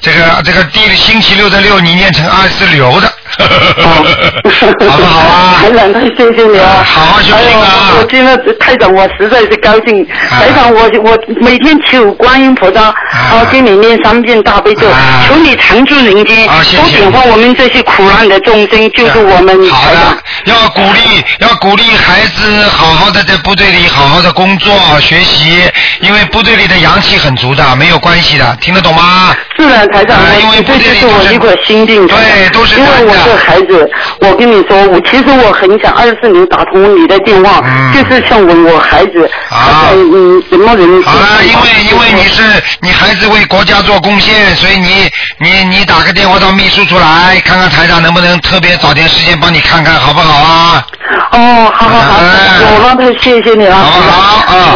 [0.00, 3.12] 这个这个第星期六的六，你念成二四六的，
[3.82, 5.58] 好不好啊？
[5.60, 6.84] 台长，太谢谢你啊！
[6.84, 10.06] 好好休息啊我今天台长，我实在是高兴。
[10.28, 14.82] 台长，我我每天求观音菩萨，啊，给你念三遍大悲咒，
[15.26, 19.70] 求你常住人间，多点化我们这些苦难的众生，救助我们。
[19.70, 29.34] 好的，要鼓励要鼓励孩子好好的在部队里好好的工作学习，因为部队里的阳气很足的，没有关系的，听得懂吗？
[29.58, 32.06] 是的，台长，啊因为我这就是我一个心病。
[32.06, 33.90] 对，都是因为我是孩子，
[34.20, 37.62] 我跟你说，我其实我很想二十四年打通你的电话，
[37.94, 41.02] 就是想问我孩子，他在嗯什么人？
[41.02, 42.42] 好了，因为因为你是
[42.80, 50.86] 你孩子为国家做贡献，所以你你你打个电话到秘书处来，看看台长能不能特别找点时间帮你看看，好不好啊？
[51.32, 54.74] 哦，好好好，我让他谢谢你了，好不好啊？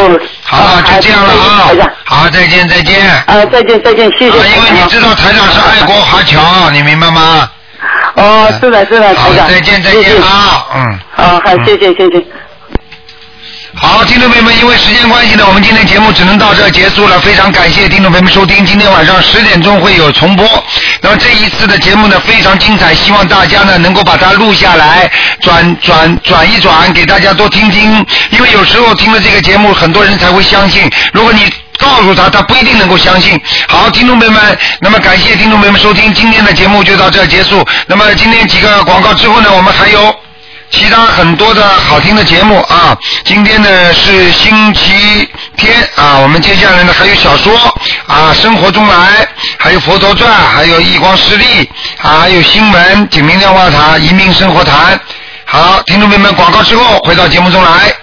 [0.52, 1.70] 好，就这样了啊。
[2.04, 3.08] 好，再见再见。
[3.26, 4.38] 啊，再见再见，谢谢。
[4.38, 7.50] 啊，因为你知道台长是爱国华侨，你明白吗？
[8.16, 9.44] 哦，是的是的，台长。
[9.44, 10.98] 好再见再见啊，嗯。
[11.16, 12.26] 啊，好，谢谢谢谢。
[13.74, 17.18] 好，听众朋友们，因为时间关系呢，我们今天节目只能到这儿结束了。
[17.20, 20.46] 非常感谢听众朋友们收听，今天晚上十点钟会有重播。
[21.00, 28.04] 那么这一次的节目呢非常精彩，希望大家呢能够把它录下来，转转转一转，给大家多听听。
[28.30, 30.88] 因为有时候听了这个节目，很多人才会相信。
[31.12, 33.40] 如果你告诉他，他不一定能够相信。
[33.68, 37.66] 好，听众朋友们，那么感谢听众朋友们收听，今天的节目就到这儿结束。
[37.86, 40.14] 那么今天几个广告之后呢，我们还有。
[40.72, 47.52] 其他很多的好听的节目啊，今天呢是星期天啊，我们接下来呢还有小说
[48.06, 49.28] 啊，生活中来，
[49.58, 51.70] 还有佛陀传，还有异光势力
[52.00, 54.98] 啊，还有新闻、锦明电话塔、移民生活谈。
[55.44, 58.01] 好，听众朋友们，广告之后回到节目中来。